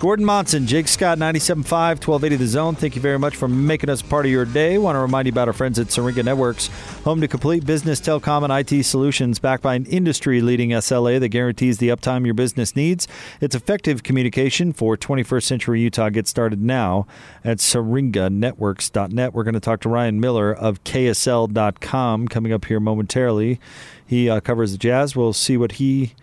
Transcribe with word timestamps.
Gordon 0.00 0.24
Monson, 0.24 0.64
Jake 0.68 0.86
Scott, 0.86 1.18
97.5, 1.18 1.66
1280 2.06 2.36
The 2.36 2.46
Zone. 2.46 2.76
Thank 2.76 2.94
you 2.94 3.02
very 3.02 3.18
much 3.18 3.34
for 3.34 3.48
making 3.48 3.90
us 3.90 4.00
part 4.00 4.26
of 4.26 4.30
your 4.30 4.44
day. 4.44 4.78
Want 4.78 4.94
to 4.94 5.00
remind 5.00 5.26
you 5.26 5.32
about 5.32 5.48
our 5.48 5.52
friends 5.52 5.76
at 5.76 5.90
Syringa 5.90 6.22
Networks, 6.22 6.68
home 7.02 7.20
to 7.20 7.26
complete 7.26 7.66
business 7.66 8.00
telecom 8.00 8.44
and 8.44 8.52
IT 8.52 8.84
solutions 8.84 9.40
backed 9.40 9.64
by 9.64 9.74
an 9.74 9.86
industry 9.86 10.40
leading 10.40 10.70
SLA 10.70 11.18
that 11.18 11.30
guarantees 11.30 11.78
the 11.78 11.88
uptime 11.88 12.24
your 12.24 12.34
business 12.34 12.76
needs. 12.76 13.08
It's 13.40 13.56
effective 13.56 14.04
communication 14.04 14.72
for 14.72 14.96
21st 14.96 15.42
century 15.42 15.80
Utah. 15.80 16.10
Get 16.10 16.28
started 16.28 16.62
now 16.62 17.08
at 17.42 17.58
syringanetworks.net. 17.58 19.34
We're 19.34 19.42
going 19.42 19.54
to 19.54 19.60
talk 19.60 19.80
to 19.80 19.88
Ryan 19.88 20.20
Miller 20.20 20.54
of 20.54 20.84
KSL.com 20.84 22.28
coming 22.28 22.52
up 22.52 22.66
here 22.66 22.78
momentarily. 22.78 23.58
He 24.06 24.30
uh, 24.30 24.38
covers 24.38 24.70
the 24.70 24.78
Jazz. 24.78 25.16
We'll 25.16 25.32
see 25.32 25.56
what 25.56 25.72
he 25.72 26.14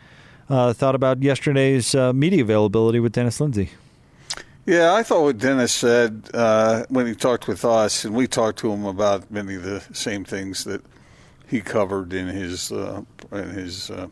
uh, 0.49 0.73
thought 0.73 0.95
about 0.95 1.21
yesterday's 1.21 1.95
uh, 1.95 2.13
media 2.13 2.43
availability 2.43 2.99
with 2.99 3.13
Dennis 3.13 3.39
Lindsey. 3.39 3.71
Yeah, 4.65 4.93
I 4.95 5.03
thought 5.03 5.21
what 5.21 5.37
Dennis 5.37 5.71
said 5.71 6.29
uh, 6.33 6.85
when 6.89 7.05
he 7.05 7.13
talked 7.13 7.47
with 7.47 7.63
us, 7.63 8.03
and 8.03 8.15
we 8.15 8.27
talked 8.27 8.57
to 8.59 8.71
him 8.71 8.85
about 8.85 9.29
many 9.29 9.55
of 9.55 9.63
the 9.63 9.81
same 9.93 10.25
things 10.25 10.63
that 10.63 10.83
he 11.47 11.61
covered 11.61 12.13
in 12.13 12.27
his 12.27 12.71
uh, 12.71 13.03
in 13.31 13.49
his 13.49 13.91
uh, 13.91 14.07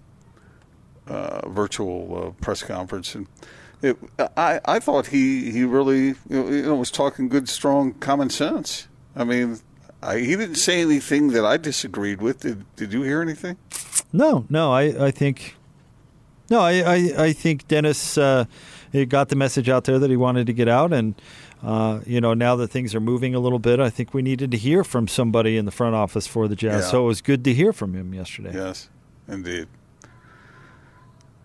uh, 1.07 1.49
virtual 1.49 2.35
press 2.39 2.61
conference, 2.61 3.15
and 3.15 3.27
it, 3.81 3.97
I 4.37 4.59
I 4.65 4.79
thought 4.79 5.07
he 5.07 5.51
he 5.51 5.63
really 5.63 6.13
you 6.29 6.61
know 6.61 6.75
was 6.75 6.91
talking 6.91 7.29
good, 7.29 7.49
strong 7.49 7.93
common 7.93 8.29
sense. 8.29 8.87
I 9.15 9.23
mean, 9.23 9.59
I, 10.03 10.19
he 10.19 10.35
didn't 10.35 10.55
say 10.55 10.81
anything 10.81 11.29
that 11.29 11.45
I 11.45 11.57
disagreed 11.57 12.21
with. 12.21 12.41
Did 12.41 12.63
Did 12.75 12.93
you 12.93 13.01
hear 13.01 13.23
anything? 13.23 13.57
No, 14.11 14.45
no. 14.49 14.71
I 14.71 15.07
I 15.07 15.11
think 15.11 15.55
no, 16.49 16.59
I, 16.59 16.71
I, 16.79 16.95
I 17.25 17.33
think 17.33 17.67
Dennis 17.67 18.17
uh, 18.17 18.45
got 19.07 19.29
the 19.29 19.35
message 19.35 19.69
out 19.69 19.85
there 19.85 19.99
that 19.99 20.09
he 20.09 20.17
wanted 20.17 20.47
to 20.47 20.53
get 20.53 20.67
out, 20.67 20.93
and 20.93 21.15
uh, 21.63 22.01
you 22.05 22.21
know 22.21 22.33
now 22.33 22.55
that 22.57 22.67
things 22.67 22.93
are 22.93 22.99
moving 22.99 23.33
a 23.33 23.39
little 23.39 23.59
bit, 23.59 23.79
I 23.79 23.89
think 23.89 24.13
we 24.13 24.21
needed 24.21 24.51
to 24.51 24.57
hear 24.57 24.83
from 24.83 25.07
somebody 25.07 25.57
in 25.57 25.65
the 25.65 25.71
front 25.71 25.95
office 25.95 26.27
for 26.27 26.47
the 26.47 26.55
Jazz. 26.55 26.85
Yeah. 26.85 26.91
So 26.91 27.03
it 27.03 27.07
was 27.07 27.21
good 27.21 27.43
to 27.45 27.53
hear 27.53 27.73
from 27.73 27.93
him 27.93 28.13
yesterday. 28.13 28.51
Yes, 28.53 28.89
indeed. 29.27 29.67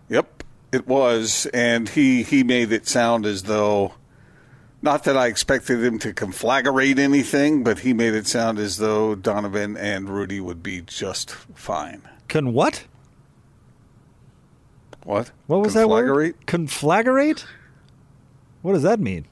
Yep, 0.09 0.43
it 0.71 0.87
was, 0.87 1.45
and 1.47 1.87
he 1.89 2.23
he 2.23 2.43
made 2.43 2.71
it 2.71 2.87
sound 2.87 3.25
as 3.25 3.43
though. 3.43 3.93
Not 4.81 5.03
that 5.03 5.17
I 5.17 5.27
expected 5.27 5.83
him 5.83 5.99
to 5.99 6.13
conflagrate 6.13 6.99
anything, 6.99 7.65
but 7.65 7.79
he 7.79 7.91
made 7.91 8.13
it 8.13 8.27
sound 8.27 8.59
as 8.59 8.77
though 8.77 9.13
Donovan 9.13 9.75
and 9.75 10.07
Rudy 10.07 10.39
would 10.39 10.63
be 10.63 10.79
just 10.79 11.31
fine. 11.31 12.01
Can 12.29 12.53
what? 12.53 12.85
What? 15.09 15.31
What 15.47 15.61
was 15.61 15.73
that 15.73 15.89
word? 15.89 16.35
Conflagrate? 16.45 17.43
What 18.61 18.73
does 18.73 18.83
that 18.83 18.99
mean? 18.99 19.25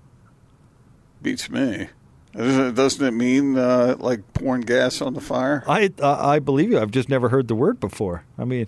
Beats 1.22 1.52
me. 1.52 1.89
Doesn't 2.33 3.06
it 3.06 3.11
mean 3.11 3.56
uh, 3.59 3.95
like 4.00 4.33
pouring 4.33 4.61
gas 4.61 5.03
on 5.03 5.14
the 5.14 5.22
fire? 5.22 5.64
I 5.67 5.94
uh, 6.02 6.17
I 6.20 6.39
believe 6.39 6.72
you. 6.72 6.80
I've 6.80 6.89
just 6.89 7.09
never 7.09 7.30
heard 7.30 7.48
the 7.48 7.53
word 7.53 7.80
before. 7.80 8.23
I 8.39 8.45
mean, 8.45 8.66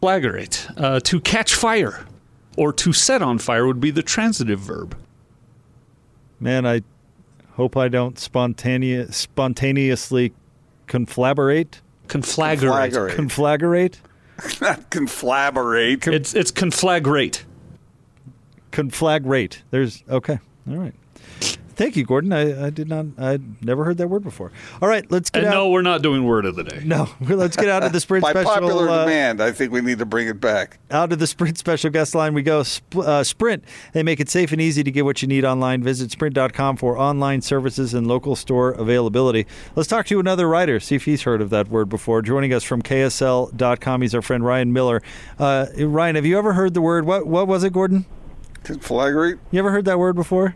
flagrate 0.00 0.66
uh, 0.78 1.00
to 1.00 1.20
catch 1.20 1.54
fire 1.54 2.06
or 2.56 2.72
to 2.72 2.94
set 2.94 3.20
on 3.20 3.36
fire 3.36 3.66
would 3.66 3.80
be 3.80 3.90
the 3.90 4.02
transitive 4.02 4.60
verb. 4.60 4.96
Man, 6.40 6.66
I 6.66 6.80
hope 7.52 7.76
I 7.76 7.88
don't 7.88 8.18
spontaneous 8.18 9.14
spontaneously 9.14 10.32
conflagrate. 10.88 11.82
Conflagrate. 12.08 12.92
Conflagrate. 12.92 13.14
conflagrate? 13.14 13.96
Not 14.60 14.90
conflagrate. 14.90 16.06
It's 16.12 16.34
it's 16.34 16.50
conflagrate. 16.52 17.42
Conflagrate. 18.72 19.58
There's 19.70 20.04
okay. 20.08 20.38
All 20.68 20.76
right. 20.76 20.94
Thank 21.80 21.96
you, 21.96 22.04
Gordon. 22.04 22.30
I, 22.30 22.66
I 22.66 22.68
did 22.68 22.90
not. 22.90 23.06
I 23.18 23.38
never 23.62 23.86
heard 23.86 23.96
that 23.96 24.08
word 24.08 24.22
before. 24.22 24.52
All 24.82 24.88
right, 24.90 25.10
let's 25.10 25.30
get. 25.30 25.44
And 25.44 25.48
out. 25.48 25.54
no, 25.54 25.70
we're 25.70 25.80
not 25.80 26.02
doing 26.02 26.24
word 26.24 26.44
of 26.44 26.54
the 26.54 26.62
day. 26.62 26.82
No, 26.84 27.08
let's 27.22 27.56
get 27.56 27.70
out 27.70 27.82
of 27.82 27.94
the 27.94 28.00
sprint 28.00 28.20
By 28.22 28.32
special. 28.32 28.50
By 28.50 28.60
popular 28.60 28.90
uh, 28.90 29.04
demand, 29.06 29.42
I 29.42 29.50
think 29.50 29.72
we 29.72 29.80
need 29.80 29.98
to 30.00 30.04
bring 30.04 30.28
it 30.28 30.42
back. 30.42 30.78
Out 30.90 31.10
of 31.10 31.18
the 31.18 31.26
sprint 31.26 31.56
special 31.56 31.88
guest 31.88 32.14
line 32.14 32.34
we 32.34 32.42
go. 32.42 32.64
Sp- 32.68 33.00
uh, 33.00 33.24
sprint. 33.24 33.64
They 33.94 34.02
make 34.02 34.20
it 34.20 34.28
safe 34.28 34.52
and 34.52 34.60
easy 34.60 34.84
to 34.84 34.90
get 34.90 35.06
what 35.06 35.22
you 35.22 35.28
need 35.28 35.42
online. 35.46 35.82
Visit 35.82 36.10
sprint.com 36.10 36.76
for 36.76 36.98
online 36.98 37.40
services 37.40 37.94
and 37.94 38.06
local 38.06 38.36
store 38.36 38.72
availability. 38.72 39.46
Let's 39.74 39.88
talk 39.88 40.04
to 40.08 40.20
another 40.20 40.46
writer. 40.46 40.80
See 40.80 40.96
if 40.96 41.06
he's 41.06 41.22
heard 41.22 41.40
of 41.40 41.48
that 41.48 41.68
word 41.68 41.88
before. 41.88 42.20
Joining 42.20 42.52
us 42.52 42.62
from 42.62 42.82
KSL.com, 42.82 44.02
he's 44.02 44.14
our 44.14 44.20
friend 44.20 44.44
Ryan 44.44 44.74
Miller. 44.74 45.00
Uh, 45.38 45.64
Ryan, 45.78 46.16
have 46.16 46.26
you 46.26 46.36
ever 46.36 46.52
heard 46.52 46.74
the 46.74 46.82
word? 46.82 47.06
What 47.06 47.26
What 47.26 47.48
was 47.48 47.64
it, 47.64 47.72
Gordon? 47.72 48.04
Conflagrate. 48.64 49.38
You 49.50 49.60
ever 49.60 49.70
heard 49.70 49.86
that 49.86 49.98
word 49.98 50.14
before? 50.14 50.54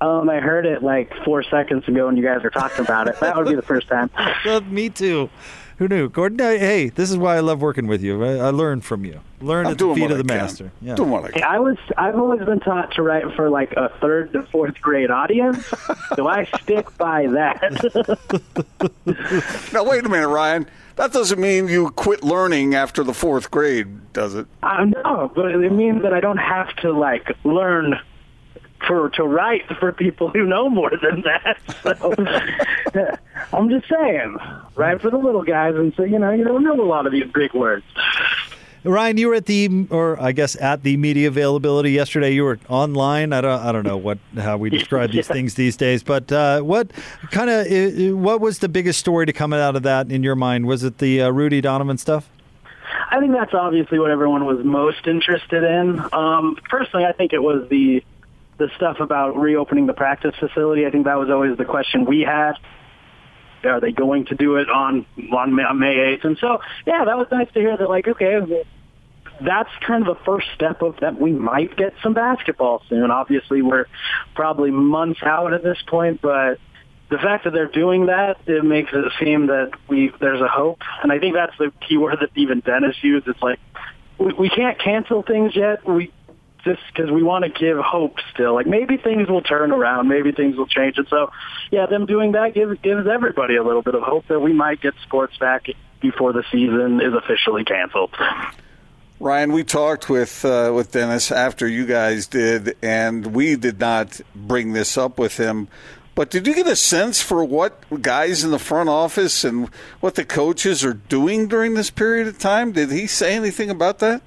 Um, 0.00 0.30
I 0.30 0.40
heard 0.40 0.66
it 0.66 0.82
like 0.82 1.12
four 1.24 1.42
seconds 1.42 1.86
ago 1.88 2.06
when 2.06 2.16
you 2.16 2.22
guys 2.22 2.42
were 2.42 2.50
talking 2.50 2.84
about 2.84 3.08
it. 3.08 3.18
That 3.20 3.36
would 3.36 3.48
be 3.48 3.54
the 3.54 3.62
first 3.62 3.88
time. 3.88 4.10
me 4.70 4.88
too. 4.90 5.28
Who 5.78 5.86
knew? 5.86 6.08
Gordon, 6.08 6.38
hey, 6.40 6.88
this 6.88 7.08
is 7.08 7.16
why 7.16 7.36
I 7.36 7.40
love 7.40 7.62
working 7.62 7.86
with 7.86 8.02
you. 8.02 8.24
I, 8.24 8.48
I 8.48 8.50
learn 8.50 8.80
from 8.80 9.04
you. 9.04 9.20
Learn 9.40 9.66
I'm 9.66 9.72
at 9.72 9.78
the 9.78 9.94
feet 9.94 10.10
of 10.10 10.18
the 10.18 10.32
I 10.32 10.36
master. 10.36 10.72
Yeah. 10.80 10.96
Doing 10.96 11.10
what 11.10 11.24
I, 11.24 11.30
can. 11.30 11.44
I 11.44 11.60
was 11.60 11.76
I've 11.96 12.16
always 12.16 12.40
been 12.44 12.58
taught 12.58 12.92
to 12.94 13.02
write 13.02 13.32
for 13.36 13.48
like 13.48 13.72
a 13.74 13.88
third 14.00 14.32
to 14.32 14.42
fourth 14.42 14.80
grade 14.80 15.12
audience, 15.12 15.64
so 16.16 16.26
I 16.26 16.46
stick 16.62 16.96
by 16.98 17.28
that. 17.28 17.62
now 19.72 19.84
wait 19.84 20.04
a 20.04 20.08
minute, 20.08 20.28
Ryan. 20.28 20.66
That 20.96 21.12
doesn't 21.12 21.38
mean 21.38 21.68
you 21.68 21.90
quit 21.90 22.24
learning 22.24 22.74
after 22.74 23.04
the 23.04 23.14
fourth 23.14 23.52
grade, 23.52 24.12
does 24.12 24.34
it? 24.34 24.48
Uh, 24.64 24.84
no, 24.84 25.30
but 25.32 25.52
it 25.52 25.70
means 25.70 26.02
that 26.02 26.12
I 26.12 26.18
don't 26.18 26.38
have 26.38 26.74
to 26.78 26.90
like 26.90 27.36
learn 27.44 28.00
for 28.86 29.10
to 29.10 29.24
write 29.24 29.66
for 29.78 29.92
people 29.92 30.28
who 30.28 30.44
know 30.44 30.70
more 30.70 30.92
than 31.02 31.22
that. 31.22 31.58
So 31.82 33.16
I'm 33.52 33.68
just 33.68 33.88
saying, 33.88 34.36
write 34.76 35.00
for 35.00 35.10
the 35.10 35.18
little 35.18 35.42
guys, 35.42 35.74
and 35.74 35.94
so 35.96 36.04
you 36.04 36.18
know 36.18 36.30
you 36.30 36.44
don't 36.44 36.62
know 36.62 36.80
a 36.80 36.84
lot 36.84 37.06
of 37.06 37.12
these 37.12 37.30
big 37.32 37.52
words. 37.54 37.84
Ryan, 38.84 39.16
you 39.18 39.28
were 39.28 39.34
at 39.34 39.46
the, 39.46 39.86
or 39.90 40.20
I 40.20 40.32
guess 40.32 40.56
at 40.56 40.82
the 40.82 40.96
media 40.96 41.28
availability 41.28 41.90
yesterday. 41.90 42.32
You 42.32 42.44
were 42.44 42.58
online. 42.68 43.32
I 43.32 43.40
don't, 43.40 43.60
I 43.60 43.72
don't 43.72 43.84
know 43.84 43.96
what 43.96 44.18
how 44.36 44.56
we 44.56 44.70
describe 44.70 45.10
these 45.10 45.16
yeah. 45.28 45.34
things 45.34 45.54
these 45.54 45.76
days. 45.76 46.02
But 46.02 46.30
uh, 46.30 46.60
what 46.60 46.92
kind 47.30 47.50
of, 47.50 48.16
what 48.16 48.40
was 48.40 48.60
the 48.60 48.68
biggest 48.68 49.00
story 49.00 49.26
to 49.26 49.32
come 49.32 49.52
out 49.52 49.74
of 49.74 49.82
that 49.82 50.10
in 50.10 50.22
your 50.22 50.36
mind? 50.36 50.66
Was 50.66 50.84
it 50.84 50.98
the 50.98 51.22
uh, 51.22 51.30
Rudy 51.30 51.60
Donovan 51.60 51.98
stuff? 51.98 52.30
I 53.10 53.20
think 53.20 53.32
that's 53.32 53.54
obviously 53.54 53.98
what 53.98 54.10
everyone 54.10 54.44
was 54.44 54.64
most 54.64 55.06
interested 55.06 55.64
in. 55.64 56.00
Um, 56.12 56.56
personally, 56.68 57.04
I 57.04 57.12
think 57.12 57.32
it 57.32 57.42
was 57.42 57.68
the 57.68 58.02
the 58.58 58.68
stuff 58.76 58.98
about 59.00 59.36
reopening 59.36 59.86
the 59.86 59.92
practice 59.92 60.34
facility. 60.38 60.86
I 60.86 60.90
think 60.90 61.04
that 61.06 61.18
was 61.18 61.30
always 61.30 61.56
the 61.56 61.64
question 61.64 62.04
we 62.04 62.20
had. 62.20 62.54
Are 63.64 63.80
they 63.80 63.92
going 63.92 64.26
to 64.26 64.34
do 64.34 64.56
it 64.56 64.68
on 64.70 65.06
on 65.32 65.54
May 65.54 66.12
eighth? 66.12 66.24
And 66.24 66.38
so, 66.40 66.58
yeah, 66.86 67.04
that 67.04 67.16
was 67.16 67.26
nice 67.30 67.48
to 67.54 67.60
hear 67.60 67.76
that. 67.76 67.88
Like, 67.88 68.06
okay, 68.06 68.38
that's 69.40 69.70
kind 69.86 70.06
of 70.06 70.16
the 70.16 70.24
first 70.24 70.46
step 70.54 70.82
of 70.82 70.96
that. 71.00 71.20
We 71.20 71.32
might 71.32 71.76
get 71.76 71.94
some 72.02 72.14
basketball 72.14 72.82
soon. 72.88 73.10
Obviously, 73.10 73.62
we're 73.62 73.86
probably 74.34 74.70
months 74.70 75.20
out 75.22 75.52
at 75.52 75.62
this 75.62 75.78
point, 75.88 76.20
but 76.20 76.58
the 77.10 77.18
fact 77.18 77.44
that 77.44 77.52
they're 77.52 77.66
doing 77.66 78.06
that 78.06 78.36
it 78.46 78.64
makes 78.64 78.90
it 78.92 79.12
seem 79.18 79.46
that 79.46 79.70
we 79.88 80.12
there's 80.20 80.40
a 80.40 80.48
hope. 80.48 80.80
And 81.02 81.10
I 81.10 81.18
think 81.18 81.34
that's 81.34 81.56
the 81.58 81.72
key 81.86 81.96
word 81.96 82.18
that 82.20 82.30
even 82.36 82.60
Dennis 82.60 82.96
used. 83.02 83.26
It's 83.26 83.42
like 83.42 83.58
we, 84.18 84.32
we 84.34 84.48
can't 84.48 84.78
cancel 84.78 85.22
things 85.22 85.56
yet. 85.56 85.86
We 85.88 86.12
just 86.68 86.82
because 86.92 87.10
we 87.10 87.22
want 87.22 87.44
to 87.44 87.50
give 87.50 87.78
hope 87.78 88.16
still. 88.32 88.54
Like 88.54 88.66
maybe 88.66 88.96
things 88.96 89.28
will 89.28 89.42
turn 89.42 89.72
around, 89.72 90.08
maybe 90.08 90.32
things 90.32 90.56
will 90.56 90.66
change. 90.66 90.98
And 90.98 91.06
so, 91.08 91.30
yeah, 91.70 91.86
them 91.86 92.06
doing 92.06 92.32
that 92.32 92.54
gives 92.54 92.78
gives 92.80 93.06
everybody 93.06 93.56
a 93.56 93.62
little 93.62 93.82
bit 93.82 93.94
of 93.94 94.02
hope 94.02 94.26
that 94.28 94.40
we 94.40 94.52
might 94.52 94.80
get 94.80 94.94
sports 95.04 95.36
back 95.38 95.66
before 96.00 96.32
the 96.32 96.44
season 96.52 97.00
is 97.00 97.14
officially 97.14 97.64
canceled. 97.64 98.14
Ryan, 99.20 99.52
we 99.52 99.64
talked 99.64 100.08
with 100.08 100.44
uh, 100.44 100.72
with 100.74 100.92
Dennis 100.92 101.32
after 101.32 101.66
you 101.66 101.86
guys 101.86 102.26
did, 102.26 102.76
and 102.82 103.34
we 103.34 103.56
did 103.56 103.80
not 103.80 104.20
bring 104.34 104.74
this 104.74 104.96
up 104.96 105.18
with 105.18 105.38
him. 105.38 105.68
But 106.14 106.30
did 106.30 106.46
you 106.46 106.54
get 106.54 106.66
a 106.66 106.76
sense 106.76 107.22
for 107.22 107.44
what 107.44 108.02
guys 108.02 108.42
in 108.42 108.50
the 108.50 108.58
front 108.58 108.88
office 108.88 109.44
and 109.44 109.70
what 110.00 110.16
the 110.16 110.24
coaches 110.24 110.84
are 110.84 110.94
doing 110.94 111.46
during 111.46 111.74
this 111.74 111.90
period 111.90 112.26
of 112.26 112.38
time? 112.38 112.72
Did 112.72 112.90
he 112.90 113.06
say 113.06 113.34
anything 113.34 113.70
about 113.70 114.00
that? 114.00 114.22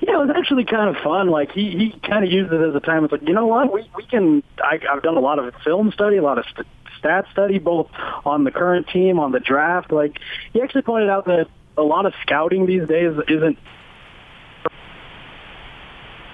Yeah, 0.00 0.14
it 0.14 0.26
was 0.26 0.30
actually 0.36 0.64
kind 0.64 0.94
of 0.94 1.02
fun. 1.02 1.28
Like 1.28 1.52
he 1.52 1.70
he 1.70 2.00
kind 2.06 2.24
of 2.24 2.30
used 2.30 2.52
it 2.52 2.60
as 2.60 2.74
a 2.74 2.80
time. 2.80 3.04
It's 3.04 3.12
like 3.12 3.26
you 3.26 3.34
know 3.34 3.46
what 3.46 3.72
we 3.72 3.88
we 3.96 4.04
can. 4.04 4.42
I, 4.58 4.78
I've 4.90 5.02
done 5.02 5.16
a 5.16 5.20
lot 5.20 5.38
of 5.38 5.54
film 5.64 5.90
study, 5.92 6.16
a 6.16 6.22
lot 6.22 6.38
of 6.38 6.44
st- 6.46 6.66
stat 6.98 7.26
study, 7.32 7.58
both 7.58 7.88
on 8.24 8.44
the 8.44 8.50
current 8.50 8.88
team, 8.88 9.18
on 9.18 9.32
the 9.32 9.40
draft. 9.40 9.92
Like 9.92 10.18
he 10.52 10.60
actually 10.62 10.82
pointed 10.82 11.08
out 11.08 11.26
that 11.26 11.48
a 11.76 11.82
lot 11.82 12.06
of 12.06 12.12
scouting 12.22 12.66
these 12.66 12.86
days 12.88 13.12
isn't 13.28 13.58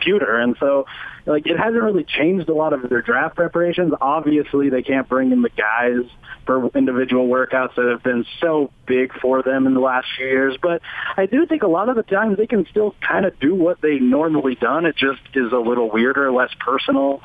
computer, 0.00 0.38
and 0.38 0.56
so 0.58 0.86
like 1.26 1.46
it 1.46 1.58
hasn't 1.58 1.82
really 1.82 2.04
changed 2.04 2.48
a 2.48 2.54
lot 2.54 2.72
of 2.72 2.88
their 2.88 3.02
draft 3.02 3.36
preparations. 3.36 3.92
Obviously, 4.00 4.70
they 4.70 4.82
can't 4.82 5.08
bring 5.08 5.32
in 5.32 5.42
the 5.42 5.50
guys 5.50 6.10
for 6.46 6.68
individual 6.74 7.28
workouts 7.28 7.74
that 7.76 7.86
have 7.86 8.02
been 8.02 8.24
so 8.40 8.70
big 8.86 9.12
for 9.20 9.42
them 9.42 9.66
in 9.66 9.74
the 9.74 9.80
last 9.80 10.06
few 10.16 10.26
years. 10.26 10.56
But 10.60 10.82
I 11.16 11.26
do 11.26 11.46
think 11.46 11.62
a 11.62 11.68
lot 11.68 11.88
of 11.88 11.96
the 11.96 12.02
times 12.02 12.38
they 12.38 12.46
can 12.46 12.66
still 12.70 12.94
kind 13.00 13.26
of 13.26 13.38
do 13.38 13.54
what 13.54 13.80
they 13.80 13.98
normally 13.98 14.54
done. 14.54 14.86
It 14.86 14.96
just 14.96 15.20
is 15.34 15.52
a 15.52 15.58
little 15.58 15.90
weirder, 15.90 16.32
less 16.32 16.50
personal. 16.58 17.20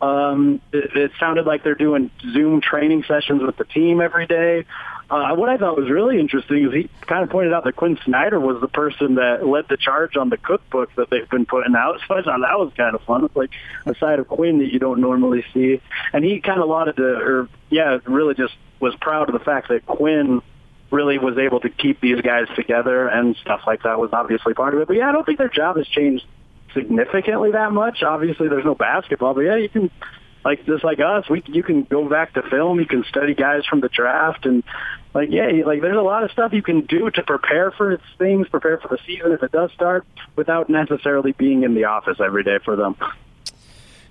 Um, 0.00 0.60
it, 0.72 0.96
it 0.96 1.10
sounded 1.18 1.46
like 1.46 1.64
they're 1.64 1.74
doing 1.74 2.10
Zoom 2.32 2.60
training 2.60 3.04
sessions 3.08 3.42
with 3.42 3.56
the 3.56 3.64
team 3.64 4.00
every 4.00 4.26
day. 4.26 4.64
Uh, 5.10 5.34
what 5.34 5.48
I 5.48 5.56
thought 5.56 5.76
was 5.76 5.88
really 5.88 6.20
interesting 6.20 6.66
is 6.66 6.72
he 6.72 6.90
kind 7.06 7.24
of 7.24 7.30
pointed 7.30 7.54
out 7.54 7.64
that 7.64 7.76
Quin 7.76 7.98
Snyder 8.04 8.38
was 8.38 8.60
the 8.60 8.68
person 8.68 9.14
that 9.14 9.46
led 9.46 9.66
the 9.68 9.78
charge 9.78 10.18
on 10.18 10.28
the 10.28 10.36
cookbook 10.36 10.94
that 10.96 11.08
they've 11.08 11.28
been 11.30 11.46
putting 11.46 11.74
out. 11.74 12.00
So 12.08 12.14
I 12.14 12.22
thought 12.22 12.40
that 12.40 12.58
was 12.58 12.72
kind 12.76 12.94
of 12.94 13.02
fun. 13.02 13.24
It's 13.24 13.36
like 13.36 13.50
a 13.86 13.94
side 13.94 14.18
of 14.18 14.28
Quin 14.28 14.58
that 14.58 14.72
you 14.72 14.78
don't 14.78 15.00
normally 15.00 15.44
see. 15.54 15.80
And 16.12 16.24
he 16.24 16.40
kind 16.40 16.60
of 16.60 16.68
lauded, 16.68 16.96
the, 16.96 17.16
or 17.16 17.48
yeah, 17.70 17.98
really 18.04 18.34
just 18.34 18.54
was 18.80 18.94
proud 19.00 19.28
of 19.28 19.38
the 19.38 19.44
fact 19.44 19.68
that 19.68 19.86
Quin 19.86 20.42
really 20.90 21.18
was 21.18 21.38
able 21.38 21.60
to 21.60 21.68
keep 21.68 22.00
these 22.00 22.20
guys 22.20 22.46
together 22.54 23.08
and 23.08 23.36
stuff 23.36 23.62
like 23.66 23.82
that 23.82 23.98
was 23.98 24.10
obviously 24.12 24.54
part 24.54 24.74
of 24.74 24.80
it. 24.80 24.88
But 24.88 24.96
yeah, 24.96 25.08
I 25.08 25.12
don't 25.12 25.24
think 25.24 25.38
their 25.38 25.48
job 25.48 25.76
has 25.76 25.86
changed 25.86 26.24
significantly 26.74 27.52
that 27.52 27.72
much. 27.72 28.02
Obviously, 28.02 28.48
there's 28.48 28.64
no 28.64 28.74
basketball, 28.74 29.34
but 29.34 29.40
yeah, 29.40 29.56
you 29.56 29.68
can 29.68 29.90
like 30.44 30.64
just 30.66 30.84
like 30.84 31.00
us, 31.00 31.28
we 31.28 31.42
you 31.46 31.62
can 31.62 31.82
go 31.84 32.08
back 32.08 32.34
to 32.34 32.42
film, 32.42 32.78
you 32.78 32.86
can 32.86 33.04
study 33.04 33.34
guys 33.34 33.66
from 33.66 33.80
the 33.80 33.88
draft, 33.88 34.46
and 34.46 34.62
like 35.14 35.30
yeah, 35.30 35.50
like 35.66 35.80
there's 35.80 35.96
a 35.96 36.02
lot 36.02 36.22
of 36.22 36.30
stuff 36.30 36.52
you 36.52 36.62
can 36.62 36.82
do 36.82 37.10
to 37.10 37.22
prepare 37.22 37.70
for 37.70 38.00
things, 38.18 38.48
prepare 38.48 38.78
for 38.78 38.88
the 38.88 38.98
season 39.06 39.32
if 39.32 39.42
it 39.42 39.52
does 39.52 39.72
start, 39.72 40.06
without 40.36 40.68
necessarily 40.70 41.32
being 41.32 41.64
in 41.64 41.74
the 41.74 41.84
office 41.84 42.18
every 42.20 42.44
day 42.44 42.58
for 42.64 42.76
them. 42.76 42.96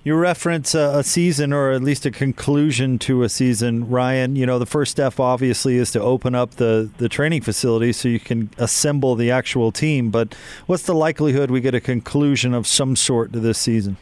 You 0.04 0.14
reference 0.14 0.74
a, 0.74 0.98
a, 0.98 1.02
season 1.02 1.52
or 1.52 1.72
at 1.72 1.82
least 1.82 2.06
a 2.06 2.10
conclusion 2.10 2.98
to 3.00 3.24
a 3.24 3.28
season, 3.28 3.90
Ryan. 3.90 4.36
You 4.36 4.46
know, 4.46 4.58
the 4.58 4.64
first 4.64 4.92
step 4.92 5.18
obviously 5.18 5.76
is 5.76 5.90
to 5.90 6.00
open 6.00 6.34
up 6.34 6.52
the, 6.52 6.88
the 6.98 7.08
training 7.08 7.42
facility 7.42 7.92
so 7.92 8.08
you 8.08 8.20
can 8.20 8.48
assemble 8.58 9.16
the 9.16 9.30
actual 9.30 9.72
team. 9.72 10.10
But 10.10 10.34
what's 10.66 10.84
the 10.84 10.94
likelihood 10.94 11.50
we 11.50 11.60
get 11.60 11.74
a 11.74 11.80
conclusion 11.80 12.54
of 12.54 12.66
some 12.66 12.96
sort 12.96 13.32
to 13.32 13.40
this 13.40 13.58
season? 13.58 13.98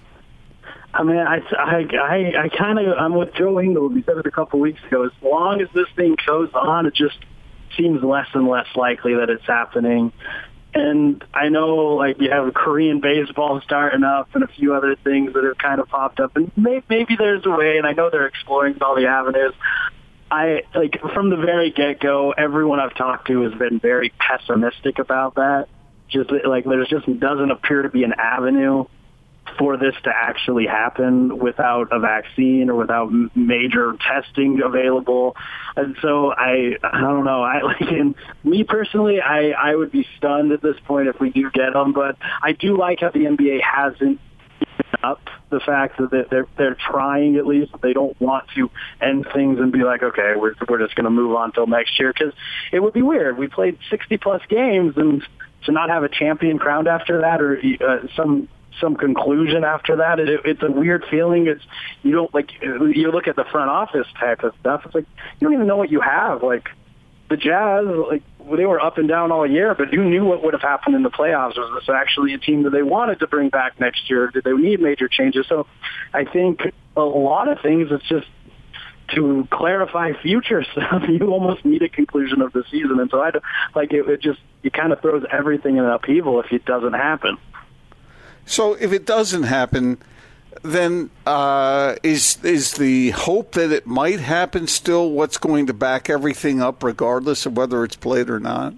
I 0.99 1.03
mean, 1.03 1.19
I, 1.19 1.41
I, 1.59 1.85
I, 1.95 2.45
I 2.45 2.49
kind 2.49 2.79
of, 2.79 2.97
I'm 2.99 3.15
with 3.15 3.35
Joe 3.35 3.59
Engel. 3.59 3.89
We 3.89 4.03
said 4.03 4.17
it 4.17 4.27
a 4.27 4.31
couple 4.31 4.61
weeks 4.61 4.81
ago. 4.87 5.05
As 5.05 5.13
long 5.21 5.61
as 5.61 5.69
this 5.75 5.89
thing 5.95 6.17
goes 6.27 6.49
on, 6.55 6.87
it 6.87 6.95
just 6.95 7.19
seems 7.77 8.03
less 8.03 8.29
and 8.33 8.49
less 8.49 8.67
likely 8.75 9.15
that 9.17 9.29
it's 9.29 9.45
happening. 9.47 10.11
And 10.73 11.23
I 11.35 11.51
know, 11.51 11.97
like, 11.97 12.19
you 12.19 12.31
have 12.31 12.53
Korean 12.55 13.01
baseball 13.01 13.61
starting 13.63 14.05
up 14.05 14.35
and 14.35 14.43
a 14.43 14.47
few 14.47 14.75
other 14.75 14.97
things 15.05 15.35
that 15.35 15.45
have 15.45 15.59
kind 15.59 15.81
of 15.81 15.89
popped 15.89 16.19
up. 16.19 16.35
And 16.35 16.51
may, 16.57 16.83
maybe 16.89 17.15
there's 17.17 17.45
a 17.45 17.51
way, 17.51 17.77
and 17.77 17.87
I 17.87 17.93
know 17.93 18.09
they're 18.09 18.27
exploring 18.27 18.79
all 18.81 18.97
the 18.97 19.07
avenues. 19.07 19.53
I, 20.31 20.63
like, 20.75 20.99
from 21.13 21.29
the 21.29 21.37
very 21.37 21.73
get-go, 21.73 22.33
everyone 22.33 22.81
I've 22.81 22.95
talked 22.95 23.27
to 23.27 23.43
has 23.43 23.53
been 23.53 23.81
very 23.81 24.15
pessimistic 24.19 24.99
about 24.99 25.35
that. 25.35 25.69
Just, 26.09 26.31
like, 26.47 26.65
there's 26.65 26.89
just 26.89 27.07
doesn't 27.21 27.51
appear 27.51 27.83
to 27.83 27.91
be 27.91 28.03
an 28.05 28.15
avenue 28.17 28.87
for 29.59 29.77
this 29.77 29.95
to 30.05 30.11
actually 30.15 30.67
happen 30.67 31.39
without 31.39 31.89
a 31.93 31.99
vaccine 31.99 32.69
or 32.71 32.75
without 32.75 33.11
major 33.35 33.97
testing 34.07 34.61
available. 34.63 35.37
And 35.77 35.97
so 36.03 36.33
I, 36.33 36.77
I 36.83 37.01
don't 37.01 37.25
know. 37.25 37.43
I 37.43 37.63
like, 37.63 37.81
in 37.83 38.15
me 38.45 38.65
personally, 38.65 39.21
I, 39.21 39.51
I 39.51 39.75
would 39.75 39.93
be 39.93 40.07
stunned 40.17 40.53
at 40.53 40.63
this 40.63 40.77
point 40.87 41.09
if 41.09 41.21
we 41.21 41.31
do 41.31 41.51
get 41.51 41.73
them. 41.73 41.93
But 41.93 42.17
I 42.43 42.53
do 42.53 42.77
like 42.77 43.01
how 43.01 43.11
the 43.11 43.21
NBA 43.21 43.61
hasn't 43.63 44.21
up 45.03 45.21
the 45.51 45.61
fact 45.61 45.99
that 45.99 46.27
they're 46.31 46.47
they're 46.57 46.75
trying 46.75 47.37
at 47.37 47.47
least. 47.47 47.73
They 47.83 47.93
don't 47.93 48.19
want 48.21 48.47
to 48.57 48.71
end 49.01 49.27
things 49.33 49.59
and 49.59 49.73
be 49.73 49.85
like, 49.85 50.03
okay, 50.03 50.35
we're 50.37 50.55
we're 50.69 50.79
just 50.79 50.95
going 50.95 51.05
to 51.05 51.11
move 51.11 51.35
on 51.37 51.53
till 51.53 51.67
next 51.67 51.99
year 51.99 52.13
because 52.13 52.33
it 52.73 52.81
would 52.81 52.93
be 52.93 53.03
weird. 53.03 53.39
We 53.39 53.49
played 53.49 53.79
60 53.91 54.17
plus 54.19 54.43
games 54.49 54.95
and 54.97 55.23
to 55.65 55.73
not 55.73 55.91
have 55.91 56.03
a 56.03 56.09
champion 56.09 56.59
crowned 56.59 56.89
after 56.89 57.21
that 57.23 57.41
or 57.41 57.59
uh, 57.59 58.07
some 58.17 58.49
some 58.81 58.97
conclusion 58.97 59.65
after 59.65 59.97
that. 59.97 60.19
It, 60.19 60.41
it's 60.45 60.63
a 60.63 60.71
weird 60.71 61.05
feeling. 61.11 61.47
It's 61.47 61.63
you 62.03 62.13
don't 62.13 62.33
like 62.35 62.51
you 62.61 63.11
look 63.11 63.29
at 63.29 63.37
the 63.37 63.45
front 63.45 63.71
office 63.71 64.07
type 64.19 64.43
of 64.43 64.55
stuff. 64.61 64.83
It's 64.85 64.95
like 64.95 65.07
you 65.41 65.47
don't 65.47 65.55
even 65.55 65.67
know 65.67 65.77
what 65.77 65.91
you 65.91 66.01
have. 66.01 66.43
Like 66.43 66.69
the 67.29 67.37
Jazz, 67.37 67.87
like 68.09 68.23
they 68.57 68.67
were 68.67 68.81
up 68.81 68.99
and 68.99 69.09
down 69.09 69.33
all 69.33 69.49
year, 69.49 69.75
but 69.75 69.93
you 69.93 70.05
knew 70.05 70.25
what 70.25 70.43
would 70.45 70.55
have 70.55 70.63
happened 70.63 70.95
in 70.95 71.03
the 71.03 71.11
playoffs. 71.11 71.57
Was 71.57 71.81
this 71.81 71.93
actually 71.93 72.35
a 72.35 72.39
team 72.39 72.63
that 72.63 72.71
they 72.71 72.83
wanted 72.83 73.19
to 73.21 73.27
bring 73.27 73.49
back 73.49 73.81
next 73.81 74.09
year? 74.09 74.29
Did 74.29 74.45
they 74.45 74.53
need 74.53 74.81
major 74.81 75.09
changes? 75.09 75.47
So 75.49 75.67
I 76.15 76.25
think 76.25 76.61
a 76.97 77.01
lot 77.03 77.49
of 77.49 77.61
things. 77.61 77.89
It's 77.91 78.07
just 78.09 78.27
to 79.15 79.47
clarify 79.51 80.13
future 80.23 80.65
stuff, 80.73 81.03
you 81.09 81.31
almost 81.31 81.65
need 81.65 81.83
a 81.83 81.89
conclusion 81.89 82.43
of 82.43 82.53
the 82.53 82.65
season. 82.71 82.99
And 83.01 83.11
so 83.11 83.21
I 83.21 83.31
like 83.75 83.93
it, 83.93 84.09
it 84.09 84.23
just 84.23 84.41
it 84.63 84.73
kind 84.73 84.93
of 84.93 85.01
throws 85.01 85.25
everything 85.31 85.77
in 85.77 85.85
an 85.85 85.91
upheaval 85.91 86.41
if 86.41 86.53
it 86.53 86.65
doesn't 86.65 86.95
happen. 86.95 87.39
So 88.47 88.75
if 88.75 88.93
it 88.93 89.05
doesn't 89.05 89.43
happen, 89.43 89.99
then 90.63 91.11
uh, 91.27 91.97
is 92.03 92.39
is 92.45 92.75
the 92.75 93.11
hope 93.11 93.53
that 93.53 93.73
it 93.73 93.87
might 93.87 94.21
happen 94.21 94.67
still 94.67 95.11
what's 95.11 95.37
going 95.37 95.67
to 95.67 95.75
back 95.75 96.09
everything 96.09 96.63
up, 96.63 96.83
regardless 96.83 97.47
of 97.47 97.57
whether 97.57 97.85
it's 97.85 97.97
played 97.97 98.31
or 98.31 98.41
not? 98.41 98.75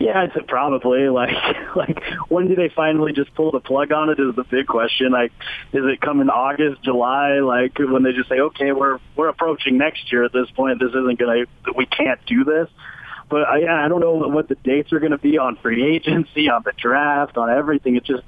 Yeah, 0.00 0.24
it's 0.24 0.36
probably 0.48 1.08
like 1.08 1.36
like 1.76 2.02
when 2.28 2.48
do 2.48 2.54
they 2.54 2.68
finally 2.68 3.12
just 3.12 3.34
pull 3.34 3.50
the 3.50 3.60
plug 3.60 3.92
on 3.92 4.08
it 4.10 4.18
is 4.18 4.34
the 4.34 4.44
big 4.44 4.66
question. 4.66 5.12
Like, 5.12 5.32
is 5.72 5.84
it 5.84 6.00
coming 6.00 6.28
August, 6.28 6.82
July? 6.82 7.40
Like 7.40 7.78
when 7.78 8.02
they 8.02 8.12
just 8.12 8.28
say, 8.28 8.40
okay, 8.40 8.72
we're 8.72 8.98
we're 9.16 9.28
approaching 9.28 9.78
next 9.78 10.10
year 10.12 10.24
at 10.24 10.32
this 10.32 10.50
point. 10.50 10.80
This 10.80 10.90
isn't 10.90 11.18
gonna. 11.18 11.44
We 11.74 11.86
can't 11.86 12.24
do 12.26 12.44
this. 12.44 12.68
But 13.28 13.42
I, 13.42 13.84
I 13.84 13.88
don't 13.88 14.00
know 14.00 14.28
what 14.28 14.48
the 14.48 14.54
dates 14.54 14.92
are 14.92 15.00
going 15.00 15.10
to 15.10 15.18
be 15.18 15.36
on 15.36 15.56
free 15.56 15.96
agency, 15.96 16.48
on 16.48 16.62
the 16.64 16.72
draft, 16.76 17.36
on 17.36 17.50
everything. 17.50 17.96
It 17.96 18.04
just 18.04 18.22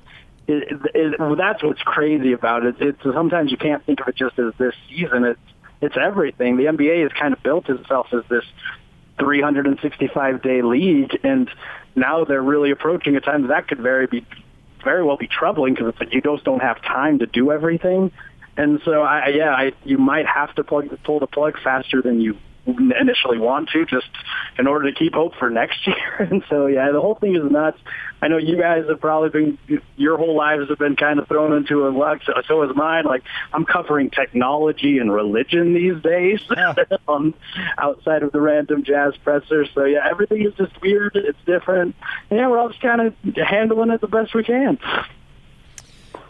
it, 0.49 0.81
it, 0.95 1.37
that's 1.37 1.63
what's 1.63 1.83
crazy 1.83 2.33
about 2.33 2.65
it. 2.65 2.77
It's 2.81 3.03
sometimes 3.03 3.51
you 3.51 3.59
can't 3.59 3.85
think 3.85 4.01
of 4.01 4.09
it 4.09 4.17
just 4.17 4.39
as 4.39 4.55
this 4.59 4.75
season. 4.89 5.25
It's 5.25 5.41
it's 5.81 5.97
everything. 5.97 6.57
The 6.57 6.65
NBA 6.65 7.03
has 7.03 7.13
kind 7.13 7.33
of 7.33 7.43
built 7.43 7.69
itself 7.69 8.09
as 8.13 8.25
this 8.29 8.45
365 9.21 10.43
day 10.43 10.63
league, 10.63 11.19
and 11.23 11.49
now 11.95 12.25
they're 12.25 12.43
really 12.43 12.71
approaching 12.71 13.15
a 13.17 13.21
time 13.21 13.47
that 13.49 13.69
could 13.69 13.79
very 13.79 14.07
be 14.07 14.27
very 14.83 15.05
well 15.05 15.17
be 15.17 15.29
troubling 15.29 15.75
because 15.75 15.95
it's 16.01 16.13
you 16.13 16.23
just 16.23 16.45
don't 16.45 16.63
have 16.63 16.81
time 16.83 17.19
to 17.19 17.27
do 17.27 17.53
everything. 17.53 18.11
And 18.57 18.81
so, 18.85 19.03
I, 19.03 19.29
yeah, 19.29 19.51
I, 19.51 19.73
you 19.85 19.99
might 19.99 20.27
have 20.27 20.53
to 20.57 20.65
plug, 20.65 20.87
pull 21.05 21.21
the 21.21 21.29
plug 21.29 21.55
faster 21.63 22.03
than 22.03 22.21
you 22.21 22.37
initially 22.69 23.39
want 23.39 23.71
to, 23.71 23.87
just 23.87 24.09
in 24.59 24.67
order 24.67 24.91
to 24.91 24.99
keep 24.99 25.15
hope 25.15 25.35
for 25.39 25.51
next 25.51 25.87
year. 25.87 26.17
And 26.19 26.43
so, 26.49 26.67
yeah, 26.67 26.91
the 26.93 27.01
whole 27.01 27.15
thing 27.15 27.37
is 27.37 27.51
nuts. 27.51 27.79
I 28.21 28.29
know 28.29 28.37
you 28.37 28.59
guys 28.59 28.85
have 28.89 29.01
probably 29.01 29.31
been, 29.31 29.83
your 29.97 30.17
whole 30.17 30.37
lives 30.37 30.69
have 30.69 30.79
been 30.79 30.97
kind 30.97 31.19
of 31.19 31.29
thrown 31.29 31.53
into 31.57 31.87
a 31.87 31.91
lux. 31.91 32.27
So, 32.27 32.33
so 32.47 32.63
is 32.65 32.75
mine. 32.75 33.05
Like 33.05 33.23
I'm 33.53 33.65
covering 33.65 34.11
technology 34.11 34.99
and 34.99 35.13
religion 35.13 35.75
these 35.75 36.03
days, 36.03 36.41
yeah. 36.51 36.75
um, 37.09 37.35
outside 37.79 38.23
of 38.23 38.33
the 38.33 38.41
random 38.41 38.83
jazz 38.83 39.15
presser. 39.23 39.67
So 39.75 39.85
yeah, 39.85 40.01
everything 40.09 40.45
is 40.45 40.55
just 40.55 40.81
weird. 40.83 41.13
It's 41.15 41.39
different. 41.47 41.95
And, 42.31 42.41
yeah, 42.41 42.49
we're 42.49 42.59
all 42.59 42.71
just 42.71 42.83
kind 42.83 43.01
of 43.01 43.15
handling 43.37 43.91
it 43.91 44.01
the 44.01 44.09
best 44.09 44.35
we 44.35 44.43
can. 44.43 44.79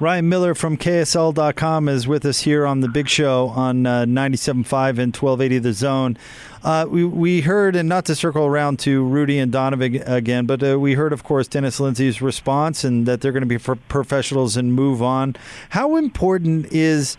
Ryan 0.01 0.29
Miller 0.29 0.55
from 0.55 0.77
KSL.com 0.77 1.89
is 1.89 2.07
with 2.07 2.25
us 2.25 2.43
here 2.43 2.65
on 2.65 2.83
the 2.83 2.89
big 2.89 3.09
show 3.09 3.49
on 3.49 3.85
uh, 3.85 4.05
97.5 4.05 4.91
and 4.91 5.17
1280 5.17 5.59
The 5.59 5.73
Zone. 5.73 6.17
Uh, 6.63 6.87
we, 6.89 7.05
we 7.05 7.41
heard, 7.41 7.75
and 7.75 7.89
not 7.89 8.05
to 8.05 8.15
circle 8.15 8.47
around 8.47 8.79
to 8.81 9.03
Rudy 9.03 9.41
and 9.41 9.51
Donovan 9.51 9.97
again, 10.07 10.47
but 10.47 10.63
uh, 10.63 10.79
we 10.79 10.95
heard, 10.95 11.13
of 11.13 11.25
course, 11.25 11.49
Dennis 11.49 11.81
Lindsey's 11.81 12.23
response 12.23 12.85
and 12.85 13.07
that 13.07 13.21
they're 13.21 13.33
going 13.33 13.49
to 13.49 13.59
be 13.59 13.59
professionals 13.59 14.57
and 14.57 14.73
move 14.73 15.03
on. 15.03 15.35
How 15.71 15.97
important 15.97 16.73
is 16.73 17.17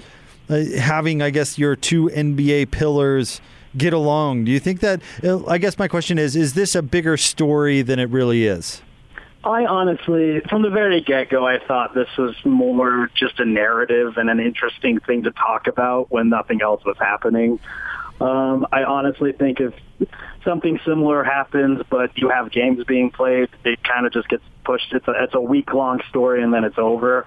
uh, 0.49 0.63
having, 0.77 1.21
I 1.21 1.31
guess, 1.31 1.57
your 1.57 1.75
two 1.75 2.05
NBA 2.05 2.71
pillars 2.71 3.41
get 3.75 3.91
along? 3.91 4.45
Do 4.45 4.51
you 4.51 4.59
think 4.61 4.79
that, 4.79 5.01
uh, 5.21 5.45
I 5.47 5.57
guess 5.57 5.77
my 5.77 5.89
question 5.89 6.17
is, 6.17 6.37
is 6.37 6.53
this 6.53 6.75
a 6.75 6.81
bigger 6.81 7.17
story 7.17 7.81
than 7.81 7.99
it 7.99 8.09
really 8.09 8.47
is? 8.47 8.81
I 9.43 9.65
honestly, 9.65 10.41
from 10.49 10.63
the 10.63 10.69
very 10.69 11.01
get-go, 11.01 11.47
I 11.47 11.59
thought 11.65 11.93
this 11.93 12.09
was 12.17 12.35
more 12.43 13.09
just 13.15 13.39
a 13.39 13.45
narrative 13.45 14.17
and 14.17 14.29
an 14.29 14.39
interesting 14.39 14.99
thing 14.99 15.23
to 15.23 15.31
talk 15.31 15.67
about 15.67 16.11
when 16.11 16.29
nothing 16.29 16.61
else 16.61 16.83
was 16.85 16.97
happening. 16.99 17.59
Um, 18.19 18.67
I 18.71 18.83
honestly 18.83 19.31
think 19.31 19.61
if 19.61 19.73
something 20.43 20.79
similar 20.85 21.23
happens, 21.23 21.81
but 21.89 22.17
you 22.17 22.29
have 22.29 22.51
games 22.51 22.83
being 22.83 23.11
played, 23.11 23.47
it 23.63 23.81
kind 23.83 24.05
of 24.05 24.11
just 24.11 24.27
gets 24.27 24.43
pushed. 24.65 24.91
It's 24.91 25.07
a, 25.07 25.23
it's 25.23 25.33
a 25.33 25.41
week-long 25.41 26.01
story 26.09 26.43
and 26.43 26.53
then 26.53 26.65
it's 26.65 26.77
over. 26.77 27.25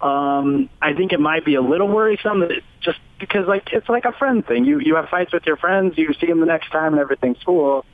Um, 0.00 0.70
I 0.80 0.94
think 0.94 1.12
it 1.12 1.20
might 1.20 1.44
be 1.44 1.56
a 1.56 1.60
little 1.60 1.88
worrisome 1.88 2.40
that 2.40 2.52
it- 2.52 2.64
just 2.80 2.98
because 3.18 3.46
like 3.46 3.70
it's 3.74 3.90
like 3.90 4.06
a 4.06 4.12
friend 4.12 4.46
thing. 4.46 4.64
You 4.64 4.78
you 4.80 4.94
have 4.94 5.10
fights 5.10 5.34
with 5.34 5.44
your 5.44 5.58
friends, 5.58 5.98
you 5.98 6.14
see 6.14 6.26
them 6.26 6.40
the 6.40 6.46
next 6.46 6.70
time, 6.70 6.94
and 6.94 7.00
everything's 7.00 7.36
cool. 7.44 7.84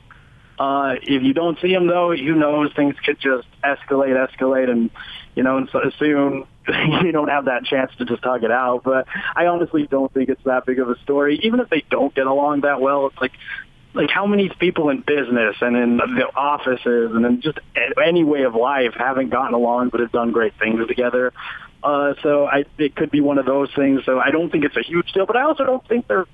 Uh, 0.59 0.95
if 1.03 1.21
you 1.21 1.33
don't 1.33 1.59
see 1.61 1.71
them 1.71 1.87
though, 1.87 2.11
you 2.11 2.33
know 2.33 2.67
things 2.75 2.95
could 3.05 3.19
just 3.19 3.47
escalate, 3.63 4.15
escalate, 4.15 4.69
and 4.69 4.89
you 5.35 5.43
know, 5.43 5.57
and 5.57 5.69
so 5.71 5.79
soon 5.99 6.45
you 7.03 7.11
don't 7.11 7.29
have 7.29 7.45
that 7.45 7.63
chance 7.65 7.91
to 7.97 8.05
just 8.05 8.23
hug 8.23 8.43
it 8.43 8.51
out. 8.51 8.83
But 8.83 9.07
I 9.35 9.45
honestly 9.47 9.87
don't 9.87 10.11
think 10.13 10.29
it's 10.29 10.43
that 10.45 10.65
big 10.65 10.79
of 10.79 10.89
a 10.89 10.97
story. 10.99 11.39
Even 11.43 11.59
if 11.59 11.69
they 11.69 11.83
don't 11.89 12.13
get 12.13 12.25
along 12.25 12.61
that 12.61 12.81
well, 12.81 13.07
it's 13.07 13.21
like 13.21 13.33
like 13.93 14.09
how 14.09 14.25
many 14.25 14.49
people 14.59 14.89
in 14.89 15.01
business 15.01 15.55
and 15.61 15.75
in 15.75 15.97
the 15.97 16.29
offices 16.35 17.11
and 17.13 17.25
in 17.25 17.41
just 17.41 17.59
any 18.03 18.23
way 18.23 18.43
of 18.43 18.55
life 18.55 18.93
haven't 18.97 19.29
gotten 19.29 19.53
along 19.53 19.89
but 19.89 19.99
have 19.99 20.11
done 20.11 20.31
great 20.31 20.53
things 20.59 20.79
together. 20.87 21.33
Uh, 21.83 22.13
so 22.21 22.45
I, 22.45 22.65
it 22.77 22.95
could 22.95 23.11
be 23.11 23.21
one 23.21 23.37
of 23.37 23.45
those 23.45 23.69
things. 23.75 24.01
So 24.05 24.19
I 24.19 24.31
don't 24.31 24.51
think 24.51 24.65
it's 24.65 24.77
a 24.77 24.83
huge 24.83 25.11
deal, 25.13 25.25
but 25.25 25.35
I 25.35 25.43
also 25.43 25.63
don't 25.63 25.87
think 25.87 26.07
they're 26.07 26.25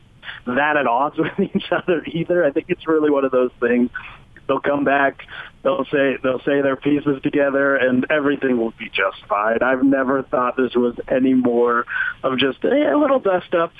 that 0.45 0.77
at 0.77 0.87
odds 0.87 1.17
with 1.19 1.39
each 1.39 1.71
other 1.71 2.03
either. 2.05 2.43
I 2.45 2.51
think 2.51 2.67
it's 2.69 2.87
really 2.87 3.09
one 3.09 3.25
of 3.25 3.31
those 3.31 3.51
things. 3.59 3.89
They'll 4.45 4.59
come 4.59 4.83
back, 4.83 5.21
they'll 5.63 5.85
say 5.85 6.17
they'll 6.21 6.41
say 6.41 6.61
their 6.61 6.75
pieces 6.75 7.21
together, 7.23 7.77
and 7.77 8.05
everything 8.09 8.57
will 8.57 8.73
be 8.77 8.89
just 8.89 9.25
fine. 9.29 9.59
I've 9.63 9.83
never 9.83 10.21
thought 10.21 10.57
this 10.57 10.75
was 10.75 10.95
any 11.07 11.33
more 11.33 11.85
of 12.23 12.37
just 12.37 12.63
eh, 12.65 12.93
a 12.93 12.97
little 12.97 13.19
dust 13.19 13.53
up 13.53 13.71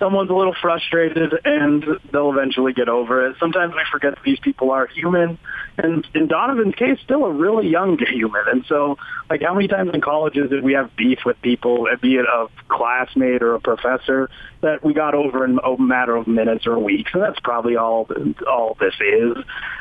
someone's 0.00 0.30
a 0.30 0.34
little 0.34 0.54
frustrated 0.60 1.32
and 1.44 1.84
they'll 2.10 2.32
eventually 2.32 2.72
get 2.72 2.88
over 2.88 3.28
it. 3.28 3.36
Sometimes 3.38 3.74
we 3.74 3.82
forget 3.92 4.16
that 4.16 4.24
these 4.24 4.40
people 4.40 4.72
are 4.72 4.88
human 4.88 5.38
and 5.78 6.04
in 6.14 6.26
Donovan's 6.26 6.74
case 6.74 6.98
still 7.04 7.24
a 7.24 7.30
really 7.32 7.68
young 7.68 7.98
human. 8.10 8.42
And 8.50 8.64
so 8.66 8.96
like 9.28 9.42
how 9.42 9.54
many 9.54 9.68
times 9.68 9.90
in 9.94 10.00
colleges 10.00 10.50
did 10.50 10.64
we 10.64 10.72
have 10.72 10.96
beef 10.96 11.20
with 11.24 11.40
people, 11.42 11.86
be 12.00 12.16
it 12.16 12.24
a 12.24 12.48
classmate 12.68 13.42
or 13.42 13.54
a 13.54 13.60
professor 13.60 14.28
that 14.62 14.82
we 14.84 14.94
got 14.94 15.14
over 15.14 15.44
in 15.44 15.60
a 15.62 15.80
matter 15.80 16.16
of 16.16 16.26
minutes 16.26 16.66
or 16.66 16.78
weeks. 16.78 17.10
And 17.14 17.22
that's 17.22 17.38
probably 17.40 17.76
all 17.76 18.08
all 18.50 18.76
this 18.80 18.94
is. 19.00 19.36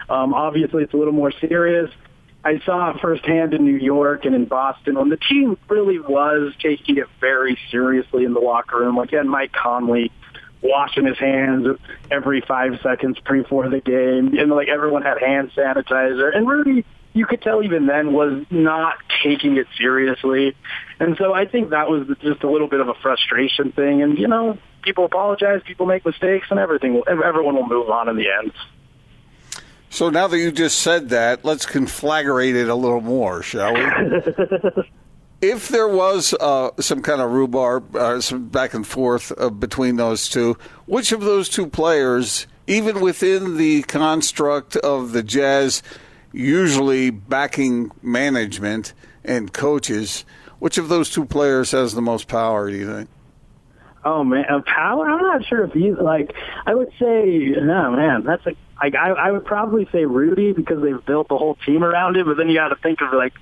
Um, 0.10 0.34
obviously 0.34 0.84
it's 0.84 0.94
a 0.94 0.98
little 0.98 1.14
more 1.14 1.32
serious. 1.32 1.90
I 2.44 2.60
saw 2.66 2.98
firsthand 3.00 3.54
in 3.54 3.66
New 3.66 3.78
York 3.78 4.26
and 4.26 4.34
in 4.34 4.46
Boston 4.46 4.96
when 4.98 5.10
the 5.10 5.18
team 5.18 5.58
really 5.68 6.00
was 6.00 6.54
taking 6.62 6.98
it 6.98 7.08
very 7.20 7.58
seriously 7.70 8.24
in 8.24 8.34
the 8.34 8.40
locker 8.40 8.78
room. 8.78 8.96
Like, 8.96 9.12
you 9.12 9.18
had 9.18 9.28
Mike 9.28 9.52
Conley 9.52 10.12
washing 10.62 11.06
his 11.06 11.18
hands 11.18 11.68
every 12.12 12.42
five 12.42 12.80
seconds 12.84 13.18
pre 13.24 13.44
for 13.44 13.70
the 13.70 13.80
game, 13.80 14.38
and 14.38 14.52
like 14.52 14.68
everyone 14.68 15.02
had 15.02 15.20
hand 15.20 15.52
sanitizer. 15.56 16.36
And 16.36 16.48
Rudy, 16.48 16.86
you 17.14 17.26
could 17.26 17.42
tell 17.42 17.64
even 17.64 17.88
then 17.88 18.14
was 18.14 18.46
not 18.50 18.96
taking 19.24 19.58
it 19.58 19.68
seriously. 19.78 20.56
And 21.00 21.18
so 21.18 21.34
I 21.34 21.46
think 21.46 21.72
that 21.72 21.90
was 21.90 22.08
just 22.22 22.44
a 22.44 22.50
little 22.50 22.68
bit 22.68 22.80
of 22.82 22.90
a 22.90 22.94
frustration 22.96 23.72
thing. 23.72 24.02
And 24.02 24.18
you 24.18 24.28
know, 24.28 24.58
people 24.82 25.06
apologize, 25.06 25.62
people 25.66 25.86
make 25.86 26.06
mistakes, 26.06 26.48
and 26.50 26.60
everything. 26.60 26.94
Will, 26.94 27.04
everyone 27.08 27.56
will 27.56 27.68
move 27.68 27.90
on 27.90 28.10
in 28.10 28.16
the 28.16 28.30
end. 28.30 28.52
So 30.00 30.10
now 30.10 30.28
that 30.28 30.38
you 30.38 30.54
just 30.54 30.80
said 30.80 31.10
that, 31.10 31.44
let's 31.44 31.66
conflagrate 31.66 32.56
it 32.56 32.70
a 32.70 32.74
little 32.74 33.02
more, 33.02 33.44
shall 33.44 33.74
we? 33.74 33.82
if 35.42 35.68
there 35.68 35.90
was 35.90 36.34
uh, 36.40 36.70
some 36.80 37.02
kind 37.02 37.20
of 37.20 37.32
rhubarb, 37.32 37.94
uh, 37.98 38.22
some 38.22 38.48
back 38.48 38.74
and 38.74 38.88
forth 38.88 39.34
uh, 39.38 39.50
between 39.50 39.98
those 39.98 40.30
two, 40.30 40.58
which 40.86 41.12
of 41.12 41.20
those 41.20 41.50
two 41.50 41.68
players, 41.68 42.48
even 42.66 43.02
within 43.02 43.58
the 43.58 43.82
construct 43.84 44.78
of 44.78 45.12
the 45.12 45.22
Jazz, 45.22 45.84
usually 46.32 47.10
backing 47.10 47.92
management 48.02 48.94
and 49.26 49.52
coaches, 49.52 50.24
which 50.60 50.78
of 50.78 50.88
those 50.88 51.10
two 51.10 51.26
players 51.26 51.72
has 51.72 51.94
the 51.94 52.02
most 52.02 52.30
power? 52.30 52.72
Do 52.72 52.78
you 52.78 52.90
think? 52.90 53.10
Oh 54.06 54.24
man, 54.24 54.46
uh, 54.50 54.62
power. 54.62 55.10
I'm 55.10 55.20
not 55.20 55.46
sure 55.46 55.66
if 55.66 55.74
he's 55.74 55.98
like. 56.00 56.34
I 56.66 56.74
would 56.74 56.92
say, 56.98 57.54
no 57.62 57.92
man, 57.92 58.24
that's 58.24 58.46
a. 58.46 58.52
Like 58.82 58.96
I, 58.96 59.10
I 59.10 59.32
would 59.32 59.46
probably 59.46 59.88
say 59.92 60.06
Rudy 60.06 60.54
because 60.54 60.82
they've 60.82 61.06
built 61.06 61.28
the 61.28 61.38
whole 61.38 61.56
team 61.66 61.84
around 61.84 62.16
him. 62.16 62.28
But 62.28 62.38
then 62.38 62.50
you 62.50 62.56
got 62.56 62.70
to 62.70 62.76
think 62.76 63.02
of 63.02 63.14
like 63.14 63.34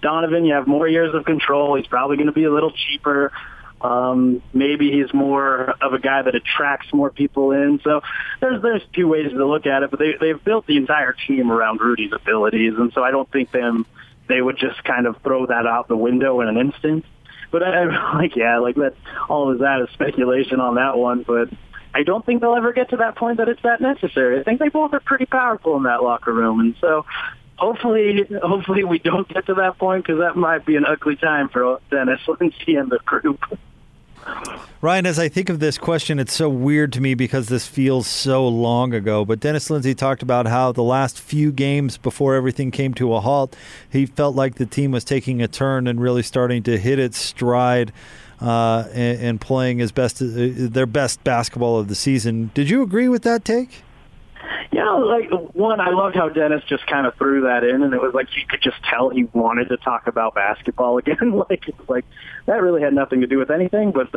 Donovan. 0.00 0.44
You 0.44 0.54
have 0.54 0.66
more 0.66 0.86
years 0.86 1.14
of 1.14 1.24
control. 1.24 1.76
He's 1.76 1.86
probably 1.86 2.16
going 2.16 2.26
to 2.26 2.32
be 2.32 2.44
a 2.44 2.52
little 2.52 2.72
cheaper. 2.72 3.32
Um, 3.80 4.42
maybe 4.54 4.90
he's 4.90 5.12
more 5.12 5.74
of 5.82 5.92
a 5.92 5.98
guy 5.98 6.22
that 6.22 6.34
attracts 6.34 6.92
more 6.92 7.10
people 7.10 7.50
in. 7.52 7.80
So 7.84 8.00
there's 8.40 8.62
there's 8.62 8.82
two 8.94 9.08
ways 9.08 9.30
to 9.30 9.46
look 9.46 9.66
at 9.66 9.82
it. 9.82 9.90
But 9.90 9.98
they 9.98 10.14
they've 10.18 10.42
built 10.42 10.66
the 10.66 10.76
entire 10.76 11.14
team 11.26 11.50
around 11.50 11.80
Rudy's 11.80 12.12
abilities, 12.12 12.74
and 12.78 12.92
so 12.94 13.02
I 13.02 13.10
don't 13.10 13.30
think 13.30 13.50
them 13.50 13.86
they 14.26 14.40
would 14.40 14.56
just 14.56 14.82
kind 14.84 15.06
of 15.06 15.16
throw 15.22 15.46
that 15.46 15.66
out 15.66 15.88
the 15.88 15.96
window 15.96 16.40
in 16.40 16.48
an 16.48 16.56
instant. 16.56 17.04
But 17.50 17.62
I, 17.62 17.82
I'm 17.82 18.18
like, 18.18 18.36
yeah, 18.36 18.58
like 18.58 18.76
that. 18.76 18.94
All 19.28 19.52
of 19.52 19.58
that 19.58 19.82
is 19.82 19.90
speculation 19.92 20.60
on 20.60 20.76
that 20.76 20.96
one. 20.96 21.22
But 21.22 21.50
I 21.94 22.02
don't 22.02 22.26
think 22.26 22.40
they'll 22.40 22.56
ever 22.56 22.72
get 22.72 22.90
to 22.90 22.96
that 22.98 23.16
point 23.16 23.38
that 23.38 23.48
it's 23.48 23.62
that 23.62 23.80
necessary. 23.80 24.40
I 24.40 24.42
think 24.42 24.58
they 24.58 24.68
both 24.68 24.92
are 24.92 25.00
pretty 25.00 25.26
powerful 25.26 25.76
in 25.76 25.84
that 25.84 26.02
locker 26.02 26.32
room, 26.32 26.60
and 26.60 26.74
so 26.80 27.06
hopefully, 27.56 28.26
hopefully 28.42 28.82
we 28.84 28.98
don't 28.98 29.28
get 29.28 29.46
to 29.46 29.54
that 29.54 29.78
point 29.78 30.04
because 30.04 30.18
that 30.18 30.36
might 30.36 30.66
be 30.66 30.76
an 30.76 30.84
ugly 30.84 31.16
time 31.16 31.48
for 31.48 31.80
Dennis 31.90 32.20
Lindsey 32.40 32.74
and 32.74 32.90
the 32.90 32.98
group. 33.04 33.40
Ryan, 34.80 35.06
as 35.06 35.18
I 35.18 35.28
think 35.28 35.48
of 35.48 35.60
this 35.60 35.78
question, 35.78 36.18
it's 36.18 36.32
so 36.32 36.48
weird 36.48 36.92
to 36.94 37.00
me 37.00 37.14
because 37.14 37.48
this 37.48 37.66
feels 37.66 38.06
so 38.06 38.46
long 38.46 38.92
ago. 38.92 39.24
But 39.24 39.40
Dennis 39.40 39.70
Lindsey 39.70 39.94
talked 39.94 40.22
about 40.22 40.46
how 40.46 40.72
the 40.72 40.82
last 40.82 41.20
few 41.20 41.52
games 41.52 41.96
before 41.96 42.34
everything 42.34 42.70
came 42.70 42.94
to 42.94 43.14
a 43.14 43.20
halt, 43.20 43.56
he 43.88 44.06
felt 44.06 44.34
like 44.34 44.56
the 44.56 44.66
team 44.66 44.90
was 44.90 45.04
taking 45.04 45.42
a 45.42 45.48
turn 45.48 45.86
and 45.86 46.00
really 46.00 46.22
starting 46.22 46.62
to 46.64 46.78
hit 46.78 46.98
its 46.98 47.18
stride 47.18 47.92
uh, 48.44 48.88
and, 48.92 49.20
and, 49.20 49.40
playing 49.40 49.80
as 49.80 49.90
best 49.90 50.20
uh, 50.20 50.26
their 50.26 50.86
best 50.86 51.24
basketball 51.24 51.78
of 51.78 51.88
the 51.88 51.94
season. 51.94 52.50
Did 52.52 52.68
you 52.68 52.82
agree 52.82 53.08
with 53.08 53.22
that 53.22 53.44
take? 53.44 53.82
Yeah, 54.70 54.90
like 54.90 55.30
one, 55.54 55.80
I 55.80 55.90
loved 55.90 56.14
how 56.14 56.28
Dennis 56.28 56.62
just 56.68 56.86
kind 56.86 57.06
of 57.06 57.14
threw 57.14 57.42
that 57.42 57.64
in, 57.64 57.82
and 57.82 57.94
it 57.94 58.02
was 58.02 58.12
like 58.12 58.28
you 58.36 58.42
could 58.46 58.60
just 58.60 58.76
tell 58.90 59.08
he 59.08 59.24
wanted 59.32 59.68
to 59.70 59.76
talk 59.78 60.06
about 60.06 60.34
basketball 60.34 60.98
again. 60.98 61.42
like, 61.48 61.64
like 61.88 62.04
that 62.46 62.62
really 62.62 62.82
had 62.82 62.92
nothing 62.92 63.20
to 63.22 63.26
do 63.26 63.38
with 63.38 63.50
anything, 63.50 63.90
but 63.90 64.08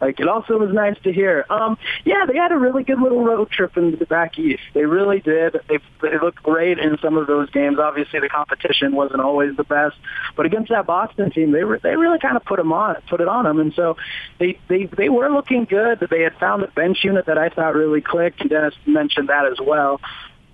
like 0.00 0.20
it 0.20 0.28
also 0.28 0.58
was 0.58 0.72
nice 0.72 0.96
to 1.04 1.12
hear. 1.12 1.46
Um, 1.48 1.78
yeah, 2.04 2.26
they 2.26 2.36
had 2.36 2.52
a 2.52 2.58
really 2.58 2.82
good 2.82 3.00
little 3.00 3.24
road 3.24 3.50
trip 3.50 3.76
in 3.76 3.96
the 3.96 4.06
back 4.06 4.38
east. 4.38 4.62
They 4.74 4.84
really 4.84 5.20
did. 5.20 5.56
They 5.68 5.78
they 6.02 6.18
looked 6.18 6.42
great 6.42 6.78
in 6.78 6.98
some 7.00 7.16
of 7.16 7.26
those 7.26 7.48
games. 7.50 7.78
Obviously, 7.78 8.20
the 8.20 8.28
competition 8.28 8.94
wasn't 8.94 9.20
always 9.20 9.56
the 9.56 9.64
best, 9.64 9.96
but 10.36 10.46
against 10.46 10.70
that 10.70 10.86
Boston 10.86 11.30
team, 11.30 11.52
they 11.52 11.64
were 11.64 11.78
they 11.78 11.96
really 11.96 12.18
kind 12.18 12.36
of 12.36 12.44
put 12.44 12.56
them 12.56 12.72
on, 12.72 12.96
put 13.08 13.20
it 13.20 13.28
on 13.28 13.44
them, 13.44 13.60
and 13.60 13.72
so 13.74 13.96
they 14.38 14.58
they 14.68 14.84
they 14.86 15.08
were 15.08 15.30
looking 15.30 15.64
good. 15.64 16.06
They 16.10 16.22
had 16.22 16.34
found 16.38 16.62
a 16.62 16.68
bench 16.68 16.98
unit 17.04 17.26
that 17.26 17.38
I 17.38 17.48
thought 17.48 17.74
really 17.74 18.00
clicked. 18.00 18.40
And 18.40 18.50
Dennis 18.50 18.74
mentioned 18.86 19.28
that 19.28 19.46
as 19.46 19.58
well. 19.60 20.00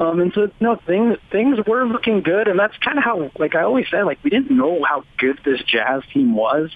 Um, 0.01 0.21
and 0.21 0.33
so, 0.33 0.51
no, 0.61 0.77
things 0.77 1.17
things 1.31 1.59
were 1.67 1.87
looking 1.87 2.23
good, 2.23 2.49
and 2.49 2.59
that's 2.59 2.77
kind 2.79 2.99
of 2.99 3.05
how, 3.05 3.31
like 3.39 3.55
I 3.55 3.63
always 3.63 3.87
say, 3.91 4.03
like 4.03 4.19
we 4.25 4.31
didn't 4.31 4.57
know 4.57 4.83
how 4.83 5.05
good 5.19 5.39
this 5.45 5.63
Jazz 5.63 6.03
team 6.13 6.35
was. 6.35 6.71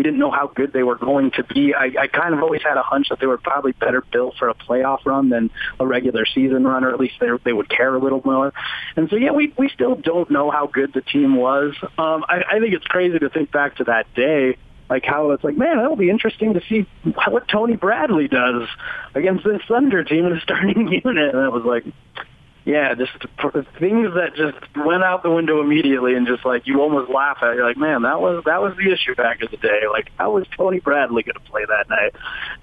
We 0.00 0.04
didn't 0.04 0.18
know 0.18 0.30
how 0.30 0.46
good 0.46 0.72
they 0.72 0.82
were 0.82 0.96
going 0.96 1.30
to 1.32 1.44
be. 1.44 1.74
I, 1.74 1.92
I 2.00 2.06
kind 2.06 2.32
of 2.32 2.42
always 2.42 2.62
had 2.62 2.78
a 2.78 2.82
hunch 2.82 3.10
that 3.10 3.20
they 3.20 3.26
were 3.26 3.36
probably 3.36 3.72
better 3.72 4.00
built 4.00 4.34
for 4.38 4.48
a 4.48 4.54
playoff 4.54 5.04
run 5.04 5.28
than 5.28 5.50
a 5.78 5.86
regular 5.86 6.24
season 6.24 6.64
run, 6.64 6.84
or 6.84 6.90
at 6.90 6.98
least 6.98 7.16
they 7.20 7.26
they 7.44 7.52
would 7.52 7.68
care 7.68 7.94
a 7.94 7.98
little 7.98 8.22
more. 8.24 8.50
And 8.96 9.10
so, 9.10 9.16
yeah, 9.16 9.32
we 9.32 9.52
we 9.58 9.68
still 9.68 9.96
don't 9.96 10.30
know 10.30 10.50
how 10.50 10.68
good 10.68 10.94
the 10.94 11.02
team 11.02 11.36
was. 11.36 11.74
Um, 11.98 12.24
I, 12.26 12.44
I 12.50 12.60
think 12.60 12.72
it's 12.72 12.86
crazy 12.86 13.18
to 13.18 13.28
think 13.28 13.52
back 13.52 13.76
to 13.76 13.84
that 13.84 14.06
day 14.14 14.56
like 14.88 15.04
how 15.04 15.32
it's 15.32 15.44
like, 15.44 15.58
man, 15.58 15.78
it'll 15.78 15.96
be 15.96 16.08
interesting 16.08 16.54
to 16.54 16.62
see 16.66 16.86
what 17.28 17.46
Tony 17.46 17.76
Bradley 17.76 18.26
does 18.26 18.66
against 19.14 19.44
this 19.44 19.60
Thunder 19.68 20.02
team 20.02 20.24
in 20.24 20.32
the 20.32 20.40
starting 20.40 20.88
unit. 21.04 21.34
And 21.34 21.44
it 21.44 21.52
was 21.52 21.64
like, 21.66 21.84
yeah, 22.64 22.94
just 22.94 23.12
things 23.78 24.08
that 24.14 24.34
just 24.36 24.58
went 24.76 25.02
out 25.02 25.22
the 25.22 25.30
window 25.30 25.60
immediately, 25.60 26.14
and 26.14 26.26
just 26.26 26.44
like 26.44 26.66
you 26.66 26.80
almost 26.80 27.10
laugh 27.10 27.38
at. 27.42 27.50
It. 27.50 27.56
You're 27.56 27.66
like, 27.66 27.78
man, 27.78 28.02
that 28.02 28.20
was 28.20 28.42
that 28.44 28.60
was 28.60 28.76
the 28.76 28.92
issue 28.92 29.14
back 29.14 29.40
in 29.40 29.48
the 29.50 29.56
day. 29.56 29.82
Like, 29.90 30.10
how 30.18 30.32
was 30.32 30.46
Tony 30.56 30.78
Bradley 30.80 31.22
going 31.22 31.34
to 31.34 31.50
play 31.50 31.64
that 31.64 31.88
night? 31.88 32.14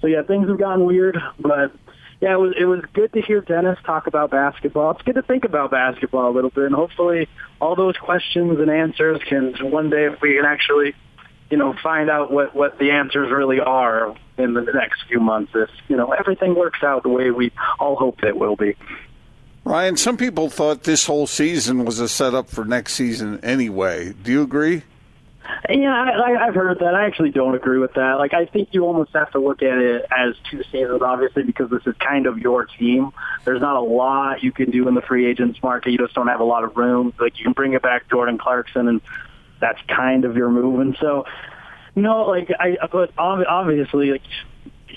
So 0.01 0.07
yeah, 0.07 0.21
things 0.21 0.47
have 0.47 0.59
gotten 0.59 0.85
weird, 0.85 1.17
but 1.39 1.73
yeah, 2.21 2.33
it 2.33 2.39
was 2.39 2.53
it 2.57 2.65
was 2.65 2.81
good 2.93 3.13
to 3.13 3.21
hear 3.21 3.41
Dennis 3.41 3.77
talk 3.85 4.07
about 4.07 4.31
basketball. 4.31 4.91
It's 4.91 5.01
good 5.01 5.15
to 5.15 5.21
think 5.21 5.45
about 5.45 5.71
basketball 5.71 6.29
a 6.29 6.33
little 6.33 6.49
bit, 6.49 6.65
and 6.65 6.75
hopefully, 6.75 7.27
all 7.59 7.75
those 7.75 7.95
questions 7.97 8.59
and 8.59 8.69
answers 8.69 9.21
can 9.27 9.53
one 9.71 9.89
day 9.89 10.05
if 10.05 10.21
we 10.21 10.35
can 10.35 10.45
actually, 10.45 10.95
you 11.51 11.57
know, 11.57 11.75
find 11.81 12.09
out 12.09 12.31
what 12.31 12.55
what 12.55 12.79
the 12.79 12.91
answers 12.91 13.31
really 13.31 13.59
are 13.59 14.15
in 14.37 14.53
the 14.53 14.61
next 14.61 15.03
few 15.07 15.19
months. 15.19 15.51
If 15.53 15.69
you 15.87 15.95
know 15.95 16.11
everything 16.11 16.55
works 16.55 16.83
out 16.83 17.03
the 17.03 17.09
way 17.09 17.29
we 17.29 17.51
all 17.79 17.95
hope 17.95 18.23
it 18.23 18.37
will 18.37 18.55
be. 18.55 18.75
Ryan, 19.67 19.97
some 19.97 20.15
people 20.15 20.49
thought 20.49 20.83
this 20.83 21.05
whole 21.05 21.27
season 21.27 21.83
was 21.83 21.99
a 21.99 22.07
setup 22.07 22.49
for 22.49 22.63
next 22.63 22.93
season 22.93 23.43
anyway. 23.43 24.13
Do 24.13 24.31
you 24.31 24.41
agree? 24.41 24.83
Yeah, 25.69 25.93
I, 25.93 26.47
I've 26.47 26.55
heard 26.55 26.79
that. 26.79 26.95
I 26.95 27.05
actually 27.05 27.31
don't 27.31 27.53
agree 27.53 27.77
with 27.77 27.93
that. 27.95 28.13
Like, 28.13 28.33
I 28.33 28.45
think 28.45 28.69
you 28.71 28.85
almost 28.85 29.11
have 29.13 29.29
to 29.31 29.39
look 29.39 29.61
at 29.61 29.77
it 29.77 30.05
as 30.09 30.35
two 30.49 30.63
seasons, 30.71 31.01
obviously, 31.01 31.43
because 31.43 31.69
this 31.69 31.85
is 31.85 31.95
kind 31.97 32.27
of 32.27 32.37
your 32.37 32.65
team. 32.65 33.11
There's 33.43 33.59
not 33.59 33.75
a 33.75 33.81
lot 33.81 34.41
you 34.41 34.53
can 34.53 34.71
do 34.71 34.87
in 34.87 34.93
the 34.93 35.01
free 35.01 35.25
agents 35.25 35.61
market. 35.61 35.91
You 35.91 35.97
just 35.97 36.13
don't 36.13 36.27
have 36.27 36.39
a 36.39 36.45
lot 36.45 36.63
of 36.63 36.77
room. 36.77 37.13
Like, 37.19 37.37
you 37.37 37.43
can 37.43 37.53
bring 37.53 37.73
it 37.73 37.81
back 37.81 38.09
Jordan 38.09 38.37
Clarkson, 38.37 38.87
and 38.87 39.01
that's 39.59 39.79
kind 39.89 40.23
of 40.23 40.37
your 40.37 40.49
move. 40.49 40.79
And 40.79 40.95
so 40.99 41.25
No, 41.93 42.21
like 42.25 42.51
I, 42.57 42.77
but 42.89 43.11
obviously, 43.17 44.11
like 44.11 44.21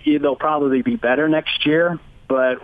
they'll 0.05 0.37
probably 0.37 0.83
be 0.83 0.95
better 0.95 1.29
next 1.29 1.67
year. 1.67 1.99
But 2.29 2.63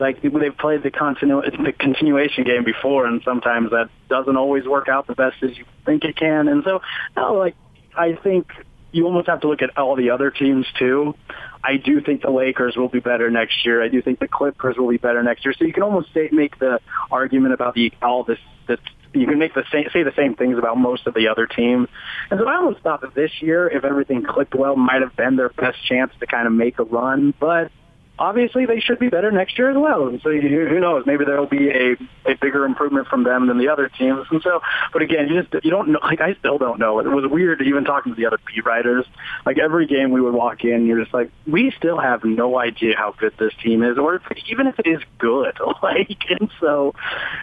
like 0.00 0.22
they've 0.22 0.56
played 0.58 0.82
the 0.82 0.90
continu- 0.90 1.64
the 1.64 1.72
continuation 1.72 2.44
game 2.44 2.64
before, 2.64 3.06
and 3.06 3.22
sometimes 3.24 3.70
that 3.70 3.90
doesn't 4.08 4.36
always 4.36 4.64
work 4.66 4.88
out 4.88 5.06
the 5.06 5.14
best 5.14 5.36
as 5.42 5.56
you 5.56 5.64
think 5.84 6.04
it 6.04 6.16
can. 6.16 6.48
And 6.48 6.64
so, 6.64 6.80
no, 7.16 7.34
like 7.34 7.54
I 7.96 8.14
think 8.14 8.48
you 8.92 9.04
almost 9.04 9.28
have 9.28 9.40
to 9.42 9.48
look 9.48 9.62
at 9.62 9.76
all 9.76 9.96
the 9.96 10.10
other 10.10 10.30
teams 10.30 10.66
too. 10.78 11.14
I 11.62 11.76
do 11.76 12.00
think 12.00 12.22
the 12.22 12.30
Lakers 12.30 12.76
will 12.76 12.88
be 12.88 13.00
better 13.00 13.30
next 13.30 13.64
year. 13.64 13.82
I 13.82 13.88
do 13.88 14.02
think 14.02 14.18
the 14.18 14.28
Clippers 14.28 14.76
will 14.76 14.88
be 14.88 14.96
better 14.96 15.22
next 15.22 15.44
year. 15.44 15.54
So 15.56 15.64
you 15.64 15.72
can 15.72 15.82
almost 15.82 16.12
say, 16.14 16.28
make 16.32 16.58
the 16.58 16.80
argument 17.10 17.54
about 17.54 17.74
the 17.74 17.92
all 18.02 18.24
this 18.24 18.38
that 18.66 18.80
you 19.12 19.26
can 19.26 19.38
make 19.38 19.54
the 19.54 19.64
same, 19.72 19.86
say 19.92 20.02
the 20.02 20.14
same 20.16 20.34
things 20.34 20.56
about 20.56 20.78
most 20.78 21.06
of 21.06 21.14
the 21.14 21.28
other 21.28 21.46
teams. 21.46 21.88
And 22.30 22.38
so 22.40 22.48
I 22.48 22.56
almost 22.56 22.80
thought 22.80 23.00
that 23.00 23.14
this 23.14 23.30
year, 23.40 23.68
if 23.68 23.84
everything 23.84 24.22
clicked 24.22 24.54
well, 24.54 24.76
might 24.76 25.02
have 25.02 25.16
been 25.16 25.36
their 25.36 25.48
best 25.48 25.84
chance 25.86 26.12
to 26.20 26.26
kind 26.26 26.46
of 26.46 26.52
make 26.52 26.78
a 26.78 26.84
run. 26.84 27.34
But 27.38 27.72
obviously 28.20 28.66
they 28.66 28.78
should 28.78 28.98
be 28.98 29.08
better 29.08 29.32
next 29.32 29.58
year 29.58 29.70
as 29.70 29.76
well. 29.76 30.06
And 30.06 30.20
so 30.22 30.28
you, 30.28 30.68
who 30.68 30.78
knows? 30.78 31.04
Maybe 31.06 31.24
there 31.24 31.40
will 31.40 31.48
be 31.48 31.70
a, 31.70 31.96
a 32.30 32.34
bigger 32.40 32.66
improvement 32.66 33.08
from 33.08 33.24
them 33.24 33.48
than 33.48 33.58
the 33.58 33.68
other 33.68 33.88
teams. 33.88 34.26
And 34.30 34.42
so, 34.42 34.60
but 34.92 35.00
again, 35.00 35.28
you 35.28 35.42
just 35.42 35.64
you 35.64 35.70
don't 35.70 35.88
know. 35.88 35.98
Like 36.02 36.20
I 36.20 36.34
still 36.34 36.58
don't 36.58 36.78
know. 36.78 36.98
It 37.00 37.06
was 37.06 37.24
weird 37.30 37.62
even 37.62 37.84
talking 37.84 38.14
to 38.14 38.16
the 38.16 38.26
other 38.26 38.38
beat 38.46 38.64
writers. 38.64 39.06
Like 39.46 39.58
every 39.58 39.86
game 39.86 40.10
we 40.10 40.20
would 40.20 40.34
walk 40.34 40.64
in, 40.64 40.86
you're 40.86 41.00
just 41.00 41.14
like, 41.14 41.30
we 41.46 41.72
still 41.78 41.98
have 41.98 42.24
no 42.24 42.58
idea 42.58 42.94
how 42.96 43.14
good 43.18 43.32
this 43.38 43.52
team 43.62 43.82
is, 43.82 43.96
or 43.96 44.16
if, 44.16 44.22
even 44.50 44.66
if 44.66 44.78
it 44.78 44.86
is 44.86 45.00
good. 45.18 45.58
Like 45.82 46.18
and 46.28 46.50
so, 46.60 46.94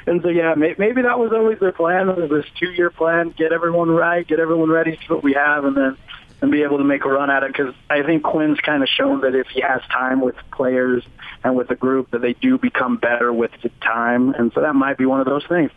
and 0.06 0.22
so 0.22 0.30
yeah, 0.30 0.54
may, 0.54 0.76
maybe 0.78 1.02
that 1.02 1.18
was 1.18 1.32
always 1.34 1.60
their 1.60 1.72
plan. 1.72 2.08
This 2.30 2.46
two 2.60 2.70
year 2.70 2.92
plan? 2.92 3.34
Get 3.36 3.52
everyone 3.52 3.90
right, 3.90 4.28
get 4.28 4.40
everyone 4.40 4.70
ready, 4.70 4.92
see 4.92 5.14
what 5.14 5.24
we 5.24 5.34
have, 5.34 5.66
and 5.66 5.76
then 5.76 5.98
and 6.42 6.52
be 6.52 6.64
able 6.64 6.78
to 6.78 6.84
make 6.84 7.04
a 7.04 7.10
run 7.10 7.30
at 7.30 7.44
it 7.44 7.52
because 7.52 7.74
I 7.90 8.04
think 8.04 8.24
Quin's 8.24 8.60
kind 8.60 8.84
of 8.84 8.90
shown 8.90 9.22
that 9.22 9.34
if 9.34 9.48
he 9.48 9.62
has 9.62 9.82
time 9.92 10.22
with 10.22 10.36
players 10.52 11.04
and 11.44 11.56
with 11.56 11.68
the 11.68 11.76
group, 11.76 12.12
that 12.12 12.22
they 12.22 12.34
do 12.34 12.58
become 12.58 12.98
better 12.98 13.34
with 13.34 13.52
the 13.64 13.70
time, 13.82 14.34
and 14.34 14.52
so 14.54 14.62
that 14.62 14.74
might 14.74 14.98
be 14.98 15.06
one 15.06 15.20
of 15.20 15.26
those 15.26 15.46
things. 15.48 15.72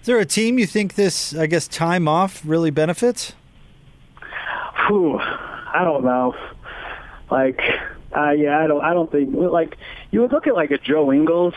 Is 0.00 0.06
there 0.06 0.18
a 0.18 0.26
team 0.26 0.58
you 0.58 0.66
think 0.66 0.94
this, 0.94 1.34
I 1.34 1.46
guess, 1.46 1.66
time 1.66 2.06
off 2.06 2.42
really 2.44 2.70
benefits? 2.70 3.32
Whew, 4.86 5.18
I 5.18 5.82
don't 5.82 6.04
know. 6.04 6.36
Like, 7.28 7.60
uh, 8.16 8.30
yeah, 8.30 8.58
I 8.58 8.68
don't. 8.68 8.84
I 8.84 8.94
don't 8.94 9.10
think 9.10 9.34
like 9.34 9.76
you 10.12 10.20
would 10.20 10.30
look 10.30 10.46
at 10.46 10.54
like 10.54 10.70
a 10.70 10.78
Joe 10.78 11.12
Ingles. 11.12 11.54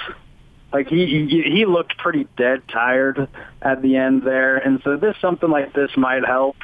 Like 0.73 0.87
he, 0.87 1.05
he 1.05 1.43
he 1.43 1.65
looked 1.65 1.97
pretty 1.97 2.27
dead 2.37 2.63
tired 2.67 3.27
at 3.61 3.81
the 3.81 3.95
end 3.95 4.23
there, 4.23 4.57
and 4.57 4.81
so 4.83 4.97
this 4.97 5.15
something 5.21 5.49
like 5.49 5.73
this 5.73 5.91
might 5.95 6.25
help. 6.25 6.55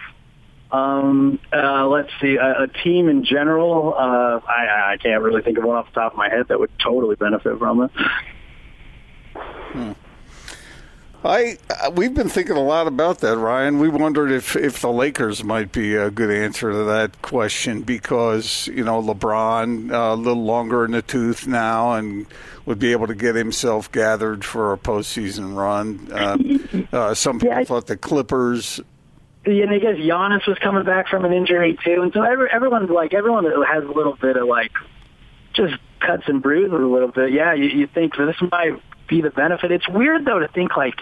Um, 0.75 1.39
uh, 1.53 1.87
let's 1.87 2.09
see, 2.21 2.35
a, 2.35 2.63
a 2.63 2.67
team 2.67 3.07
in 3.07 3.23
general. 3.23 3.93
Uh, 3.97 4.39
I, 4.47 4.93
I 4.93 4.97
can't 4.97 5.21
really 5.21 5.41
think 5.41 5.57
of 5.57 5.63
one 5.63 5.77
off 5.77 5.87
the 5.93 5.99
top 6.01 6.13
of 6.13 6.17
my 6.17 6.29
head 6.29 6.47
that 6.49 6.59
would 6.59 6.71
totally 6.79 7.15
benefit 7.15 7.57
from 7.59 7.83
it. 7.83 7.91
Hmm. 9.35 9.91
I 11.23 11.57
uh, 11.69 11.89
we've 11.89 12.13
been 12.13 12.29
thinking 12.29 12.55
a 12.55 12.63
lot 12.63 12.85
about 12.85 13.19
that, 13.19 13.37
Ryan. 13.37 13.79
We 13.79 13.89
wondered 13.89 14.31
if 14.31 14.55
if 14.55 14.81
the 14.81 14.91
Lakers 14.91 15.43
might 15.43 15.71
be 15.71 15.95
a 15.95 16.11
good 16.11 16.29
answer 16.29 16.71
to 16.71 16.83
that 16.83 17.21
question 17.23 17.81
because 17.81 18.67
you 18.67 18.83
know 18.83 19.01
LeBron 19.01 19.91
uh, 19.91 20.13
a 20.13 20.15
little 20.15 20.43
longer 20.43 20.85
in 20.85 20.91
the 20.91 21.01
tooth 21.01 21.47
now 21.47 21.93
and 21.93 22.27
would 22.67 22.77
be 22.77 22.91
able 22.91 23.07
to 23.07 23.15
get 23.15 23.33
himself 23.33 23.91
gathered 23.91 24.45
for 24.45 24.71
a 24.71 24.77
postseason 24.77 25.55
run. 25.55 26.11
Uh, 26.11 26.95
uh, 26.95 27.13
some 27.15 27.39
people 27.39 27.55
yeah, 27.55 27.61
I, 27.61 27.65
thought 27.65 27.87
the 27.87 27.97
Clippers. 27.97 28.79
And 29.45 29.69
I 29.69 29.77
guess 29.77 29.95
Giannis 29.95 30.47
was 30.47 30.57
coming 30.57 30.83
back 30.83 31.07
from 31.07 31.23
an 31.23 31.31
injury 31.31 31.77
too, 31.83 32.01
and 32.01 32.11
so 32.13 32.23
every, 32.23 32.49
everyone's 32.51 32.89
like 32.89 33.13
everyone 33.13 33.43
that 33.43 33.53
has 33.71 33.83
a 33.83 33.91
little 33.91 34.15
bit 34.15 34.37
of 34.37 34.47
like 34.47 34.71
just 35.53 35.75
cuts 35.99 36.23
and 36.27 36.41
bruises 36.41 36.73
a 36.73 36.77
little 36.77 37.11
bit. 37.11 37.31
Yeah, 37.31 37.53
you, 37.53 37.65
you 37.65 37.87
think 37.87 38.15
this 38.17 38.35
might 38.51 38.81
be 39.07 39.21
the 39.21 39.29
benefit. 39.29 39.71
It's 39.71 39.87
weird 39.87 40.25
though 40.25 40.39
to 40.39 40.47
think 40.47 40.75
like 40.75 40.95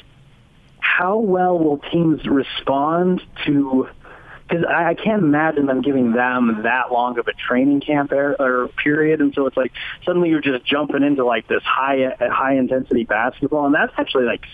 how 0.80 1.18
well 1.18 1.58
will 1.58 1.78
teams 1.78 2.26
respond 2.26 3.22
to? 3.46 3.88
Because 4.48 4.66
I, 4.66 4.90
I 4.90 4.94
can't 4.94 5.24
imagine 5.24 5.66
them 5.66 5.82
giving 5.82 6.12
them 6.12 6.64
that 6.64 6.92
long 6.92 7.18
of 7.18 7.28
a 7.28 7.34
training 7.34 7.80
camp 7.80 8.12
or, 8.12 8.36
or 8.40 8.68
period, 8.68 9.22
and 9.22 9.34
so 9.34 9.48
it's 9.48 9.56
like 9.56 9.72
suddenly 10.06 10.30
you're 10.30 10.42
just 10.42 10.66
jumping 10.66 11.02
into 11.02 11.26
like 11.26 11.48
this 11.48 11.64
high 11.64 12.14
high 12.20 12.56
intensity 12.56 13.06
basketball, 13.06 13.66
and 13.66 13.74
that's 13.74 13.94
actually 13.98 14.26
like 14.26 14.46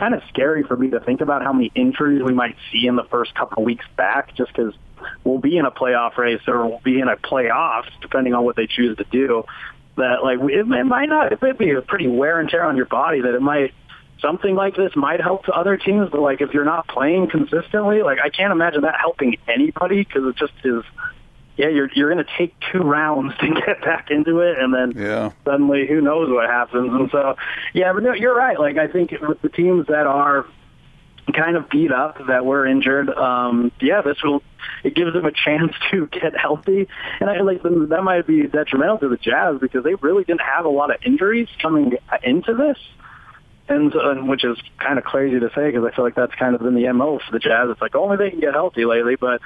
kind 0.00 0.14
of 0.14 0.22
scary 0.30 0.64
for 0.64 0.76
me 0.76 0.90
to 0.90 0.98
think 0.98 1.20
about 1.20 1.42
how 1.42 1.52
many 1.52 1.70
injuries 1.74 2.22
we 2.22 2.32
might 2.32 2.56
see 2.72 2.86
in 2.86 2.96
the 2.96 3.04
first 3.04 3.34
couple 3.34 3.62
of 3.62 3.66
weeks 3.66 3.84
back, 3.96 4.34
just 4.34 4.52
because 4.52 4.74
we'll 5.22 5.38
be 5.38 5.58
in 5.58 5.66
a 5.66 5.70
playoff 5.70 6.16
race 6.16 6.40
or 6.48 6.66
we'll 6.66 6.80
be 6.82 6.98
in 6.98 7.08
a 7.08 7.16
playoffs, 7.16 7.90
depending 8.00 8.34
on 8.34 8.42
what 8.44 8.56
they 8.56 8.66
choose 8.66 8.96
to 8.96 9.04
do. 9.04 9.44
That 9.96 10.24
like 10.24 10.38
it, 10.40 10.60
it 10.60 10.86
might 10.86 11.08
not, 11.08 11.32
it 11.32 11.42
might 11.42 11.58
be 11.58 11.70
a 11.72 11.82
pretty 11.82 12.08
wear 12.08 12.40
and 12.40 12.48
tear 12.48 12.64
on 12.64 12.76
your 12.76 12.86
body 12.86 13.20
that 13.20 13.34
it 13.34 13.42
might 13.42 13.74
something 14.22 14.54
like 14.54 14.76
this 14.76 14.92
might 14.96 15.20
help 15.20 15.44
to 15.44 15.52
other 15.52 15.76
teams, 15.76 16.08
but 16.10 16.20
like 16.20 16.40
if 16.40 16.54
you're 16.54 16.64
not 16.64 16.88
playing 16.88 17.28
consistently, 17.28 18.02
like 18.02 18.18
I 18.22 18.30
can't 18.30 18.52
imagine 18.52 18.82
that 18.82 18.96
helping 18.98 19.36
anybody 19.46 20.02
because 20.04 20.26
it 20.26 20.36
just 20.36 20.52
is. 20.64 20.82
Yeah, 21.60 21.68
you're 21.68 21.90
you're 21.94 22.10
going 22.10 22.24
to 22.24 22.32
take 22.38 22.54
two 22.72 22.78
rounds 22.78 23.36
to 23.40 23.48
get 23.48 23.82
back 23.82 24.10
into 24.10 24.38
it, 24.40 24.58
and 24.58 24.72
then 24.72 24.92
yeah. 24.96 25.32
suddenly 25.44 25.86
who 25.86 26.00
knows 26.00 26.30
what 26.30 26.48
happens. 26.48 26.90
And 26.90 27.10
so, 27.10 27.36
yeah, 27.74 27.92
but 27.92 28.02
no, 28.02 28.14
you're 28.14 28.34
right. 28.34 28.58
Like 28.58 28.78
I 28.78 28.88
think 28.88 29.12
with 29.20 29.42
the 29.42 29.50
teams 29.50 29.86
that 29.88 30.06
are 30.06 30.46
kind 31.34 31.58
of 31.58 31.68
beat 31.68 31.92
up, 31.92 32.16
that 32.28 32.46
were 32.46 32.66
injured, 32.66 33.10
um, 33.10 33.70
yeah, 33.78 34.00
this 34.00 34.16
will 34.24 34.42
it 34.84 34.94
gives 34.94 35.12
them 35.12 35.26
a 35.26 35.32
chance 35.32 35.74
to 35.90 36.06
get 36.06 36.34
healthy. 36.34 36.88
And 37.20 37.28
I 37.28 37.42
like 37.42 37.62
that 37.62 38.00
might 38.02 38.26
be 38.26 38.46
detrimental 38.46 38.96
to 38.98 39.08
the 39.10 39.18
Jazz 39.18 39.58
because 39.60 39.84
they 39.84 39.96
really 39.96 40.24
didn't 40.24 40.40
have 40.40 40.64
a 40.64 40.70
lot 40.70 40.90
of 40.90 40.96
injuries 41.04 41.48
coming 41.60 41.92
into 42.22 42.54
this 42.54 42.78
and, 43.70 43.94
and 43.94 44.28
which 44.28 44.44
is 44.44 44.58
kind 44.78 44.98
of 44.98 45.04
crazy 45.04 45.38
to 45.38 45.48
say 45.54 45.70
because 45.70 45.88
I 45.90 45.94
feel 45.94 46.04
like 46.04 46.16
that's 46.16 46.34
kind 46.34 46.54
of 46.54 46.60
been 46.60 46.74
the 46.74 46.92
mo 46.92 47.20
for 47.20 47.32
the 47.32 47.38
Jazz. 47.38 47.68
It's 47.70 47.80
like 47.80 47.94
only 47.94 48.16
they 48.16 48.30
can 48.30 48.40
get 48.40 48.52
healthy 48.52 48.84
lately, 48.84 49.14
but 49.14 49.40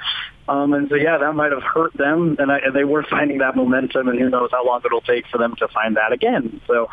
um, 0.49 0.73
and 0.73 0.89
so 0.89 0.95
yeah, 0.95 1.19
that 1.19 1.33
might 1.33 1.51
have 1.51 1.63
hurt 1.63 1.93
them, 1.93 2.35
and, 2.39 2.51
I, 2.51 2.57
and 2.57 2.75
they 2.75 2.83
were 2.83 3.03
finding 3.03 3.37
that 3.37 3.55
momentum, 3.55 4.07
and 4.09 4.19
who 4.19 4.29
knows 4.29 4.49
how 4.51 4.65
long 4.65 4.81
it'll 4.83 5.01
take 5.01 5.27
for 5.27 5.37
them 5.37 5.55
to 5.59 5.67
find 5.69 5.95
that 5.95 6.11
again. 6.11 6.61
So. 6.67 6.89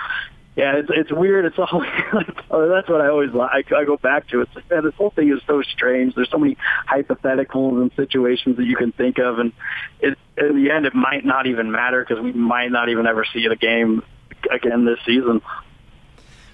Yeah, 0.55 0.77
it's 0.77 0.91
it's 0.93 1.11
weird. 1.11 1.47
It's 1.47 1.59
all 1.59 1.81
that's 1.81 2.87
what 2.87 3.01
I 3.01 3.09
always 3.09 3.33
like. 3.33 3.73
I 3.73 3.87
go 3.87 3.97
back 3.97 4.29
to. 4.29 4.43
It's 4.43 4.55
like, 4.55 4.71
man, 4.71 4.85
this 4.85 4.93
whole 4.97 5.09
thing 5.09 5.33
is 5.33 5.41
so 5.47 5.63
strange. 5.63 6.15
There's 6.15 6.29
so 6.29 6.37
many 6.37 6.59
hypotheticals 6.87 7.81
and 7.81 7.91
situations 7.97 8.59
that 8.59 8.67
you 8.67 8.77
can 8.77 8.93
think 8.93 9.17
of, 9.17 9.39
and 9.39 9.55
it, 10.01 10.19
in 10.37 10.63
the 10.63 10.71
end, 10.71 10.85
it 10.85 10.95
might 10.95 11.25
not 11.25 11.47
even 11.47 11.73
matter 11.73 12.05
because 12.07 12.23
we 12.23 12.33
might 12.33 12.71
not 12.71 12.91
even 12.91 13.07
ever 13.07 13.25
see 13.33 13.49
the 13.49 13.57
game 13.57 14.03
again 14.51 14.85
this 14.85 14.99
season. 15.07 15.41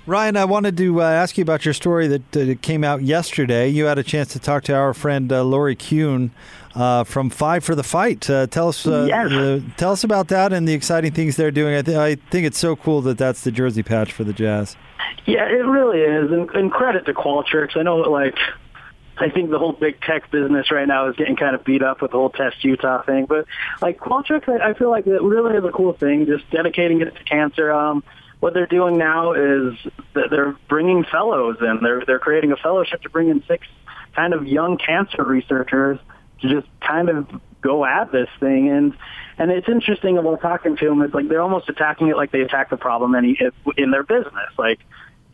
Ryan, 0.08 0.38
I 0.38 0.46
wanted 0.46 0.78
to 0.78 1.02
uh, 1.02 1.04
ask 1.04 1.36
you 1.36 1.42
about 1.42 1.66
your 1.66 1.74
story 1.74 2.06
that 2.08 2.34
uh, 2.34 2.54
came 2.62 2.82
out 2.82 3.02
yesterday. 3.02 3.68
You 3.68 3.84
had 3.84 3.98
a 3.98 4.02
chance 4.02 4.32
to 4.32 4.38
talk 4.38 4.64
to 4.64 4.74
our 4.74 4.94
friend 4.94 5.30
uh, 5.30 5.44
Lori 5.44 5.76
Kuhn 5.76 6.30
uh, 6.74 7.04
from 7.04 7.28
Five 7.28 7.62
for 7.62 7.74
the 7.74 7.82
Fight. 7.82 8.28
Uh, 8.30 8.46
tell 8.46 8.68
us, 8.68 8.86
uh, 8.86 9.04
yes. 9.06 9.62
tell 9.76 9.92
us 9.92 10.04
about 10.04 10.28
that 10.28 10.54
and 10.54 10.66
the 10.66 10.72
exciting 10.72 11.12
things 11.12 11.36
they're 11.36 11.50
doing. 11.50 11.76
I, 11.76 11.82
th- 11.82 11.98
I, 11.98 12.14
think 12.30 12.46
it's 12.46 12.56
so 12.56 12.74
cool 12.74 13.02
that 13.02 13.18
that's 13.18 13.42
the 13.42 13.50
jersey 13.50 13.82
patch 13.82 14.10
for 14.10 14.24
the 14.24 14.32
Jazz. 14.32 14.78
Yeah, 15.26 15.44
it 15.46 15.66
really 15.66 16.00
is, 16.00 16.32
and, 16.32 16.48
and 16.52 16.72
credit 16.72 17.04
to 17.04 17.12
Qualtrics. 17.12 17.76
I 17.76 17.82
know, 17.82 17.98
like, 17.98 18.38
I 19.18 19.28
think 19.28 19.50
the 19.50 19.58
whole 19.58 19.74
big 19.74 20.00
tech 20.00 20.30
business 20.30 20.70
right 20.70 20.88
now 20.88 21.10
is 21.10 21.16
getting 21.16 21.36
kind 21.36 21.54
of 21.54 21.64
beat 21.64 21.82
up 21.82 22.00
with 22.00 22.12
the 22.12 22.16
whole 22.16 22.30
Test 22.30 22.64
Utah 22.64 23.02
thing. 23.02 23.26
But 23.26 23.44
like 23.82 23.98
Qualtrics, 23.98 24.48
I, 24.48 24.70
I 24.70 24.72
feel 24.72 24.88
like 24.88 25.06
it 25.06 25.20
really 25.20 25.54
is 25.54 25.64
a 25.66 25.72
cool 25.72 25.92
thing. 25.92 26.24
Just 26.24 26.50
dedicating 26.50 27.02
it 27.02 27.14
to 27.14 27.24
cancer. 27.24 27.70
Um, 27.70 28.02
what 28.40 28.54
they're 28.54 28.66
doing 28.66 28.98
now 28.98 29.32
is 29.32 29.74
they're 30.14 30.56
bringing 30.68 31.04
fellows 31.04 31.56
in. 31.60 31.80
They're 31.82 32.02
they're 32.06 32.18
creating 32.18 32.52
a 32.52 32.56
fellowship 32.56 33.02
to 33.02 33.10
bring 33.10 33.28
in 33.28 33.42
six 33.48 33.66
kind 34.14 34.32
of 34.32 34.46
young 34.46 34.78
cancer 34.78 35.24
researchers 35.24 35.98
to 36.40 36.48
just 36.48 36.68
kind 36.80 37.08
of 37.08 37.28
go 37.60 37.84
at 37.84 38.12
this 38.12 38.28
thing 38.38 38.68
and 38.70 38.94
and 39.36 39.50
it's 39.50 39.68
interesting 39.68 40.16
about 40.16 40.40
talking 40.40 40.76
to 40.76 40.84
them 40.84 41.02
it's 41.02 41.12
like 41.12 41.28
they're 41.28 41.42
almost 41.42 41.68
attacking 41.68 42.06
it 42.06 42.16
like 42.16 42.30
they 42.30 42.40
attack 42.40 42.70
the 42.70 42.76
problem 42.76 43.16
in, 43.16 43.36
in 43.76 43.90
their 43.90 44.04
business 44.04 44.50
like 44.56 44.78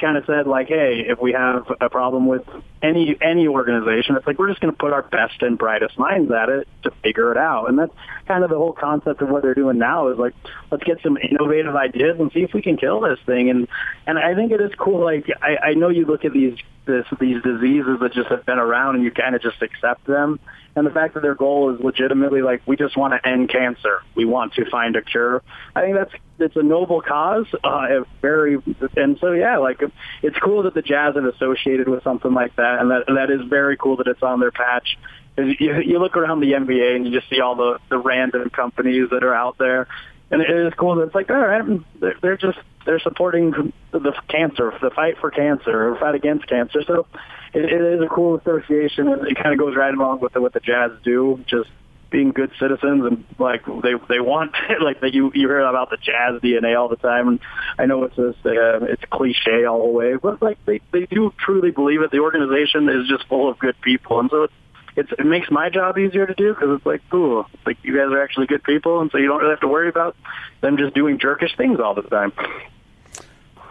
kind 0.01 0.17
of 0.17 0.25
said 0.27 0.47
like, 0.47 0.69
hey, 0.69 1.05
if 1.07 1.21
we 1.21 1.33
have 1.33 1.67
a 1.81 1.88
problem 1.88 2.27
with 2.27 2.43
any 2.85 3.16
any 3.23 3.49
organization, 3.49 4.16
it's 4.16 4.27
like 4.27 4.38
we're 4.38 4.49
just 4.49 4.61
going 4.61 4.73
to 4.73 4.79
put 4.79 4.92
our 4.92 5.03
best 5.03 5.40
and 5.40 5.57
brightest 5.57 5.99
minds 5.99 6.31
at 6.31 6.51
it 6.51 6.68
to 6.83 6.90
figure 7.03 7.33
it 7.33 7.38
out. 7.38 7.68
And 7.68 7.79
that's 7.79 7.94
kind 8.29 8.44
of 8.44 8.51
the 8.51 8.57
whole 8.57 8.73
concept 8.73 9.23
of 9.23 9.31
what 9.31 9.42
they're 9.42 9.55
doing 9.55 9.79
now 9.79 10.09
is 10.09 10.18
like, 10.18 10.35
let's 10.70 10.85
get 10.85 11.01
some 11.03 11.16
innovative 11.16 11.75
ideas 11.75 12.20
and 12.20 12.31
see 12.33 12.40
if 12.40 12.53
we 12.53 12.61
can 12.61 12.77
kill 12.77 13.01
this 13.01 13.18
thing. 13.25 13.49
And 13.49 13.68
and 14.07 14.18
I 14.18 14.35
think 14.35 14.53
it 14.53 14.61
is 14.61 14.73
cool. 14.79 15.03
Like 15.05 15.27
I, 15.40 15.70
I 15.70 15.75
know 15.75 15.88
you 15.88 16.05
look 16.05 16.25
at 16.25 16.33
these 16.33 16.59
this 16.85 17.07
these 17.18 17.42
diseases 17.42 17.99
that 18.01 18.12
just 18.12 18.29
have 18.29 18.44
been 18.44 18.59
around 18.59 18.97
and 18.97 19.05
you 19.05 19.11
kind 19.11 19.35
of 19.35 19.40
just 19.40 19.62
accept 19.62 20.07
them 20.07 20.38
and 20.77 20.87
the 20.87 20.90
fact 20.90 21.14
that 21.14 21.23
their 21.23 21.35
goal 21.35 21.75
is 21.75 21.81
legitimately 21.81 22.42
like 22.42 22.62
we 22.66 22.77
just 22.77 22.97
want 22.97 23.14
to 23.14 23.29
end 23.29 23.49
cancer, 23.49 24.03
we 24.14 24.25
want 24.25 24.55
to 24.55 24.68
find 24.70 24.97
a 24.97 25.03
cure. 25.03 25.42
I 25.75 25.83
think 25.83 25.97
that's 25.97 26.12
it's 26.38 26.57
a 26.57 26.62
noble 26.62 27.01
cause, 27.01 27.47
uh, 27.62 28.01
very, 28.20 28.59
and 28.97 29.16
so 29.20 29.33
yeah, 29.33 29.59
like 29.59 29.81
it's 30.23 30.37
cool 30.38 30.64
that 30.64 30.75
the 30.75 30.83
Jazz 30.83 31.14
is 31.14 31.35
associated 31.35 31.88
with 31.88 32.03
something 32.03 32.35
like 32.35 32.57
that, 32.57 32.73
and 32.80 32.90
that 32.90 33.04
that 33.06 33.30
is 33.30 33.42
very 33.48 33.76
cool 33.76 33.96
that 33.96 34.06
it's 34.06 34.22
on 34.22 34.40
their 34.40 34.50
patch. 34.50 34.98
you, 35.37 35.80
you 35.80 35.98
look 35.98 36.16
around 36.16 36.40
the 36.40 36.52
NBA 36.52 36.96
and 36.96 37.06
you 37.06 37.12
just 37.12 37.30
see 37.30 37.40
all 37.40 37.56
the 37.56 37.78
the 37.88 37.98
random 37.98 38.50
companies 38.50 39.10
that 39.10 39.24
are 39.24 39.34
out 39.34 39.56
there, 39.58 39.88
and 40.30 40.42
it 40.42 40.50
is 40.50 40.72
cool. 40.74 40.96
That 40.96 41.06
it's 41.06 41.14
like 41.14 41.30
all 41.30 41.37
right, 41.37 41.64
they're, 42.00 42.16
they're 42.20 42.37
just 42.37 42.58
they're 42.84 43.00
supporting 43.00 43.72
the 43.92 44.14
cancer, 44.28 44.72
the 44.80 44.90
fight 44.90 45.18
for 45.18 45.30
cancer, 45.30 45.88
or 45.88 45.98
fight 45.98 46.14
against 46.14 46.46
cancer. 46.46 46.82
So 46.87 47.06
it, 47.52 47.64
it 47.64 47.80
is 47.80 48.02
a 48.02 48.08
cool 48.08 48.37
association. 48.37 49.08
and 49.08 49.26
It 49.26 49.37
kind 49.37 49.52
of 49.52 49.58
goes 49.58 49.76
right 49.76 49.94
along 49.94 50.20
with 50.20 50.32
the, 50.32 50.40
what 50.40 50.52
the 50.52 50.60
Jazz 50.60 50.92
do, 51.02 51.42
just 51.46 51.70
being 52.14 52.31
good 52.31 52.53
citizens 52.61 53.05
and 53.05 53.24
like 53.40 53.66
they 53.66 53.94
they 54.09 54.20
want 54.20 54.55
like 54.81 55.00
that 55.00 55.12
you 55.12 55.33
you 55.35 55.48
hear 55.48 55.59
about 55.59 55.90
the 55.90 55.96
jazz 55.96 56.40
DNA 56.40 56.79
all 56.79 56.88
the 56.88 56.94
time 56.94 57.27
and 57.27 57.40
I 57.77 57.87
know 57.87 58.05
it's 58.05 58.14
just 58.14 58.38
uh, 58.46 58.85
it's 58.85 59.03
cliche 59.11 59.64
all 59.64 59.83
the 59.85 59.92
way 59.92 60.14
but 60.14 60.40
like 60.40 60.64
they 60.64 60.81
they 60.92 61.07
do 61.07 61.35
truly 61.37 61.72
believe 61.72 62.03
it 62.03 62.12
the 62.12 62.20
organization 62.20 62.88
is 62.88 63.09
just 63.09 63.27
full 63.27 63.50
of 63.50 63.59
good 63.59 63.74
people 63.81 64.20
and 64.20 64.31
so 64.31 64.44
it's 64.44 64.55
it's, 64.96 65.11
it 65.11 65.27
makes 65.27 65.50
my 65.50 65.70
job 65.70 65.98
easier 65.98 66.24
to 66.24 66.35
do 66.35 66.55
because 66.55 66.77
it's 66.77 66.87
like, 66.87 67.03
cool, 67.11 67.46
like 67.66 67.79
you 67.83 67.96
guys 67.96 68.12
are 68.12 68.22
actually 68.22 68.46
good 68.46 68.62
people, 68.62 69.00
and 69.00 69.11
so 69.11 69.18
you 69.18 69.27
don't 69.27 69.40
really 69.40 69.50
have 69.50 69.61
to 69.62 69.66
worry 69.66 69.88
about 69.88 70.14
them 70.61 70.77
just 70.77 70.94
doing 70.94 71.18
jerkish 71.18 71.57
things 71.57 71.81
all 71.81 71.96
the 71.96 72.03
time. 72.03 72.33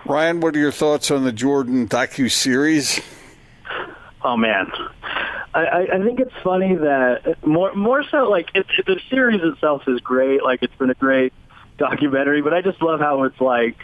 Ryan, 0.06 0.42
what 0.42 0.54
are 0.54 0.60
your 0.60 0.74
thoughts 0.74 1.12
on 1.12 1.24
the 1.24 1.32
Jordan 1.32 1.88
docu 1.88 2.30
series? 2.30 3.00
Oh 4.24 4.38
man, 4.38 4.72
I, 5.54 5.88
I 5.94 6.04
think 6.04 6.20
it's 6.20 6.34
funny 6.44 6.76
that 6.76 7.38
more 7.46 7.74
more 7.74 8.04
so 8.10 8.30
like 8.30 8.50
it, 8.56 8.66
it, 8.78 8.86
the 8.86 9.00
series 9.10 9.42
itself 9.44 9.84
is 9.88 10.00
great. 10.00 10.44
Like 10.44 10.64
it's 10.64 10.76
been 10.76 10.90
a 10.90 10.96
great 10.96 11.34
documentary, 11.78 12.42
but 12.42 12.54
I 12.54 12.62
just 12.62 12.82
love 12.82 13.00
how 13.00 13.24
it's 13.24 13.40
like 13.42 13.78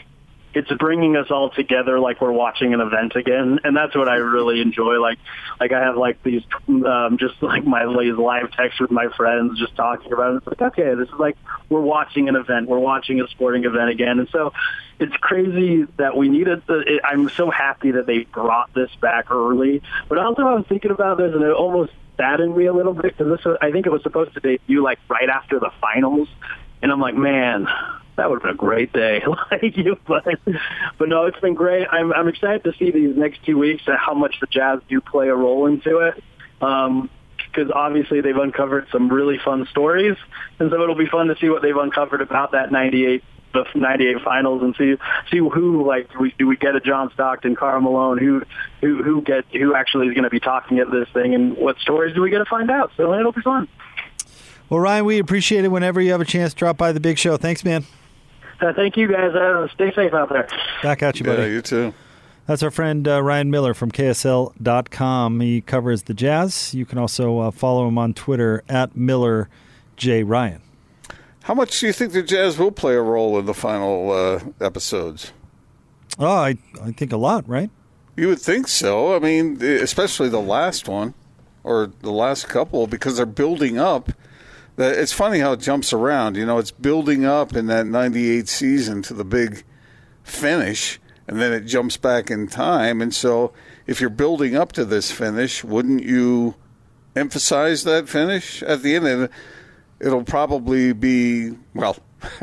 it's 0.60 0.72
bringing 0.74 1.16
us 1.16 1.32
all 1.32 1.50
together 1.50 2.02
like 2.02 2.20
we're 2.20 2.34
watching 2.34 2.74
an 2.74 2.82
event 2.82 3.16
again. 3.16 3.60
And 3.64 3.76
that's 3.78 3.96
what 3.96 4.10
i 4.10 4.16
really 4.16 4.60
enjoy. 4.60 5.00
Like 5.00 5.18
like 5.60 5.72
i 5.72 5.80
have 5.80 5.96
like 5.96 6.22
these 6.22 6.44
um 6.68 7.18
just 7.18 7.42
like 7.42 7.66
my 7.66 7.86
these 7.86 8.18
live 8.18 8.52
texts 8.52 8.82
with 8.82 8.92
my 8.92 9.08
friends 9.16 9.58
just 9.58 9.76
talking 9.78 10.12
about 10.12 10.34
it. 10.34 10.38
It's 10.38 10.48
like 10.48 10.62
okay 10.74 10.96
this 10.96 11.08
is 11.08 11.20
like 11.20 11.38
we're 11.70 11.80
watching 11.80 12.28
an 12.28 12.36
event. 12.36 12.68
We're 12.68 12.80
watching 12.80 13.22
a 13.22 13.28
sporting 13.30 13.64
event 13.64 13.90
again. 13.90 14.20
And 14.20 14.28
so 14.30 14.52
it's 15.00 15.16
crazy 15.16 15.88
that 15.96 16.18
we 16.18 16.28
needed 16.28 16.62
the, 16.68 16.80
it, 16.80 17.02
i'm 17.06 17.30
so 17.30 17.50
happy 17.50 17.92
that 17.92 18.06
they 18.06 18.26
brought 18.26 18.74
this 18.74 18.94
back 19.02 19.32
early. 19.32 19.82
But 20.10 20.18
also 20.18 20.42
i 20.42 20.56
was 20.56 20.66
thinking 20.68 20.92
about 20.92 21.20
this 21.20 21.34
and 21.34 21.42
it 21.42 21.54
almost 21.54 21.94
saddened 22.18 22.58
me 22.58 22.66
a 22.66 22.74
little 22.74 22.94
bit 22.94 23.18
because 23.18 23.38
this 23.38 23.46
was, 23.46 23.58
i 23.62 23.72
think 23.72 23.86
it 23.86 23.92
was 23.92 24.04
supposed 24.04 24.34
to 24.34 24.42
debut 24.42 24.84
like 24.84 25.00
right 25.08 25.30
after 25.30 25.58
the 25.58 25.72
finals. 25.80 26.28
And 26.82 26.92
i'm 26.92 27.00
like 27.00 27.16
man 27.16 27.70
that 28.20 28.30
would 28.30 28.36
have 28.36 28.44
been 28.44 28.52
a 28.52 28.70
great 28.70 28.92
day. 28.92 29.24
like 29.52 29.76
you, 29.78 29.98
but 30.06 30.26
but 30.98 31.10
no, 31.10 31.26
it's 31.26 31.40
been 31.40 31.56
great. 31.56 31.88
I'm 31.90 32.14
I'm 32.14 32.28
excited 32.28 32.64
to 32.66 32.74
see 32.78 32.92
these 32.92 33.16
next 33.16 33.44
two 33.46 33.58
weeks 33.58 33.84
and 33.88 33.98
how 33.98 34.14
much 34.14 34.40
the 34.40 34.48
Jazz 34.48 34.82
do 34.90 35.02
play 35.02 35.30
a 35.30 35.36
role 35.36 35.66
into 35.66 36.00
it. 36.00 36.24
Um, 36.62 37.10
because 37.38 37.72
obviously 37.74 38.22
they've 38.22 38.38
uncovered 38.38 38.88
some 38.92 39.10
really 39.10 39.40
fun 39.44 39.66
stories, 39.72 40.16
and 40.60 40.70
so 40.70 40.84
it'll 40.84 40.94
be 40.94 41.08
fun 41.08 41.28
to 41.28 41.36
see 41.38 41.50
what 41.50 41.64
they've 41.64 41.76
uncovered 41.76 42.22
about 42.22 42.52
that 42.52 42.72
'98 42.72 43.24
the 43.54 43.66
'98 43.74 44.22
finals 44.22 44.62
and 44.62 44.76
see 44.76 44.96
see 45.32 45.38
who 45.38 45.88
like 45.88 46.12
do 46.12 46.20
we, 46.20 46.36
do 46.38 46.46
we 46.46 46.58
get 46.58 46.76
a 46.76 46.80
John 46.80 47.10
Stockton, 47.14 47.56
Karl 47.56 47.82
Malone, 47.82 48.18
who 48.18 48.44
who 48.82 49.02
who 49.02 49.22
get 49.22 49.46
who 49.52 49.74
actually 49.74 50.08
is 50.08 50.14
going 50.14 50.26
to 50.26 50.30
be 50.30 50.40
talking 50.40 50.80
at 50.80 50.92
this 50.92 51.08
thing, 51.14 51.34
and 51.34 51.58
what 51.58 51.80
stories 51.80 52.14
do 52.14 52.22
we 52.22 52.30
get 52.30 52.40
to 52.40 52.46
find 52.46 52.70
out? 52.70 52.92
So 52.98 53.14
it'll 53.14 53.32
be 53.32 53.42
fun. 53.42 53.68
Well, 54.70 54.82
Ryan, 54.82 55.06
we 55.06 55.18
appreciate 55.18 55.66
it 55.66 55.70
whenever 55.70 56.00
you 56.00 56.12
have 56.12 56.22
a 56.22 56.26
chance. 56.26 56.54
Drop 56.54 56.78
by 56.78 56.92
the 56.92 57.00
big 57.00 57.18
show. 57.18 57.38
Thanks, 57.38 57.66
man. 57.66 57.86
Uh, 58.62 58.74
thank 58.74 58.98
you 58.98 59.08
guys. 59.08 59.34
Uh, 59.34 59.68
stay 59.74 59.94
safe 59.94 60.14
out 60.14 60.30
there. 60.30 60.48
Back 60.84 61.02
at 61.04 61.20
you, 61.20 61.26
buddy. 61.26 61.44
Yeah, 61.44 61.48
you 61.48 61.62
too. 61.62 61.94
That's 62.46 62.64
our 62.64 62.72
friend 62.72 63.08
uh, 63.08 63.22
Ryan 63.22 63.52
Miller 63.52 63.74
from 63.74 63.92
KSL.com. 63.92 65.40
He 65.40 65.62
covers 65.62 66.04
the 66.04 66.16
Jazz. 66.16 66.74
You 66.74 66.86
can 66.86 66.98
also 66.98 67.40
uh, 67.40 67.52
follow 67.52 67.88
him 67.88 67.98
on 67.98 68.14
Twitter 68.14 68.64
at 68.68 68.98
Miller 68.98 69.50
J 69.98 70.24
Ryan. 70.24 70.62
How 71.44 71.54
much 71.54 71.80
do 71.80 71.88
you 71.88 71.94
think 71.94 72.14
the 72.14 72.24
Jazz 72.24 72.58
will 72.58 72.72
play 72.72 72.96
a 72.96 73.02
role 73.02 73.38
in 73.40 73.46
the 73.46 73.54
final 73.54 74.12
uh, 74.12 74.40
episodes? 74.60 75.32
Oh, 76.18 76.28
I 76.28 76.58
I 76.82 76.92
think 76.92 77.14
a 77.14 77.18
lot, 77.18 77.48
right? 77.48 77.70
You 78.16 78.28
would 78.28 78.42
think 78.42 78.68
so. 78.68 79.16
I 79.16 79.20
mean, 79.20 79.62
especially 79.62 80.30
the 80.30 80.42
last 80.42 80.88
one 80.90 81.14
or 81.64 81.92
the 82.02 82.12
last 82.12 82.48
couple, 82.50 82.88
because 82.88 83.18
they're 83.18 83.26
building 83.26 83.78
up 83.78 84.12
it's 84.80 85.14
funny 85.14 85.40
how 85.40 85.54
it 85.54 85.60
jumps 85.60 85.92
around. 85.94 86.38
You 86.38 86.46
know, 86.46 86.58
it's 86.58 86.72
building 86.72 87.26
up 87.26 87.56
in 87.56 87.68
that 87.68 87.86
98 87.86 88.48
season 88.48 89.02
to 89.04 89.14
the 89.14 89.26
big 89.26 89.64
finish, 90.24 91.00
and 91.28 91.42
then 91.42 91.52
it 91.52 91.62
jumps 91.62 91.98
back 91.98 92.32
in 92.32 92.48
time. 92.48 93.02
And 93.02 93.14
so, 93.14 93.54
if 93.88 94.00
you're 94.00 94.10
building 94.10 94.56
up 94.56 94.72
to 94.74 94.86
this 94.86 95.12
finish, 95.12 95.64
wouldn't 95.64 96.04
you 96.04 96.56
emphasize 97.16 97.84
that 97.84 98.08
finish 98.08 98.64
at 98.64 98.82
the 98.82 98.96
end? 98.96 99.08
And 99.08 99.30
it'll 100.00 100.24
probably 100.24 100.94
be, 100.94 101.52
well, 101.74 101.98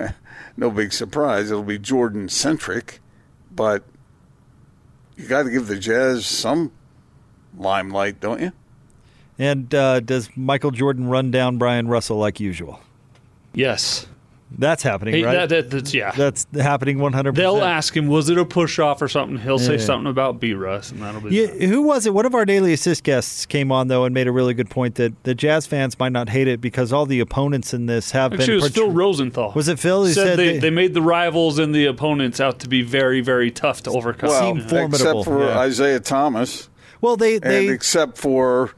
no 0.56 0.70
big 0.70 0.92
surprise. 0.92 1.50
It'll 1.50 1.62
be 1.62 1.78
Jordan 1.78 2.28
centric, 2.28 3.00
but 3.50 3.84
you 5.16 5.26
got 5.26 5.44
to 5.44 5.50
give 5.50 5.66
the 5.66 5.78
Jazz 5.78 6.26
some 6.26 6.72
limelight, 7.56 8.20
don't 8.20 8.40
you? 8.40 8.52
And 9.38 9.74
uh, 9.74 10.00
does 10.00 10.30
Michael 10.36 10.70
Jordan 10.70 11.08
run 11.08 11.30
down 11.30 11.58
Bryon 11.58 11.88
Russell 11.88 12.16
like 12.16 12.40
usual? 12.40 12.80
Yes. 13.52 14.06
That's 14.58 14.82
happening, 14.82 15.14
hey, 15.14 15.22
right? 15.24 15.32
That, 15.32 15.48
that, 15.48 15.70
that's, 15.70 15.92
yeah. 15.92 16.12
That's 16.12 16.46
happening 16.54 16.98
100%. 16.98 17.34
They'll 17.34 17.64
ask 17.64 17.96
him, 17.96 18.06
was 18.06 18.30
it 18.30 18.38
a 18.38 18.44
push 18.44 18.78
off 18.78 19.02
or 19.02 19.08
something? 19.08 19.38
He'll 19.38 19.60
yeah. 19.60 19.66
say 19.66 19.78
something 19.78 20.08
about 20.08 20.38
B 20.38 20.54
Russ, 20.54 20.92
and 20.92 21.02
that'll 21.02 21.20
be 21.20 21.34
yeah, 21.34 21.46
that. 21.46 21.62
Who 21.62 21.82
was 21.82 22.06
it? 22.06 22.14
One 22.14 22.26
of 22.26 22.34
our 22.34 22.44
daily 22.44 22.72
assist 22.72 23.02
guests 23.02 23.44
came 23.44 23.72
on, 23.72 23.88
though, 23.88 24.04
and 24.04 24.14
made 24.14 24.28
a 24.28 24.32
really 24.32 24.54
good 24.54 24.70
point 24.70 24.94
that 24.94 25.24
the 25.24 25.34
Jazz 25.34 25.66
fans 25.66 25.98
might 25.98 26.12
not 26.12 26.28
hate 26.28 26.46
it 26.46 26.60
because 26.60 26.92
all 26.92 27.06
the 27.06 27.18
opponents 27.18 27.74
in 27.74 27.86
this 27.86 28.12
have 28.12 28.32
Actually, 28.32 28.46
been. 28.46 28.58
it 28.58 28.62
was 28.62 28.72
Phil 28.72 28.90
Rosenthal. 28.92 29.52
Was 29.52 29.66
it 29.66 29.80
Phil? 29.80 30.04
He 30.04 30.12
said, 30.12 30.24
said 30.24 30.38
they, 30.38 30.52
they, 30.52 30.58
they, 30.58 30.70
made 30.70 30.94
the 30.94 31.02
rivals 31.02 31.58
and 31.58 31.74
the 31.74 31.86
opponents 31.86 32.40
out 32.40 32.60
to 32.60 32.68
be 32.68 32.82
very, 32.82 33.20
very 33.20 33.50
tough 33.50 33.82
to 33.82 33.90
overcome. 33.90 34.28
Well, 34.28 34.54
Seem 34.54 34.68
formidable. 34.68 35.22
except 35.22 35.24
for 35.24 35.44
yeah. 35.44 35.64
Isiah 35.64 36.00
Thomas. 36.00 36.68
Well, 37.00 37.16
they. 37.16 37.38
they 37.38 37.66
and 37.66 37.74
except 37.74 38.16
for 38.16 38.74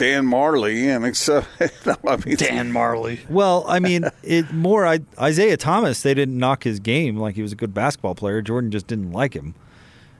Dan 0.00 0.24
Majerle 0.24 0.96
and 0.96 1.04
except 1.04 1.46
I 1.86 2.16
mean, 2.24 2.36
Dan 2.36 2.72
Majerle. 2.72 3.18
Well, 3.28 3.66
I 3.68 3.80
mean, 3.80 4.06
it 4.22 4.50
more 4.50 4.86
I, 4.86 5.00
Isiah 5.22 5.58
Thomas. 5.58 6.00
They 6.00 6.14
didn't 6.14 6.38
knock 6.38 6.64
his 6.64 6.80
game 6.80 7.18
like 7.18 7.34
he 7.34 7.42
was 7.42 7.52
a 7.52 7.56
good 7.56 7.74
basketball 7.74 8.14
player. 8.14 8.40
Jordan 8.40 8.70
just 8.70 8.86
didn't 8.86 9.12
like 9.12 9.34
him, 9.34 9.54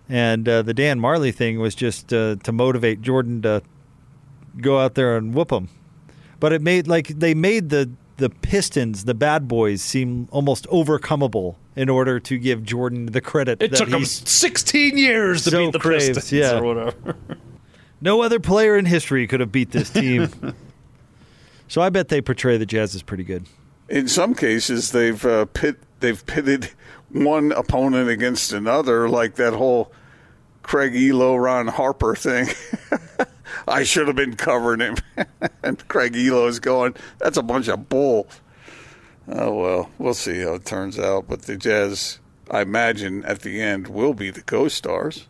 and 0.07 0.47
uh, 0.47 0.61
the 0.61 0.75
Dan 0.75 1.01
Majerle 1.01 1.35
thing 1.35 1.61
was 1.61 1.75
just 1.75 2.13
uh, 2.13 2.37
to 2.43 2.53
motivate 2.53 3.01
Jordan 3.01 3.41
to 3.41 3.63
go 4.61 4.79
out 4.79 4.97
there 4.97 5.17
and 5.17 5.33
whoop 5.33 5.51
him. 5.51 5.71
But 6.41 6.53
it 6.53 6.61
made 6.61 6.87
like 6.87 7.09
they 7.09 7.33
made 7.33 7.71
the 7.71 7.91
the 8.19 8.29
Pistons, 8.29 9.07
the 9.07 9.15
bad 9.15 9.49
boys, 9.49 9.81
seem 9.81 10.29
almost 10.31 10.67
overcomable 10.69 11.55
in 11.75 11.89
order 11.89 12.21
to 12.21 12.37
give 12.37 12.65
Jordan 12.65 13.07
the 13.07 13.23
credit. 13.23 13.63
It 13.63 13.75
took 13.75 13.89
him 13.89 14.05
16 14.05 14.99
years 14.99 15.45
to 15.45 15.51
so 15.51 15.65
beat 15.65 15.73
the 15.73 15.79
craves, 15.79 16.19
Pistons 16.19 16.33
yeah. 16.33 16.59
or 16.59 16.65
whatever. 16.65 17.17
No 18.01 18.23
other 18.23 18.41
player 18.41 18.77
in 18.77 18.87
history 18.87 19.27
could 19.27 19.41
have 19.41 19.53
beat 19.53 19.73
this 19.73 19.91
team. 19.91 20.55
so 21.69 21.83
I 21.83 21.91
bet 21.91 22.09
they 22.09 22.21
portray 22.21 22.57
the 22.57 22.67
Jazz 22.67 22.95
as 22.95 23.03
pretty 23.03 23.25
good. 23.25 23.47
In 23.89 24.09
some 24.09 24.35
cases, 24.35 24.93
they've 24.93 25.25
uh, 25.27 25.47
pit 25.47 25.79
they've 26.01 26.25
pitted 26.25 26.71
one 27.11 27.53
opponent 27.53 28.09
against 28.09 28.53
another, 28.53 29.09
like 29.09 29.35
that 29.35 29.53
whole 29.53 29.93
Craig 30.63 30.93
Ehlo, 30.93 31.43
Ron 31.43 31.67
Harper 31.67 32.15
thing. 32.15 32.49
I 33.69 33.83
should 33.83 34.07
have 34.07 34.17
been 34.17 34.37
covering 34.37 34.81
him, 34.81 34.97
and 35.63 35.87
Craig 35.89 36.15
Ehlo 36.15 36.49
is 36.49 36.61
going. 36.61 36.95
That's 37.19 37.37
a 37.37 37.43
bunch 37.43 37.69
of 37.69 37.89
bull. 37.89 38.29
Oh 39.29 39.55
well, 39.55 39.91
we'll 39.99 40.15
see 40.15 40.41
how 40.41 40.55
it 40.55 40.65
turns 40.65 40.99
out. 40.99 41.29
But 41.29 41.43
the 41.43 41.57
Jazz, 41.57 42.21
I 42.51 42.63
imagine, 42.63 43.25
at 43.25 43.41
the 43.41 43.61
end 43.61 43.89
will 43.89 44.15
be 44.15 44.31
the 44.31 44.43
co-stars. 44.43 45.27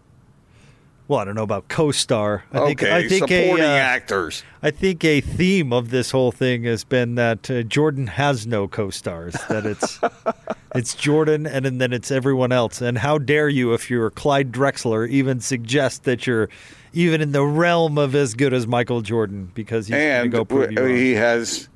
Well, 1.11 1.19
I 1.19 1.25
don't 1.25 1.35
know 1.35 1.43
about 1.43 1.67
co-star. 1.67 2.45
I 2.53 2.67
think, 2.67 2.83
okay, 2.85 2.95
I 2.95 3.09
think 3.09 3.29
supporting 3.29 3.65
a, 3.65 3.69
uh, 3.69 3.71
actors. 3.79 4.45
I 4.63 4.71
think 4.71 5.03
a 5.05 5.21
theme 5.21 5.73
of 5.73 5.91
this 5.91 6.13
whole 6.13 6.31
thing 6.31 6.63
has 6.63 6.85
been 6.85 7.17
that 7.17 7.51
uh, 7.51 7.65
Jordan 7.65 8.07
has 8.07 8.47
no 8.47 8.69
co-stars. 8.69 9.35
That 9.49 9.67
it's 9.67 9.99
it's 10.77 10.95
Jordan, 10.95 11.49
and, 11.49 11.67
and 11.67 11.81
then 11.81 11.93
it's 11.93 12.13
everyone 12.13 12.53
else. 12.53 12.81
And 12.81 12.97
how 12.97 13.19
dare 13.19 13.49
you, 13.49 13.75
if 13.75 13.91
you're 13.91 14.11
Clyde 14.11 14.53
Drexler, 14.53 15.09
even 15.09 15.41
suggest 15.41 16.05
that 16.05 16.29
you're 16.29 16.49
even 16.93 17.21
in 17.21 17.33
the 17.33 17.43
realm 17.43 17.99
of 17.99 18.15
as 18.15 18.35
good 18.35 18.55
as 18.55 18.69
Michael 18.69 19.01
Jordan 19.01 19.51
because 19.53 19.89
he's 19.89 19.97
and 19.97 20.31
go 20.31 20.45
prove 20.45 20.71
you 20.71 20.79
wrong. 20.79 20.95
he 20.95 21.15
has 21.15 21.69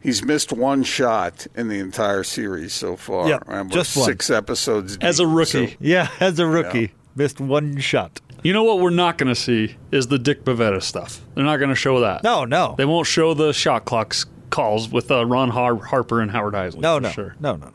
he's 0.00 0.24
missed 0.24 0.50
one 0.50 0.82
shot 0.82 1.46
in 1.54 1.68
the 1.68 1.78
entire 1.78 2.24
series 2.24 2.72
so 2.72 2.96
far. 2.96 3.28
Yeah, 3.28 3.40
And 3.48 3.68
we're 3.68 3.74
just 3.74 3.98
one. 3.98 4.06
six 4.06 4.30
episodes 4.30 4.96
As 5.02 5.20
a 5.20 5.26
rookie. 5.26 5.66
so- 5.72 5.76
Yeah, 5.78 6.08
as 6.20 6.38
a 6.38 6.46
rookie, 6.46 6.92
missed 7.14 7.38
one 7.38 7.78
shot. 7.78 8.18
You 8.42 8.52
know 8.52 8.64
what 8.64 8.80
we're 8.80 8.90
not 8.90 9.18
going 9.18 9.28
to 9.28 9.40
see 9.40 9.76
is 9.92 10.08
the 10.08 10.18
Dick 10.18 10.44
Bavetta 10.44 10.82
stuff. 10.82 11.20
They're 11.34 11.44
not 11.44 11.58
going 11.58 11.68
to 11.68 11.76
show 11.76 12.00
that. 12.00 12.22
No, 12.24 12.44
no, 12.44 12.74
They 12.76 12.84
won't 12.84 13.06
show 13.06 13.34
the 13.34 13.52
shot 13.52 13.84
clocks 13.84 14.26
calls 14.50 14.88
with 14.90 15.10
uh, 15.10 15.24
Ron 15.24 15.48
Har- 15.50 15.76
Harper 15.76 16.20
and 16.20 16.30
Howard 16.30 16.54
Eisley. 16.54 16.80
no, 16.80 16.96
for 16.96 17.00
no, 17.02 17.10
sure. 17.10 17.36
no, 17.40 17.56
no, 17.56 17.70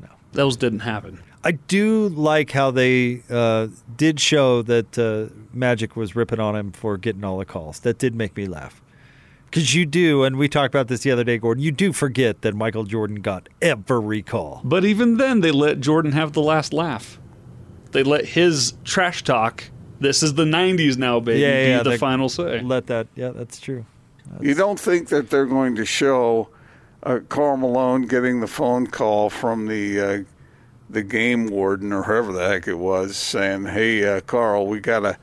no. 0.00 0.08
Those 0.32 0.56
didn't 0.56 0.80
happen. 0.80 1.20
I 1.42 1.52
do 1.52 2.08
like 2.08 2.50
how 2.50 2.70
they 2.70 3.22
uh, 3.30 3.68
did 3.96 4.18
show 4.20 4.62
that 4.62 4.98
uh, 4.98 5.32
Magic 5.52 5.96
was 5.96 6.16
ripping 6.16 6.40
on 6.40 6.56
him 6.56 6.72
for 6.72 6.96
getting 6.96 7.24
all 7.24 7.38
the 7.38 7.44
calls. 7.44 7.80
That 7.80 7.98
did 7.98 8.14
make 8.14 8.36
me 8.36 8.46
laugh. 8.46 8.82
Because 9.44 9.74
you 9.74 9.86
do, 9.86 10.24
and 10.24 10.36
we 10.36 10.48
talked 10.48 10.74
about 10.74 10.88
this 10.88 11.00
the 11.00 11.10
other 11.12 11.22
day, 11.24 11.38
Gordon. 11.38 11.62
You 11.62 11.70
do 11.70 11.92
forget 11.92 12.42
that 12.42 12.54
Michael 12.54 12.84
Jordan 12.84 13.20
got 13.22 13.48
every 13.62 14.22
call. 14.22 14.60
But 14.64 14.84
even 14.84 15.18
then, 15.18 15.40
they 15.40 15.52
let 15.52 15.80
Jordan 15.80 16.12
have 16.12 16.32
the 16.32 16.42
last 16.42 16.72
laugh. 16.72 17.18
They 17.92 18.02
let 18.02 18.26
his 18.26 18.74
trash 18.84 19.22
talk. 19.22 19.64
This 20.00 20.22
is 20.22 20.34
the 20.34 20.44
'90s 20.44 20.96
now, 20.96 21.20
baby. 21.20 21.40
Yeah, 21.40 21.64
be 21.64 21.68
yeah, 21.70 21.82
the 21.82 21.90
they- 21.90 21.96
final 21.98 22.28
say. 22.28 22.60
Let 22.60 22.86
that. 22.88 23.06
Yeah, 23.14 23.30
that's 23.30 23.60
true. 23.60 23.84
You 24.40 24.54
don't 24.54 24.78
think 24.80 25.08
that 25.08 25.30
they're 25.30 25.46
going 25.46 25.76
to 25.76 25.84
show 25.84 26.48
uh, 27.04 27.20
Karl 27.28 27.56
Malone 27.56 28.02
getting 28.02 28.40
the 28.40 28.48
phone 28.48 28.86
call 28.88 29.30
from 29.30 29.66
the 29.66 30.00
uh, 30.00 30.22
the 30.90 31.02
game 31.02 31.46
warden 31.46 31.92
or 31.92 32.02
whoever 32.02 32.32
the 32.32 32.46
heck 32.48 32.66
it 32.68 32.74
was, 32.78 33.16
saying, 33.16 33.66
"Hey, 33.66 34.04
uh, 34.04 34.20
Karl, 34.22 34.66
we 34.66 34.80
got 34.80 35.04
a 35.04 35.16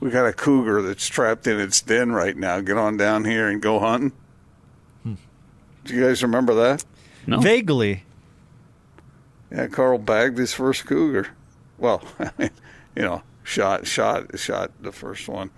we 0.00 0.10
got 0.10 0.26
a 0.26 0.32
cougar 0.32 0.82
that's 0.82 1.06
trapped 1.08 1.46
in 1.46 1.58
its 1.58 1.80
den 1.80 2.12
right 2.12 2.36
now. 2.36 2.60
Get 2.60 2.76
on 2.76 2.96
down 2.96 3.24
here 3.24 3.48
and 3.48 3.60
go 3.62 3.78
hunting." 3.78 4.12
Do 5.04 5.94
you 5.96 6.00
guys 6.06 6.22
remember 6.22 6.54
that? 6.54 6.84
No. 7.26 7.40
Vaguely. 7.40 8.04
Yeah, 9.50 9.66
Karl 9.66 9.98
bagged 9.98 10.38
his 10.38 10.54
first 10.54 10.86
cougar. 10.86 11.28
Well, 11.76 12.02
I 12.20 12.30
mean, 12.38 12.50
you 12.94 13.02
know, 13.02 13.22
shot 13.42 13.86
shot 13.86 14.38
shot 14.38 14.70
the 14.80 14.92
first 14.92 15.28
one 15.28 15.50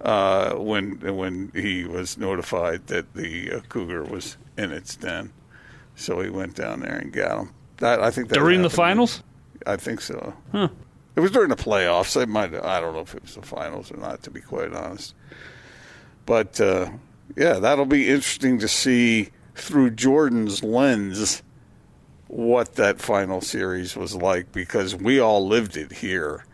uh, 0.00 0.54
when 0.54 0.98
when 1.16 1.50
he 1.54 1.84
was 1.84 2.18
notified 2.18 2.86
that 2.88 3.14
the 3.14 3.52
uh, 3.52 3.60
cougar 3.68 4.04
was 4.04 4.36
in 4.56 4.72
its 4.72 4.96
den. 4.96 5.32
So 5.96 6.20
he 6.20 6.28
went 6.28 6.54
down 6.56 6.80
there 6.80 6.96
and 6.96 7.12
got 7.12 7.38
him. 7.38 7.54
That 7.78 8.00
I 8.00 8.10
think 8.10 8.28
that 8.28 8.34
During 8.34 8.62
the 8.62 8.70
finals? 8.70 9.22
I 9.66 9.76
think 9.76 10.00
so. 10.00 10.34
It 11.16 11.20
was 11.20 11.30
during 11.30 11.48
the 11.48 11.56
playoffs. 11.56 12.20
It 12.20 12.28
might. 12.28 12.54
I 12.54 12.80
don't 12.80 12.94
know 12.94 13.00
if 13.00 13.14
it 13.14 13.22
was 13.22 13.36
the 13.36 13.42
finals 13.42 13.92
or 13.92 13.96
not, 13.96 14.22
to 14.24 14.30
be 14.30 14.40
quite 14.40 14.72
honest. 14.72 15.14
But 16.26 16.60
uh, 16.60 16.90
yeah, 17.36 17.54
that'll 17.54 17.86
be 17.86 18.08
interesting 18.08 18.58
to 18.58 18.68
see 18.68 19.30
through 19.54 19.90
Jordan's 19.90 20.62
lens 20.62 21.42
what 22.26 22.74
that 22.74 23.00
final 23.00 23.40
series 23.40 23.96
was 23.96 24.16
like 24.16 24.50
because 24.50 24.96
we 24.96 25.20
all 25.20 25.46
lived 25.46 25.76
it 25.76 25.92
here, 25.92 26.44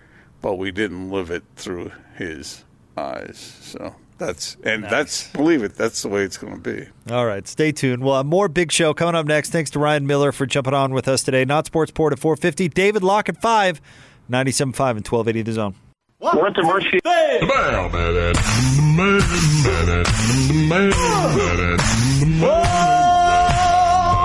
but 0.40 0.56
we 0.56 0.70
didn't 0.70 1.10
live 1.10 1.30
it 1.30 1.44
through 1.56 1.92
his 2.16 2.64
eyes. 2.96 3.58
So 3.60 3.94
that's 4.18 4.56
and 4.64 4.84
that's 4.84 5.28
believe 5.32 5.62
it. 5.62 5.74
That's 5.76 6.02
the 6.02 6.08
way 6.08 6.22
it's 6.22 6.36
going 6.36 6.60
to 6.62 6.74
be. 6.74 6.88
All 7.12 7.26
right, 7.26 7.46
stay 7.48 7.72
tuned. 7.72 8.04
We'll 8.04 8.16
have 8.16 8.26
more 8.26 8.48
big 8.48 8.70
show 8.72 8.94
coming 8.94 9.14
up 9.14 9.26
next. 9.26 9.50
Thanks 9.50 9.70
to 9.70 9.78
Ryan 9.78 10.06
Miller 10.06 10.32
for 10.32 10.46
jumping 10.46 10.74
on 10.74 10.92
with 10.92 11.08
us 11.08 11.22
today. 11.22 11.44
Not 11.44 11.66
Sports 11.66 11.90
Port 11.90 12.12
at 12.12 12.18
450. 12.18 12.68
David 12.68 13.02
Locke 13.02 13.28
at 13.28 13.40
5, 13.40 13.80
97.5 14.30 14.60
and 14.68 15.06
1280 15.06 15.42
The 15.42 15.52
Zone. 15.52 15.74
We're 16.20 16.48
at 16.48 16.54
the 16.54 16.62
mercy. 16.62 17.00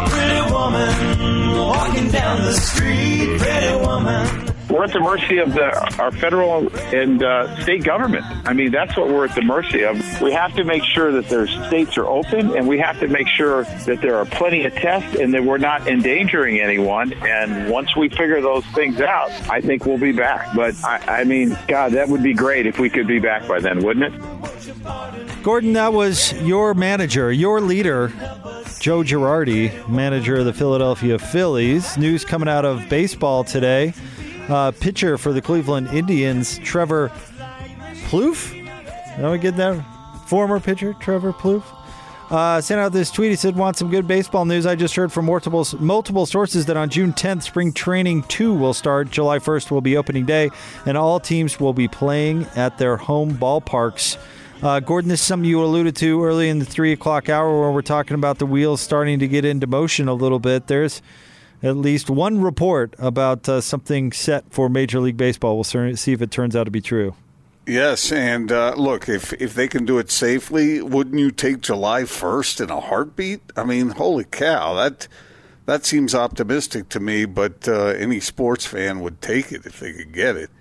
Pretty 0.09 0.41
woman 0.51 1.57
walking 1.57 2.09
down 2.11 2.41
the 2.41 2.53
street. 2.53 3.39
Pretty 3.39 3.75
woman. 3.77 4.44
We're 4.75 4.83
at 4.83 4.93
the 4.93 4.99
mercy 4.99 5.37
of 5.37 5.53
the, 5.53 5.95
our 5.99 6.11
federal 6.11 6.67
and 6.93 7.23
uh, 7.23 7.61
state 7.61 7.83
government. 7.83 8.25
I 8.45 8.53
mean, 8.53 8.71
that's 8.71 8.97
what 8.97 9.07
we're 9.07 9.25
at 9.25 9.35
the 9.35 9.41
mercy 9.41 9.83
of. 9.83 9.95
We 10.21 10.33
have 10.33 10.53
to 10.55 10.65
make 10.65 10.83
sure 10.83 11.13
that 11.13 11.29
their 11.29 11.47
states 11.47 11.97
are 11.97 12.05
open, 12.05 12.55
and 12.57 12.67
we 12.67 12.77
have 12.79 12.99
to 12.99 13.07
make 13.07 13.27
sure 13.27 13.63
that 13.63 14.01
there 14.01 14.17
are 14.17 14.25
plenty 14.25 14.65
of 14.65 14.73
tests 14.73 15.17
and 15.17 15.33
that 15.33 15.43
we're 15.43 15.57
not 15.57 15.87
endangering 15.87 16.59
anyone. 16.59 17.13
And 17.13 17.69
once 17.69 17.95
we 17.95 18.09
figure 18.09 18.41
those 18.41 18.65
things 18.67 18.99
out, 18.99 19.31
I 19.49 19.61
think 19.61 19.85
we'll 19.85 19.97
be 19.97 20.11
back. 20.11 20.53
But 20.55 20.75
I, 20.83 21.21
I 21.21 21.23
mean, 21.23 21.57
God, 21.67 21.93
that 21.93 22.09
would 22.09 22.23
be 22.23 22.33
great 22.33 22.65
if 22.65 22.77
we 22.77 22.89
could 22.89 23.07
be 23.07 23.19
back 23.19 23.47
by 23.47 23.59
then, 23.59 23.81
wouldn't 23.83 24.13
it? 24.13 25.41
Gordon, 25.41 25.73
that 25.73 25.93
was 25.93 26.33
your 26.41 26.73
manager, 26.73 27.31
your 27.31 27.61
leader, 27.61 28.09
Joe 28.79 29.03
Girardi, 29.03 29.87
manager 29.87 30.37
of 30.37 30.45
the 30.45 30.53
Philadelphia 30.53 31.17
Phillies. 31.17 31.97
News 31.97 32.25
coming 32.25 32.49
out 32.49 32.65
of 32.65 32.89
baseball 32.89 33.43
today. 33.43 33.93
Uh, 34.47 34.71
pitcher 34.71 35.17
for 35.17 35.33
the 35.33 35.41
Cleveland 35.41 35.87
Indians, 35.87 36.59
Trevor 36.59 37.09
Plouffe. 38.09 38.51
Did 39.15 39.25
I 39.25 39.37
get 39.37 39.57
that? 39.57 39.83
Former 40.27 40.59
pitcher, 40.59 40.93
Trevor 40.99 41.33
Plouffe. 41.33 41.63
Uh, 42.29 42.59
sent 42.59 42.81
out 42.81 42.91
this 42.91 43.11
tweet. 43.11 43.29
He 43.29 43.35
said, 43.35 43.55
"Want 43.55 43.77
some 43.77 43.89
good 43.89 44.07
baseball 44.07 44.45
news? 44.45 44.65
I 44.65 44.75
just 44.75 44.95
heard 44.95 45.11
from 45.11 45.25
multiple 45.25 45.67
multiple 45.79 46.25
sources 46.25 46.65
that 46.65 46.77
on 46.77 46.89
June 46.89 47.13
10th, 47.13 47.43
spring 47.43 47.71
training 47.71 48.23
two 48.23 48.53
will 48.53 48.73
start. 48.73 49.11
July 49.11 49.37
1st 49.37 49.69
will 49.69 49.81
be 49.81 49.95
opening 49.95 50.25
day, 50.25 50.49
and 50.85 50.97
all 50.97 51.19
teams 51.19 51.59
will 51.59 51.73
be 51.73 51.87
playing 51.87 52.47
at 52.55 52.77
their 52.77 52.97
home 52.97 53.35
ballparks." 53.35 54.17
Uh, 54.63 54.79
Gordon, 54.79 55.09
this 55.09 55.19
is 55.19 55.25
something 55.27 55.47
you 55.47 55.63
alluded 55.63 55.95
to 55.97 56.23
early 56.23 56.49
in 56.49 56.59
the 56.59 56.65
three 56.65 56.93
o'clock 56.93 57.29
hour 57.29 57.59
where 57.59 57.71
we're 57.71 57.81
talking 57.81 58.15
about 58.15 58.39
the 58.39 58.45
wheels 58.45 58.81
starting 58.81 59.19
to 59.19 59.27
get 59.27 59.45
into 59.45 59.67
motion 59.67 60.07
a 60.07 60.13
little 60.13 60.39
bit. 60.39 60.67
There's 60.67 61.01
at 61.63 61.77
least 61.77 62.09
one 62.09 62.41
report 62.41 62.95
about 62.97 63.47
uh, 63.47 63.61
something 63.61 64.11
set 64.11 64.45
for 64.51 64.69
Major 64.69 64.99
League 64.99 65.17
Baseball. 65.17 65.55
We'll 65.55 65.63
see 65.95 66.13
if 66.13 66.21
it 66.21 66.31
turns 66.31 66.55
out 66.55 66.65
to 66.65 66.71
be 66.71 66.81
true. 66.81 67.15
Yes, 67.67 68.11
and 68.11 68.51
uh, 68.51 68.75
look, 68.75 69.09
if 69.09 69.33
if 69.33 69.55
they 69.55 69.67
can 69.67 69.85
do 69.85 69.97
it 69.97 70.11
safely, 70.11 70.81
wouldn't 70.81 71.17
you 71.17 71.31
take 71.31 71.61
July 71.61 72.05
first 72.05 72.61
in 72.61 72.69
a 72.69 72.79
heartbeat? 72.79 73.41
I 73.55 73.63
mean, 73.63 73.89
holy 73.89 74.25
cow, 74.25 74.75
that 74.75 75.07
that 75.65 75.83
seems 75.83 76.13
optimistic 76.13 76.89
to 76.89 76.99
me. 76.99 77.25
But 77.25 77.67
uh, 77.67 77.87
any 77.87 78.19
sports 78.19 78.67
fan 78.67 78.99
would 78.99 79.19
take 79.19 79.51
it 79.51 79.65
if 79.65 79.79
they 79.79 79.93
could 79.93 80.13
get 80.13 80.35
it. 80.35 80.51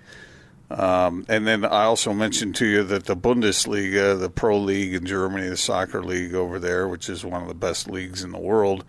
Um, 0.71 1.25
and 1.29 1.45
then 1.45 1.63
I 1.63 1.83
also 1.83 2.11
mentioned 2.11 2.55
to 2.55 2.65
you 2.65 2.83
that 2.85 3.05
the 3.05 3.15
Bundesliga, 3.15 4.19
the 4.19 4.31
pro 4.31 4.57
league 4.57 4.95
in 4.95 5.05
Germany, 5.05 5.47
the 5.47 5.57
soccer 5.57 6.03
league 6.03 6.33
over 6.33 6.57
there, 6.57 6.87
which 6.87 7.07
is 7.07 7.23
one 7.23 7.43
of 7.43 7.47
the 7.47 7.53
best 7.53 7.87
leagues 7.87 8.23
in 8.23 8.31
the 8.31 8.39
world, 8.39 8.83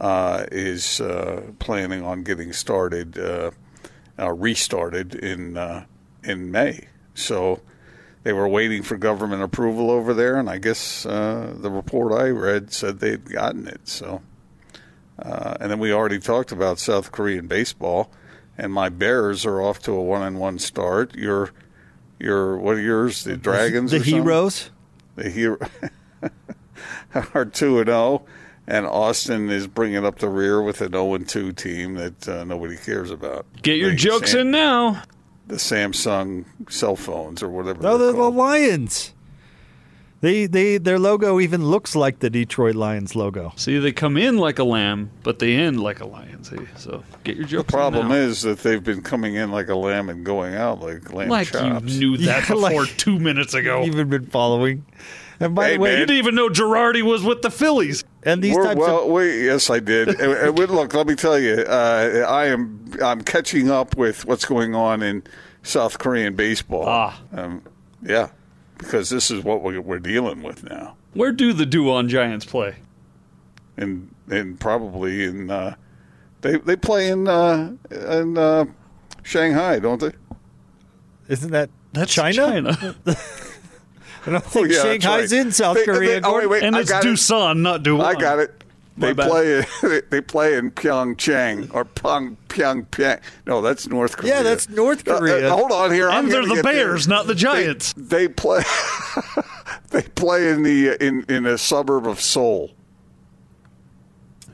uh, 0.00 0.46
is 0.50 1.00
uh, 1.00 1.42
planning 1.58 2.02
on 2.02 2.22
getting 2.22 2.52
started, 2.52 3.18
uh, 3.18 3.50
uh, 4.18 4.32
restarted 4.32 5.14
in 5.14 5.56
uh, 5.56 5.84
in 6.24 6.50
May. 6.50 6.88
So 7.14 7.60
they 8.22 8.32
were 8.32 8.48
waiting 8.48 8.82
for 8.82 8.96
government 8.96 9.42
approval 9.42 9.90
over 9.90 10.12
there, 10.12 10.36
and 10.36 10.48
I 10.48 10.58
guess 10.58 11.06
uh, 11.06 11.54
the 11.56 11.70
report 11.70 12.12
I 12.12 12.28
read 12.28 12.72
said 12.72 13.00
they'd 13.00 13.30
gotten 13.30 13.66
it. 13.66 13.88
So, 13.88 14.22
uh, 15.18 15.56
and 15.60 15.70
then 15.70 15.78
we 15.78 15.92
already 15.92 16.18
talked 16.18 16.52
about 16.52 16.78
South 16.78 17.12
Korean 17.12 17.46
baseball, 17.46 18.10
and 18.58 18.72
my 18.72 18.88
Bears 18.88 19.46
are 19.46 19.62
off 19.62 19.80
to 19.80 19.92
a 19.92 20.02
one-and-one 20.02 20.58
start. 20.58 21.14
Your, 21.14 21.50
your 22.18 22.58
what 22.58 22.76
are 22.76 22.80
yours? 22.80 23.24
The 23.24 23.36
Dragons, 23.36 23.90
the? 23.92 23.98
Heroes. 24.00 24.70
the 25.16 25.30
hero 25.30 25.58
are 27.34 27.46
two 27.46 27.78
and 27.78 27.88
zero, 27.88 28.24
and 28.70 28.86
Austin 28.86 29.50
is 29.50 29.66
bringing 29.66 30.04
up 30.06 30.18
the 30.18 30.28
rear 30.28 30.62
with 30.62 30.80
an 30.80 30.92
zero 30.92 31.14
and 31.14 31.28
two 31.28 31.52
team 31.52 31.94
that 31.94 32.28
uh, 32.28 32.44
nobody 32.44 32.76
cares 32.76 33.10
about. 33.10 33.46
Get 33.62 33.76
your 33.78 33.90
The 33.90 33.96
jokes 33.96 34.30
Sam- 34.32 34.40
in 34.42 34.50
now. 34.52 35.02
The 35.46 35.56
Samsung 35.56 36.44
cell 36.70 36.94
phones 36.96 37.42
or 37.42 37.48
whatever. 37.48 37.82
No, 37.82 37.98
they're 37.98 38.12
the, 38.12 38.18
the. 38.18 38.30
Lions. 38.30 39.12
They, 40.22 40.44
they, 40.46 40.76
their 40.76 40.98
logo 40.98 41.40
even 41.40 41.64
looks 41.64 41.96
like 41.96 42.18
the 42.18 42.28
Detroit 42.28 42.74
Lions 42.74 43.16
logo. 43.16 43.54
See, 43.56 43.78
they 43.78 43.90
come 43.90 44.18
in 44.18 44.36
like 44.36 44.58
a 44.58 44.64
lamb, 44.64 45.10
but 45.22 45.38
they 45.38 45.54
end 45.56 45.80
like 45.80 46.00
a 46.00 46.06
lion. 46.06 46.44
See, 46.44 46.58
so 46.76 47.02
get 47.24 47.36
your 47.36 47.46
jokes. 47.46 47.66
The 47.68 47.72
problem 47.72 48.06
in 48.06 48.12
now. 48.12 48.18
is 48.18 48.42
that 48.42 48.58
they've 48.58 48.84
been 48.84 49.00
coming 49.02 49.34
in 49.36 49.50
like 49.50 49.70
a 49.70 49.74
lamb 49.74 50.10
and 50.10 50.22
going 50.24 50.54
out 50.54 50.80
like 50.80 51.10
lamb 51.14 51.30
like 51.30 51.48
chops. 51.48 51.90
you 51.94 51.98
knew 52.10 52.16
that 52.18 52.24
Yeah, 52.50 52.54
before 52.54 52.82
like- 52.82 52.96
two 52.98 53.18
minutes 53.18 53.54
ago. 53.54 53.82
You've 53.82 53.94
even 53.94 54.10
been 54.10 54.26
following. 54.26 54.84
And 55.40 55.54
by 55.54 55.68
Hey, 55.70 55.74
the 55.76 55.80
way, 55.80 55.90
you 55.92 55.96
didn't 56.00 56.18
even 56.18 56.34
know 56.34 56.50
Girardi 56.50 57.00
was 57.02 57.22
with 57.24 57.40
the 57.40 57.50
Phillies. 57.50 58.04
And 58.22 58.42
these 58.42 58.54
We're- 58.54 58.68
types 58.68 58.78
well, 58.78 59.04
of 59.04 59.10
wait, 59.10 59.44
yes, 59.44 59.70
I 59.70 59.80
did. 59.80 60.08
and, 60.20 60.20
and 60.20 60.58
look, 60.58 60.94
let 60.94 61.06
me 61.06 61.14
tell 61.14 61.38
you, 61.38 61.54
uh, 61.54 62.26
I 62.28 62.46
am 62.46 62.92
I'm 63.02 63.22
catching 63.22 63.70
up 63.70 63.96
with 63.96 64.24
what's 64.26 64.44
going 64.44 64.74
on 64.74 65.02
in 65.02 65.22
South 65.62 65.98
Korean 65.98 66.34
baseball. 66.36 66.84
Ah. 66.86 67.20
um, 67.32 67.62
yeah, 68.02 68.30
because 68.78 69.10
this 69.10 69.30
is 69.30 69.44
what 69.44 69.62
we're, 69.62 69.80
we're 69.80 69.98
dealing 69.98 70.42
with 70.42 70.64
now, 70.64 70.96
Where 71.14 71.32
do 71.32 71.52
the 71.52 71.66
Duon 71.66 72.08
Giants 72.08 72.44
play? 72.44 72.76
and 73.76 74.14
and 74.28 74.58
probably 74.60 75.24
in 75.24 75.50
uh, 75.50 75.74
they 76.42 76.56
they 76.58 76.76
play 76.76 77.08
in 77.08 77.26
uh, 77.28 77.72
in 77.90 78.36
uh, 78.38 78.64
Shanghai, 79.22 79.78
don't 79.78 80.00
they? 80.00 80.12
isn't 81.28 81.50
that 81.52 81.70
That's 81.92 82.12
China? 82.12 82.34
China. 82.74 82.96
I 84.26 84.30
don't 84.32 84.44
think 84.44 84.66
Oh, 84.68 84.70
yeah, 84.70 84.82
Shanghai's 84.82 85.32
right. 85.32 85.40
in 85.40 85.52
South 85.52 85.76
They- 85.76 85.84
Korea. 85.84 86.20
they- 86.20 86.26
oh, 86.28 86.36
wait, 86.36 86.46
wait, 86.48 86.62
and 86.62 86.76
I 86.76 86.80
it's 86.80 86.90
got 86.90 87.04
it. 87.04 87.08
Doosan, 87.08 87.58
not 87.60 87.82
Duon. 87.82 88.02
I 88.04 88.14
got 88.14 88.38
it. 88.38 88.52
They 88.98 89.14
bad. 89.14 89.28
play. 89.30 89.64
They 90.10 90.20
play 90.20 90.56
in 90.56 90.72
Pyeongchang 90.72 91.74
or 91.74 91.86
Pyong 91.86 92.36
Pyongyang. 92.50 93.20
No, 93.46 93.62
that's 93.62 93.88
North 93.88 94.16
Korea. 94.18 94.36
Yeah, 94.36 94.42
that's 94.42 94.68
North 94.68 95.08
Uh, 95.08 95.12
uh, 95.14 95.18
Korea. 95.20 95.50
hold 95.50 95.72
on 95.72 95.90
here. 95.90 96.10
I'm 96.10 96.24
And 96.24 96.32
they're 96.32 96.42
the 96.46 96.56
get 96.56 96.64
there. 96.64 96.72
Bears, 96.74 97.08
not 97.08 97.26
the 97.26 97.34
Giants. 97.34 97.94
They, 97.96 98.26
they 98.26 98.28
play. 98.28 98.62
they 99.90 100.02
play 100.02 100.50
in 100.50 100.62
the 100.64 101.02
in 101.02 101.24
in 101.30 101.46
a 101.46 101.56
suburb 101.56 102.06
of 102.06 102.20
Seoul. 102.20 102.72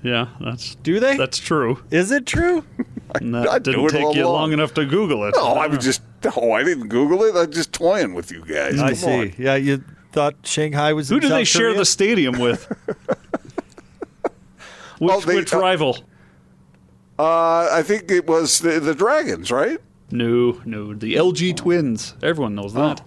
Yeah, 0.06 0.28
that's 0.40 0.74
Do 0.76 1.00
they? 1.00 1.16
that's 1.16 1.38
true. 1.38 1.82
Is 1.90 2.10
it 2.12 2.26
true? 2.26 2.64
And 3.14 3.34
that 3.34 3.48
I 3.48 3.58
do 3.60 3.72
didn't 3.72 3.88
take 3.90 4.14
you 4.16 4.24
along. 4.24 4.34
long 4.34 4.52
enough 4.52 4.74
to 4.74 4.84
Google 4.84 5.24
it. 5.26 5.34
No, 5.36 5.52
I 5.54 5.68
was 5.68 5.82
just. 5.82 6.02
Oh, 6.36 6.50
I 6.52 6.64
didn't 6.64 6.88
Google 6.88 7.22
it. 7.24 7.34
I'm 7.36 7.50
just 7.50 7.72
toying 7.72 8.14
with 8.14 8.30
you 8.32 8.44
guys. 8.44 8.78
I 8.80 8.88
Come 8.88 8.94
see. 8.96 9.20
on. 9.20 9.32
Yeah, 9.38 9.54
you 9.54 9.82
thought 10.12 10.34
Shanghai 10.44 10.92
was. 10.92 11.08
Who 11.08 11.14
in 11.16 11.20
do 11.22 11.28
they 11.28 11.44
share 11.44 11.68
Korea? 11.68 11.78
the 11.78 11.84
stadium 11.86 12.38
with? 12.38 12.64
which 12.98 14.32
Well, 15.00 15.20
they- 15.20 15.36
which 15.36 15.54
uh, 15.54 15.58
rival? 15.60 15.98
Uh, 17.18 17.68
I 17.72 17.82
think 17.82 18.10
it 18.10 18.26
was 18.26 18.58
the, 18.58 18.80
the 18.80 18.94
Dragons, 18.94 19.50
right? 19.50 19.78
No, 20.10 20.60
no, 20.66 20.92
the 20.92 21.14
LG 21.14 21.56
Twins. 21.56 22.14
Everyone 22.22 22.54
knows 22.54 22.74
that. 22.74 23.02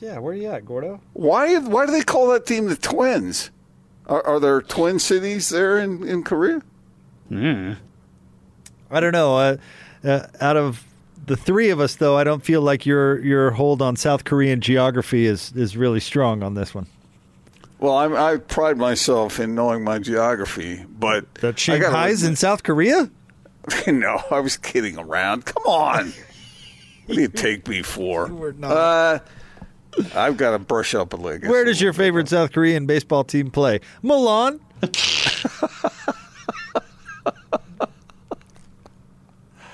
Yeah, 0.00 0.18
where 0.18 0.32
are 0.32 0.36
you 0.36 0.48
at, 0.48 0.64
Gordo? 0.64 1.00
Why? 1.12 1.58
Why 1.58 1.86
do 1.86 1.92
they 1.92 2.02
call 2.02 2.28
that 2.32 2.46
team 2.46 2.66
the 2.66 2.76
Twins? 2.76 3.50
Are, 4.08 4.24
are 4.26 4.40
there 4.40 4.62
twin 4.62 4.98
cities 4.98 5.48
there 5.50 5.78
in, 5.78 6.06
in 6.06 6.22
Korea? 6.22 6.62
Yeah. 7.30 7.74
I 8.90 9.00
don't 9.00 9.12
know. 9.12 9.36
Uh, 9.36 9.56
uh, 10.02 10.26
out 10.40 10.56
of 10.56 10.84
the 11.26 11.36
three 11.36 11.70
of 11.70 11.80
us, 11.80 11.96
though, 11.96 12.16
I 12.16 12.24
don't 12.24 12.42
feel 12.42 12.62
like 12.62 12.86
your 12.86 13.20
your 13.20 13.50
hold 13.50 13.82
on 13.82 13.96
South 13.96 14.24
Korean 14.24 14.60
geography 14.60 15.26
is 15.26 15.52
is 15.54 15.76
really 15.76 16.00
strong 16.00 16.42
on 16.42 16.54
this 16.54 16.74
one. 16.74 16.86
Well, 17.80 17.96
I'm, 17.96 18.16
I 18.16 18.38
pride 18.38 18.76
myself 18.76 19.38
in 19.38 19.54
knowing 19.54 19.84
my 19.84 19.98
geography, 19.98 20.84
but 20.98 21.32
That 21.36 21.68
I 21.68 21.78
gotta 21.78 21.92
Shanghai's 21.92 22.24
in 22.24 22.34
South 22.34 22.62
Korea. 22.64 23.10
no, 23.86 24.20
I 24.30 24.40
was 24.40 24.56
kidding 24.56 24.98
around. 24.98 25.44
Come 25.44 25.62
on. 25.64 26.12
what 27.06 27.14
do 27.14 27.20
you 27.20 27.28
take 27.28 27.68
me 27.68 27.82
for? 27.82 28.26
were 28.28 28.52
not. 28.52 28.70
Uh, 28.72 29.18
I've 30.14 30.36
got 30.36 30.50
to 30.52 30.58
brush 30.58 30.94
up 30.94 31.12
a 31.12 31.16
little. 31.16 31.50
Where 31.50 31.64
does 31.64 31.80
your 31.80 31.92
favorite 31.92 32.28
South 32.28 32.52
Korean 32.52 32.86
baseball 32.86 33.24
team 33.24 33.50
play? 33.50 33.80
Milan. 34.02 34.60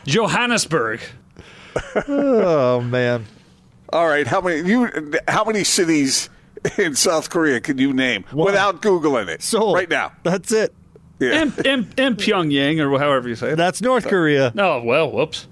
Johannesburg. 0.06 1.00
Oh 2.08 2.80
man. 2.80 3.26
All 3.90 4.06
right, 4.06 4.26
how 4.26 4.40
many 4.40 4.68
you? 4.68 5.12
How 5.28 5.44
many 5.44 5.64
cities 5.64 6.30
in 6.78 6.94
South 6.94 7.30
Korea 7.30 7.60
can 7.60 7.78
you 7.78 7.92
name 7.92 8.24
without 8.32 8.82
googling 8.82 9.28
it? 9.28 9.42
Seoul. 9.42 9.74
right 9.74 9.88
now. 9.88 10.12
That's 10.22 10.52
it. 10.52 10.74
Yeah. 11.20 11.42
In, 11.42 11.52
in, 11.64 11.78
in 11.96 12.16
Pyongyang, 12.16 12.80
or 12.80 12.98
however 12.98 13.28
you 13.28 13.36
say 13.36 13.52
it. 13.52 13.56
That's 13.56 13.80
North 13.80 14.06
uh, 14.06 14.10
Korea. 14.10 14.52
Oh 14.58 14.82
well, 14.82 15.10
whoops. 15.10 15.46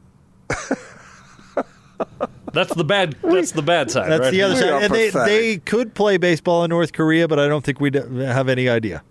that's 2.53 2.75
the 2.75 2.85
bad. 2.85 3.17
That's 3.23 3.53
the 3.53 3.63
bad 3.63 3.91
side. 3.91 4.11
That's 4.11 4.21
right? 4.21 4.31
the 4.31 4.43
other 4.43 4.55
We 4.55 4.61
side. 4.61 4.83
And 4.85 4.95
they, 4.95 5.11
they 5.11 5.57
could 5.59 5.95
play 5.95 6.17
baseball 6.17 6.65
in 6.65 6.71
North 6.71 6.93
Korea, 6.93 7.29
but 7.29 7.39
I 7.39 7.49
don't 7.49 7.65
think 7.65 7.81
we 7.81 7.91
have 7.93 8.49
any 8.49 8.69
idea. 8.69 9.03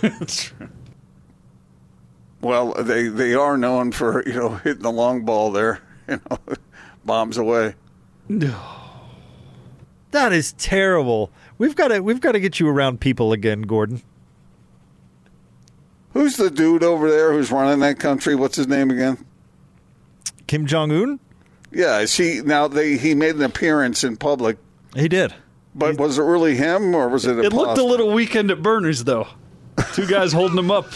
That's 0.00 0.44
true. 0.50 0.68
Well, 2.40 2.74
they 2.74 3.08
they 3.08 3.34
are 3.34 3.56
known 3.56 3.92
for 3.92 4.22
you 4.26 4.34
know 4.34 4.50
hitting 4.56 4.82
the 4.82 4.92
long 4.92 5.24
ball 5.24 5.50
there, 5.50 5.80
you 6.08 6.20
know, 6.30 6.38
bombs 7.04 7.38
away. 7.38 7.74
No, 8.28 8.54
That 10.10 10.32
is 10.32 10.52
terrible. 10.54 11.30
We've 11.58 11.74
got 11.74 11.88
to 11.88 12.00
we've 12.00 12.20
got 12.20 12.32
to 12.32 12.40
get 12.40 12.60
you 12.60 12.68
around 12.68 13.00
people 13.00 13.32
again, 13.32 13.62
Gordon. 13.62 14.02
Who's 16.12 16.36
the 16.36 16.50
dude 16.50 16.82
over 16.82 17.10
there 17.10 17.32
who's 17.32 17.50
running 17.52 17.80
that 17.80 17.98
country? 17.98 18.34
What's 18.34 18.56
his 18.56 18.68
name 18.68 18.90
again? 18.90 19.24
Kim 20.46 20.64
Jong 20.64 20.90
Un. 20.90 21.20
Yeah, 21.72 22.00
is 22.00 22.14
he 22.16 22.40
now? 22.44 22.68
They 22.68 22.96
he 22.96 23.14
made 23.14 23.34
an 23.36 23.42
appearance 23.42 24.04
in 24.04 24.16
public, 24.16 24.58
He 24.94 25.08
did. 25.08 25.34
but 25.74 25.98
was 25.98 26.18
it 26.18 26.22
really 26.22 26.56
him 26.56 26.94
or 26.94 27.08
was 27.08 27.26
it? 27.26 27.38
It 27.38 27.52
looked 27.52 27.78
a 27.78 27.84
little 27.84 28.12
weekend 28.12 28.50
at 28.50 28.62
Bernie's 28.62 29.04
though. 29.04 29.28
Two 29.92 30.06
guys 30.06 30.32
holding 30.32 30.58
him 30.58 30.70
up 30.70 30.86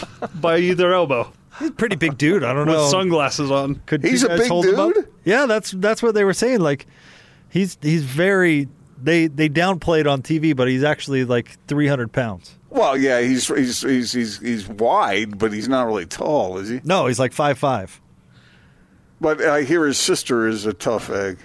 by 0.41 0.57
either 0.57 0.91
elbow 0.91 1.31
He's 1.59 1.69
a 1.69 1.73
pretty 1.73 1.95
big 1.95 2.17
dude. 2.17 2.43
I 2.43 2.53
don't 2.53 2.65
with 2.65 2.75
know. 2.75 2.89
sunglasses 2.89 3.51
on. 3.51 3.75
Could 3.85 4.03
He's 4.03 4.23
a 4.23 4.29
guys 4.29 4.39
big 4.39 4.49
hold 4.49 4.65
dude? 4.65 5.07
Yeah, 5.23 5.45
that's 5.45 5.71
that's 5.71 6.01
what 6.01 6.15
they 6.15 6.23
were 6.23 6.33
saying. 6.33 6.59
Like, 6.61 6.87
he's 7.49 7.77
he's 7.81 8.03
very. 8.03 8.67
They 9.03 9.27
they 9.27 9.49
downplayed 9.49 10.11
on 10.11 10.21
TV, 10.21 10.55
but 10.55 10.67
he's 10.67 10.83
actually 10.83 11.25
like 11.25 11.57
300 11.67 12.11
pounds. 12.11 12.57
Well, 12.69 12.95
yeah, 12.97 13.19
he's 13.21 13.47
he's 13.47 13.81
he's 13.81 14.11
he's 14.13 14.39
he's 14.39 14.67
wide, 14.67 15.37
but 15.37 15.51
he's 15.51 15.67
not 15.67 15.85
really 15.87 16.05
tall, 16.05 16.57
is 16.57 16.69
he? 16.69 16.81
No, 16.83 17.07
he's 17.07 17.19
like 17.19 17.33
five 17.33 17.57
five. 17.59 17.99
But 19.21 19.41
I 19.41 19.61
hear 19.61 19.85
his 19.85 19.97
sister 19.99 20.47
is 20.47 20.65
a 20.65 20.73
tough 20.73 21.09
egg. 21.09 21.37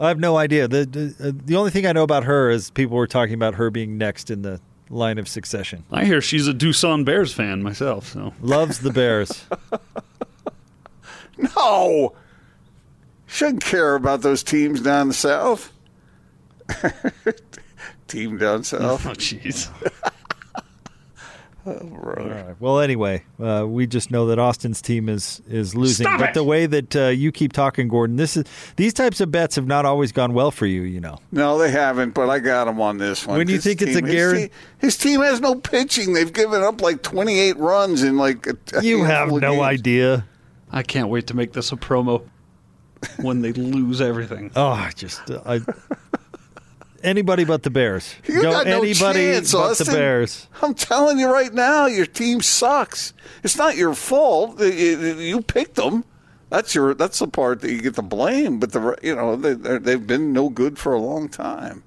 I 0.00 0.08
have 0.08 0.18
no 0.18 0.36
idea. 0.38 0.68
The, 0.68 0.86
the 0.86 1.28
uh, 1.28 1.32
the 1.44 1.56
only 1.56 1.70
thing 1.70 1.86
I 1.86 1.92
know 1.92 2.04
about 2.04 2.24
her 2.24 2.48
is 2.50 2.70
people 2.70 2.96
were 2.96 3.06
talking 3.06 3.34
about 3.34 3.56
her 3.56 3.70
being 3.70 3.98
next 3.98 4.30
in 4.30 4.40
the 4.42 4.60
line 4.88 5.18
of 5.18 5.28
succession. 5.28 5.84
I 5.90 6.04
hear 6.04 6.20
she's 6.20 6.46
a 6.48 6.54
Doosan 6.54 7.04
Bears 7.04 7.34
fan 7.34 7.62
myself. 7.62 8.08
So 8.08 8.32
Loves 8.40 8.78
the 8.80 8.90
Bears. 8.90 9.44
No, 11.56 12.12
shouldn't 13.26 13.64
care 13.64 13.94
about 13.94 14.20
those 14.20 14.42
teams 14.42 14.80
down 14.80 15.08
the 15.08 15.14
south. 15.14 15.72
Team 18.06 18.36
down 18.36 18.62
south. 18.64 19.06
oh 19.06 19.10
jeez. 19.14 19.68
All 21.64 21.74
right. 21.74 22.56
Well, 22.60 22.80
anyway, 22.80 23.22
uh, 23.40 23.64
we 23.68 23.86
just 23.86 24.10
know 24.10 24.26
that 24.26 24.38
Austin's 24.40 24.82
team 24.82 25.08
is 25.08 25.40
is 25.48 25.74
losing. 25.76 26.06
Stop 26.06 26.18
but 26.18 26.28
it! 26.30 26.34
the 26.34 26.42
way 26.42 26.66
that 26.66 26.96
uh, 26.96 27.06
you 27.08 27.30
keep 27.30 27.52
talking, 27.52 27.86
Gordon, 27.88 28.16
this 28.16 28.36
is 28.36 28.44
these 28.76 28.92
types 28.92 29.20
of 29.20 29.30
bets 29.30 29.54
have 29.56 29.66
not 29.66 29.84
always 29.84 30.10
gone 30.10 30.34
well 30.34 30.50
for 30.50 30.66
you. 30.66 30.82
You 30.82 31.00
know. 31.00 31.18
No, 31.30 31.58
they 31.58 31.70
haven't, 31.70 32.14
but 32.14 32.28
I 32.28 32.40
got 32.40 32.66
him 32.66 32.80
on 32.80 32.98
this 32.98 33.26
one. 33.26 33.38
When 33.38 33.46
do 33.46 33.52
you 33.52 33.58
His 33.58 33.64
think 33.64 33.80
it's 33.82 33.96
a 33.96 34.00
team- 34.00 34.06
his 34.10 34.32
team- 34.32 34.50
His 34.78 34.96
team 34.96 35.20
has 35.20 35.40
no 35.40 35.54
pitching. 35.54 36.14
They've 36.14 36.32
given 36.32 36.62
up 36.62 36.80
like 36.80 37.02
28 37.02 37.56
runs 37.58 38.02
in 38.02 38.16
like. 38.16 38.46
A, 38.48 38.56
a 38.74 38.82
You 38.82 39.04
have 39.04 39.28
no 39.30 39.38
games. 39.52 39.62
idea. 39.62 40.26
I 40.70 40.82
can't 40.82 41.10
wait 41.10 41.28
to 41.28 41.34
make 41.36 41.52
this 41.52 41.70
a 41.70 41.76
promo 41.76 42.26
when 43.20 43.42
they 43.42 43.52
lose 43.52 44.00
everything. 44.00 44.50
Oh, 44.56 44.68
I 44.70 44.90
just 44.96 45.30
uh, 45.30 45.40
I. 45.46 45.60
Anybody 47.02 47.44
but 47.44 47.62
the 47.62 47.70
Bears. 47.70 48.14
You 48.26 48.42
got 48.42 48.66
no 48.66 48.82
anybody 48.82 49.32
chance, 49.32 49.52
but 49.52 49.58
Austin. 49.72 49.86
the 49.86 49.92
Bears. 49.92 50.46
I'm 50.62 50.74
telling 50.74 51.18
you 51.18 51.30
right 51.32 51.52
now, 51.52 51.86
your 51.86 52.06
team 52.06 52.40
sucks. 52.40 53.12
It's 53.42 53.56
not 53.56 53.76
your 53.76 53.94
fault. 53.94 54.60
You- 54.60 55.42
picked 55.42 55.74
them. 55.74 56.04
That's 56.50 56.74
your. 56.74 56.94
That's 56.94 57.18
the 57.18 57.28
part 57.28 57.60
that 57.62 57.72
you 57.72 57.80
get 57.80 57.94
the 57.94 58.02
blame. 58.02 58.58
But 58.60 58.72
the 58.72 58.96
you 59.02 59.14
know 59.16 59.36
they 59.36 59.54
they've 59.78 60.06
been 60.06 60.32
no 60.32 60.48
good 60.50 60.78
for 60.78 60.92
a 60.92 60.98
long 61.00 61.28
time. 61.28 61.82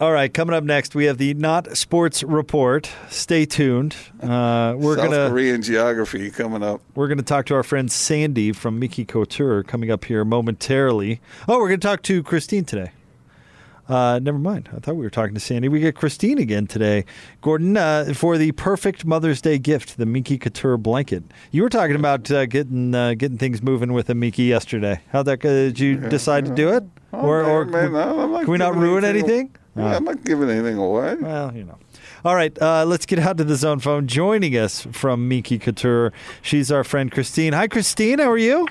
All 0.00 0.12
right, 0.12 0.32
coming 0.32 0.54
up 0.56 0.64
next, 0.64 0.94
we 0.94 1.04
have 1.04 1.18
the 1.18 1.34
Not 1.34 1.76
Sports 1.76 2.22
Report. 2.22 2.90
Stay 3.10 3.44
tuned. 3.44 3.94
Uh, 4.22 4.74
we're 4.78 4.96
South 4.96 5.10
gonna 5.10 5.28
Korean 5.28 5.60
geography 5.62 6.30
coming 6.30 6.62
up. 6.62 6.80
we're 6.94 7.06
gonna 7.06 7.22
talk 7.22 7.44
to 7.46 7.54
our 7.54 7.62
friend 7.62 7.92
Sandy 7.92 8.52
from 8.52 8.78
Minky 8.78 9.04
Couture 9.04 9.62
coming 9.62 9.90
up 9.90 10.06
here 10.06 10.24
momentarily. 10.24 11.20
Oh, 11.46 11.58
we're 11.58 11.68
gonna 11.68 11.78
talk 11.78 12.02
to 12.04 12.22
Christine 12.22 12.64
today. 12.64 12.92
Uh, 13.90 14.20
never 14.20 14.38
mind. 14.38 14.68
I 14.72 14.78
thought 14.78 14.94
we 14.94 15.04
were 15.04 15.10
talking 15.10 15.34
to 15.34 15.40
Sandy. 15.40 15.68
We 15.68 15.80
get 15.80 15.96
Christine 15.96 16.38
again 16.38 16.68
today. 16.68 17.04
Gordon, 17.40 17.76
uh, 17.76 18.12
for 18.14 18.38
the 18.38 18.52
perfect 18.52 19.04
Mother's 19.04 19.42
Day 19.42 19.58
gift, 19.58 19.98
the 19.98 20.06
Minky 20.06 20.38
Couture 20.38 20.76
blanket. 20.76 21.24
You 21.50 21.62
were 21.62 21.68
talking 21.68 21.96
about 21.96 22.30
uh, 22.30 22.46
getting 22.46 22.94
uh, 22.94 23.14
getting 23.14 23.36
things 23.36 23.62
moving 23.62 23.92
with 23.92 24.08
a 24.08 24.14
Mickey 24.14 24.44
yesterday. 24.44 25.00
How'd 25.08 25.26
that 25.26 25.38
go? 25.38 25.50
Did 25.50 25.80
you 25.80 25.96
decide 25.96 26.46
to 26.46 26.54
do 26.54 26.68
it, 26.68 26.84
or, 27.10 27.42
or 27.42 27.64
man, 27.64 27.90
can, 27.90 27.96
I'm 27.96 28.44
can 28.44 28.52
we 28.52 28.58
not 28.58 28.74
giving 28.74 28.88
ruin 28.88 29.04
anything? 29.04 29.56
Yeah, 29.74 29.96
I'm 29.96 30.04
not 30.04 30.24
giving 30.24 30.48
anything 30.48 30.76
away. 30.76 31.16
Well, 31.16 31.52
you 31.56 31.64
know. 31.64 31.78
All 32.24 32.36
right, 32.36 32.56
uh, 32.62 32.84
let's 32.84 33.06
get 33.06 33.18
out 33.18 33.38
to 33.38 33.44
the 33.44 33.56
zone 33.56 33.80
phone. 33.80 34.06
Joining 34.06 34.56
us 34.56 34.86
from 34.92 35.26
Minky 35.26 35.58
Couture, 35.58 36.12
she's 36.42 36.70
our 36.70 36.84
friend 36.84 37.10
Christine. 37.10 37.54
Hi, 37.54 37.66
Christine. 37.66 38.20
How 38.20 38.30
are 38.30 38.38
you? 38.38 38.68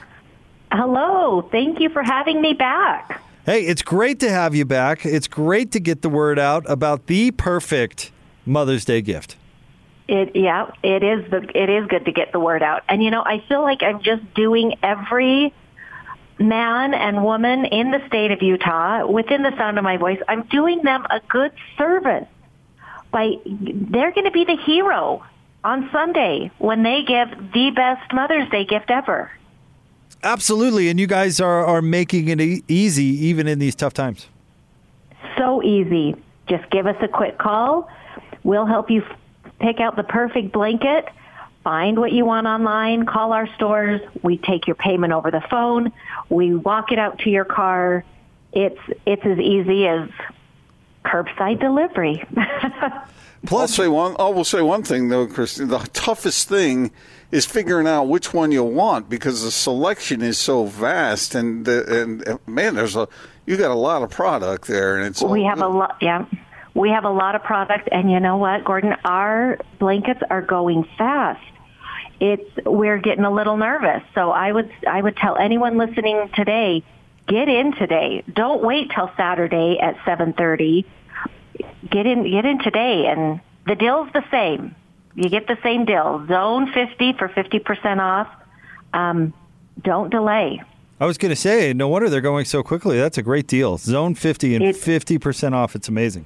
Hello. 0.71 1.41
Thank 1.51 1.82
you 1.82 1.89
for 1.89 2.03
having 2.03 2.41
me 2.41 2.53
back. 2.53 3.21
Hey, 3.50 3.66
it's 3.66 3.82
great 3.82 4.20
to 4.20 4.30
have 4.30 4.54
you 4.54 4.64
back. 4.64 5.08
It's 5.08 5.28
great 5.28 5.72
to 5.72 5.80
get 5.80 6.04
the 6.04 6.10
word 6.10 6.38
out 6.38 6.70
about 6.70 7.08
the 7.08 7.32
perfect 7.32 8.12
Mother's 8.46 8.86
Day 8.86 9.02
gift. 9.02 9.38
It 10.08 10.36
yeah, 10.36 10.70
it 10.84 11.02
is 11.02 11.28
the 11.32 11.50
it 11.56 11.68
is 11.68 11.88
good 11.88 12.06
to 12.06 12.12
get 12.12 12.32
the 12.32 12.40
word 12.40 12.62
out. 12.62 12.84
And 12.88 13.02
you 13.02 13.10
know, 13.10 13.24
I 13.24 13.44
feel 13.50 13.64
like 13.64 13.82
I'm 13.82 14.04
just 14.04 14.36
doing 14.36 14.76
every 14.84 15.52
man 16.38 16.94
and 16.94 17.24
woman 17.24 17.66
in 17.66 17.90
the 17.90 18.06
state 18.06 18.30
of 18.30 18.44
Utah 18.44 19.08
within 19.08 19.42
the 19.42 19.58
sound 19.58 19.80
of 19.80 19.84
my 19.84 19.98
voice. 19.98 20.20
I'm 20.28 20.44
doing 20.44 20.84
them 20.84 21.08
a 21.10 21.20
good 21.28 21.52
service 21.76 22.28
by 23.10 23.32
they're 23.46 24.12
going 24.12 24.26
to 24.26 24.32
be 24.32 24.46
the 24.46 24.58
hero 24.64 25.26
on 25.64 25.90
Sunday 25.92 26.52
when 26.60 26.84
they 26.84 27.02
give 27.02 27.52
the 27.52 27.72
best 27.76 28.14
Mother's 28.14 28.48
Day 28.52 28.66
gift 28.66 28.92
ever. 28.92 29.32
Absolutely, 30.24 30.89
and 30.89 30.99
you 30.99 31.07
guys 31.07 31.39
are, 31.39 31.65
are 31.65 31.82
making 31.82 32.28
it 32.28 32.41
e- 32.41 32.63
easy 32.67 33.03
even 33.03 33.47
in 33.47 33.59
these 33.59 33.76
tough 33.76 33.93
times. 33.93 34.28
So 35.38 35.63
easy. 35.63 36.15
Just 36.47 36.70
give 36.72 36.88
us 36.88 36.97
a 37.01 37.07
quick 37.07 37.38
call. 37.38 37.89
We'll 38.43 38.65
help 38.65 38.89
you 38.89 39.03
f- 39.03 39.17
pick 39.59 39.80
out 39.80 39.95
the 39.95 40.03
perfect 40.03 40.51
blanket. 40.51 41.07
Find 41.63 41.99
what 41.99 42.11
you 42.11 42.26
want 42.26 42.47
online. 42.47 43.05
Call 43.05 43.32
our 43.32 43.47
stores. 43.55 44.01
We 44.24 44.38
take 44.38 44.67
your 44.67 44.76
payment 44.76 45.13
over 45.13 45.32
the 45.32 45.41
phone. 45.49 45.91
We 46.30 46.55
walk 46.55 46.91
it 46.91 46.99
out 46.99 47.20
to 47.20 47.30
your 47.30 47.45
car. 47.45 48.03
It's 48.51 48.80
it's 49.05 49.26
as 49.26 49.38
easy 49.39 49.88
as 49.88 50.09
curbside 51.05 51.59
delivery. 51.59 52.24
I'll 53.51 53.67
say 53.67 53.88
one. 53.88 54.15
I 54.20 54.30
will 54.30 54.43
say 54.43 54.61
one 54.61 54.84
thing 54.84 55.09
though, 55.09 55.28
Christine. 55.28 55.67
The 55.67 55.80
toughest 55.93 56.49
thing 56.49 56.91
is 57.32 57.45
figuring 57.45 57.88
out 57.88 58.03
which 58.03 58.34
one 58.34 58.51
you 58.51 58.63
want 58.63 59.09
because 59.09 59.43
the 59.43 59.51
selection 59.51 60.21
is 60.21 60.38
so 60.38 60.65
vast, 60.65 61.36
and 61.36 61.65
the, 61.65 62.01
and 62.01 62.39
man, 62.47 62.75
there's 62.75 62.95
a 62.95 63.07
you 63.45 63.57
got 63.57 63.71
a 63.71 63.75
lot 63.75 64.03
of 64.03 64.09
product 64.09 64.67
there, 64.67 64.97
and 64.97 65.07
it's 65.07 65.21
we 65.21 65.43
have 65.43 65.61
a 65.61 65.67
lot. 65.67 65.97
Yeah, 66.01 66.25
we 66.73 66.89
have 66.89 67.03
a 67.03 67.09
lot 67.09 67.36
of 67.36 67.43
product, 67.43 67.89
and 67.91 68.11
you 68.11 68.19
know 68.19 68.38
what, 68.38 68.63
Gordon? 68.63 68.95
Our 69.03 69.59
blankets 69.80 70.21
are 70.30 70.41
going 70.41 70.88
fast. 70.97 71.43
It's 72.19 72.49
we're 72.65 72.97
getting 72.97 73.23
a 73.23 73.32
little 73.32 73.57
nervous. 73.57 74.03
So 74.15 74.32
I 74.32 74.51
would 74.51 74.71
I 74.88 75.01
would 75.01 75.15
tell 75.15 75.38
anyone 75.38 75.77
listening 75.77 76.30
today, 76.36 76.84
get 77.27 77.47
in 77.47 77.73
today. 77.73 78.23
Don't 78.32 78.63
wait 78.63 78.91
till 78.93 79.11
Saturday 79.15 79.80
at 79.80 79.95
seven 80.03 80.34
thirty. 80.34 80.86
Get 81.89 82.05
in 82.05 82.30
get 82.30 82.45
in 82.45 82.59
today, 82.59 83.05
and 83.07 83.39
the 83.65 83.75
deal's 83.75 84.09
the 84.13 84.23
same. 84.32 84.75
You 85.22 85.30
get 85.30 85.47
the 85.47 85.57
same 85.61 85.84
deal. 85.84 86.26
Zone 86.28 86.72
fifty 86.72 87.11
for 87.13 87.28
fifty 87.28 87.59
percent 87.59 87.99
off. 87.99 88.28
Um, 88.93 89.34
don't 89.82 90.09
delay. 90.09 90.63
I 91.01 91.05
was 91.05 91.17
going 91.17 91.30
to 91.30 91.36
say, 91.36 91.74
no 91.74 91.88
wonder 91.89 92.09
they're 92.09 92.22
going 92.22 92.45
so 92.45 92.63
quickly. 92.63 92.97
That's 92.97 93.17
a 93.17 93.22
great 93.22 93.47
deal. 93.47 93.78
Zone 93.78 94.15
50 94.15 94.55
and 94.55 94.65
It- 94.65 94.76
50% 94.76 95.53
off. 95.53 95.74
It's 95.76 95.88
amazing. 95.88 96.26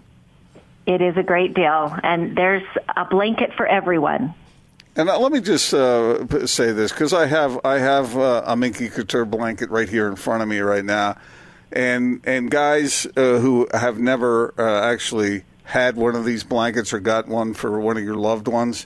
It 0.87 0.99
is 1.01 1.15
a 1.15 1.21
great 1.23 1.53
deal, 1.53 1.95
and 2.03 2.35
there's 2.35 2.63
a 2.97 3.05
blanket 3.05 3.53
for 3.55 3.65
everyone. 3.67 4.33
And 4.95 5.09
uh, 5.09 5.17
let 5.19 5.31
me 5.31 5.41
just 5.41 5.73
uh, 5.73 6.45
say 6.47 6.71
this 6.71 6.91
because 6.91 7.13
I 7.13 7.25
have 7.25 7.59
I 7.63 7.79
have 7.79 8.15
uh, 8.17 8.43
a 8.45 8.55
Minky 8.55 8.89
Couture 8.89 9.25
blanket 9.25 9.69
right 9.69 9.87
here 9.89 10.07
in 10.07 10.15
front 10.15 10.43
of 10.43 10.49
me 10.49 10.59
right 10.59 10.83
now, 10.85 11.17
and 11.71 12.19
and 12.25 12.51
guys 12.51 13.07
uh, 13.15 13.39
who 13.39 13.67
have 13.73 13.97
never 13.99 14.53
uh, 14.57 14.91
actually 14.91 15.43
had 15.63 15.95
one 15.95 16.15
of 16.15 16.25
these 16.25 16.43
blankets 16.43 16.93
or 16.93 16.99
got 16.99 17.27
one 17.27 17.53
for 17.53 17.79
one 17.79 17.97
of 17.97 18.03
your 18.03 18.15
loved 18.15 18.47
ones, 18.47 18.85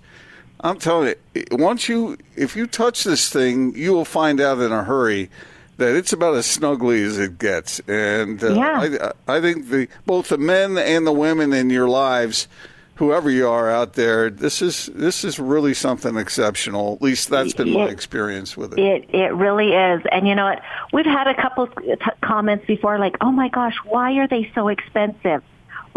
I'm 0.62 0.80
telling 0.80 1.14
you, 1.34 1.44
once 1.52 1.88
you 1.88 2.18
if 2.36 2.56
you 2.56 2.68
touch 2.68 3.04
this 3.04 3.30
thing, 3.30 3.76
you 3.76 3.94
will 3.94 4.06
find 4.06 4.40
out 4.42 4.60
in 4.60 4.72
a 4.72 4.84
hurry 4.84 5.30
that 5.78 5.96
it's 5.96 6.12
about 6.14 6.36
as 6.36 6.46
snuggly 6.48 7.06
as 7.06 7.20
it 7.20 7.38
gets. 7.38 7.80
And 7.88 8.44
uh, 8.44 8.54
Yeah. 8.54 9.12
I, 9.28 9.38
I 9.38 9.42
think 9.42 9.70
the 9.70 9.88
both 10.06 10.30
the 10.30 10.38
men 10.38 10.78
and 10.78 11.06
the 11.06 11.12
women 11.12 11.54
in 11.54 11.70
your 11.70 11.88
lives, 11.88 12.48
whoever 12.96 13.30
you 13.30 13.48
are 13.48 13.70
out 13.70 13.94
there, 13.94 14.32
this 14.32 14.64
is 14.64 14.88
this 14.96 15.24
is 15.24 15.38
really 15.38 15.76
something 15.76 16.16
exceptional. 16.18 16.96
At 16.96 17.02
least 17.04 17.30
that's 17.30 17.54
been 17.54 17.74
my 17.74 17.86
experience 17.90 18.58
with 18.58 18.74
it. 18.74 18.80
It 18.80 19.10
it 19.14 19.34
really 19.36 19.74
is, 19.74 20.02
and 20.12 20.28
you 20.28 20.34
know 20.34 20.46
what? 20.46 20.62
We've 20.92 21.06
had 21.06 21.28
a 21.28 21.40
couple 21.40 21.66
of 21.66 21.76
t- 21.76 21.96
comments 22.22 22.66
before, 22.66 22.98
like, 22.98 23.16
"Oh 23.22 23.32
my 23.32 23.50
gosh, 23.50 23.76
why 23.86 24.14
are 24.14 24.28
they 24.28 24.52
so 24.56 24.70
expensive?" 24.70 25.44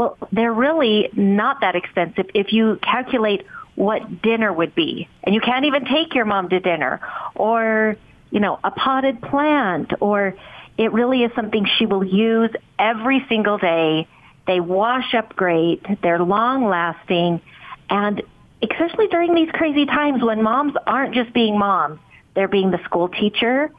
Well, 0.00 0.16
they're 0.32 0.50
really 0.50 1.10
not 1.12 1.60
that 1.60 1.76
expensive 1.76 2.24
if 2.34 2.54
you 2.54 2.78
calculate 2.82 3.44
what 3.74 4.22
dinner 4.22 4.50
would 4.50 4.74
be, 4.74 5.10
and 5.22 5.34
you 5.34 5.42
can't 5.42 5.66
even 5.66 5.84
take 5.84 6.14
your 6.14 6.24
mom 6.24 6.48
to 6.48 6.58
dinner, 6.58 7.02
or 7.34 7.98
you 8.30 8.40
know, 8.40 8.58
a 8.64 8.70
potted 8.70 9.20
plant, 9.20 9.92
or 10.00 10.36
it 10.78 10.94
really 10.94 11.22
is 11.22 11.30
something 11.36 11.66
she 11.78 11.84
will 11.84 12.02
use 12.02 12.48
every 12.78 13.26
single 13.28 13.58
day. 13.58 14.08
They 14.46 14.58
wash 14.58 15.12
up 15.12 15.36
great. 15.36 15.84
They're 16.00 16.18
long 16.18 16.64
lasting, 16.64 17.42
and 17.90 18.22
especially 18.62 19.08
during 19.08 19.34
these 19.34 19.50
crazy 19.52 19.84
times 19.84 20.22
when 20.22 20.42
moms 20.42 20.72
aren't 20.86 21.12
just 21.14 21.34
being 21.34 21.58
moms, 21.58 22.00
they're 22.34 22.48
being 22.48 22.70
the 22.70 22.82
school 22.84 23.10
teacher, 23.10 23.70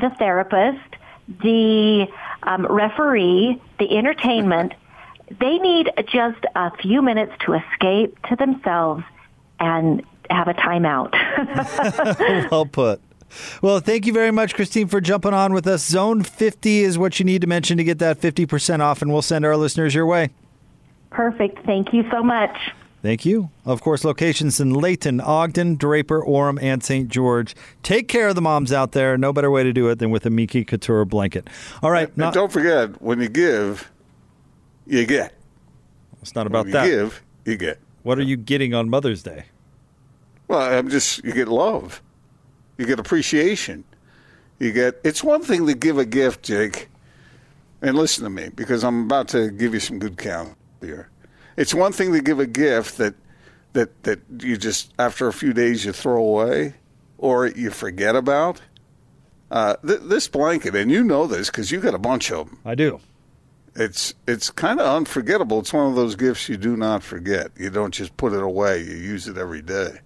the 0.00 0.10
therapist, 0.18 0.96
the 1.40 2.08
um, 2.42 2.66
referee, 2.66 3.62
the 3.78 3.96
entertainment. 3.96 4.72
They 5.40 5.58
need 5.58 5.90
just 6.10 6.44
a 6.54 6.70
few 6.78 7.02
minutes 7.02 7.32
to 7.46 7.54
escape 7.54 8.20
to 8.28 8.36
themselves 8.36 9.04
and 9.60 10.02
have 10.30 10.48
a 10.48 10.54
timeout. 10.54 11.12
well 12.50 12.66
put. 12.66 13.00
Well, 13.60 13.80
thank 13.80 14.06
you 14.06 14.12
very 14.12 14.30
much, 14.30 14.54
Christine, 14.54 14.88
for 14.88 15.00
jumping 15.00 15.34
on 15.34 15.52
with 15.52 15.66
us. 15.66 15.86
Zone 15.86 16.22
50 16.22 16.78
is 16.78 16.98
what 16.98 17.18
you 17.18 17.24
need 17.24 17.42
to 17.42 17.46
mention 17.46 17.76
to 17.76 17.84
get 17.84 17.98
that 17.98 18.20
50% 18.20 18.80
off, 18.80 19.02
and 19.02 19.12
we'll 19.12 19.22
send 19.22 19.44
our 19.44 19.56
listeners 19.56 19.94
your 19.94 20.06
way. 20.06 20.30
Perfect. 21.10 21.64
Thank 21.66 21.92
you 21.92 22.08
so 22.10 22.22
much. 22.22 22.56
Thank 23.02 23.24
you. 23.24 23.50
Of 23.64 23.80
course, 23.80 24.04
locations 24.04 24.60
in 24.60 24.74
Layton, 24.74 25.20
Ogden, 25.20 25.76
Draper, 25.76 26.20
Orem, 26.22 26.60
and 26.60 26.82
St. 26.82 27.08
George. 27.08 27.54
Take 27.82 28.08
care 28.08 28.28
of 28.28 28.34
the 28.34 28.42
moms 28.42 28.72
out 28.72 28.92
there. 28.92 29.16
No 29.16 29.32
better 29.32 29.50
way 29.50 29.62
to 29.62 29.72
do 29.72 29.88
it 29.88 29.98
than 30.00 30.10
with 30.10 30.26
a 30.26 30.30
Minky 30.30 30.64
Couture 30.64 31.04
blanket. 31.04 31.48
All 31.82 31.90
right. 31.92 32.08
and 32.08 32.16
Not, 32.16 32.34
don't 32.34 32.50
forget, 32.50 33.00
when 33.00 33.20
you 33.20 33.28
give, 33.28 33.90
you 34.88 35.06
get. 35.06 35.34
it's 36.22 36.34
not 36.34 36.46
about 36.46 36.66
that. 36.70 36.86
give, 36.86 37.22
you 37.44 37.56
get. 37.56 37.78
What 38.02 38.18
are 38.18 38.22
you 38.22 38.36
getting 38.36 38.74
on 38.74 38.88
Mother's 38.88 39.22
Day? 39.22 39.44
Well, 40.48 40.60
I'm 40.60 40.88
just 40.88 41.22
you 41.24 41.32
get 41.32 41.48
love, 41.48 42.02
you 42.78 42.86
get 42.86 42.98
appreciation, 42.98 43.84
you 44.58 44.72
get. 44.72 44.98
It's 45.04 45.22
one 45.22 45.42
thing 45.42 45.66
to 45.66 45.74
give 45.74 45.98
a 45.98 46.06
gift, 46.06 46.42
Jake, 46.42 46.88
and 47.82 47.96
listen 47.96 48.24
to 48.24 48.30
me 48.30 48.48
because 48.54 48.82
I'm 48.82 49.04
about 49.04 49.28
to 49.28 49.50
give 49.50 49.74
you 49.74 49.80
some 49.80 49.98
good 49.98 50.16
count 50.16 50.56
here. 50.80 51.10
It's 51.56 51.74
one 51.74 51.92
thing 51.92 52.12
to 52.12 52.20
give 52.22 52.40
a 52.40 52.46
gift 52.46 52.96
that 52.96 53.14
that 53.74 54.02
that 54.04 54.20
you 54.40 54.56
just 54.56 54.92
after 54.98 55.28
a 55.28 55.32
few 55.32 55.52
days 55.52 55.84
you 55.84 55.92
throw 55.92 56.16
away 56.16 56.74
or 57.18 57.46
you 57.46 57.70
forget 57.70 58.16
about. 58.16 58.62
Uh, 59.50 59.76
th- 59.86 60.00
this 60.02 60.28
blanket, 60.28 60.74
and 60.74 60.90
you 60.90 61.02
know 61.02 61.26
this 61.26 61.48
because 61.48 61.72
you 61.72 61.80
got 61.80 61.94
a 61.94 61.98
bunch 61.98 62.30
of 62.30 62.48
them. 62.48 62.58
I 62.66 62.74
do. 62.74 63.00
It's 63.78 64.12
it's 64.26 64.50
kind 64.50 64.80
of 64.80 64.86
unforgettable. 64.96 65.60
It's 65.60 65.72
one 65.72 65.86
of 65.86 65.94
those 65.94 66.16
gifts 66.16 66.48
you 66.48 66.56
do 66.56 66.76
not 66.76 67.02
forget. 67.04 67.52
You 67.56 67.70
don't 67.70 67.94
just 67.94 68.16
put 68.16 68.32
it 68.32 68.42
away. 68.42 68.82
You 68.82 68.96
use 68.96 69.28
it 69.28 69.38
every 69.38 69.62
day. 69.62 70.00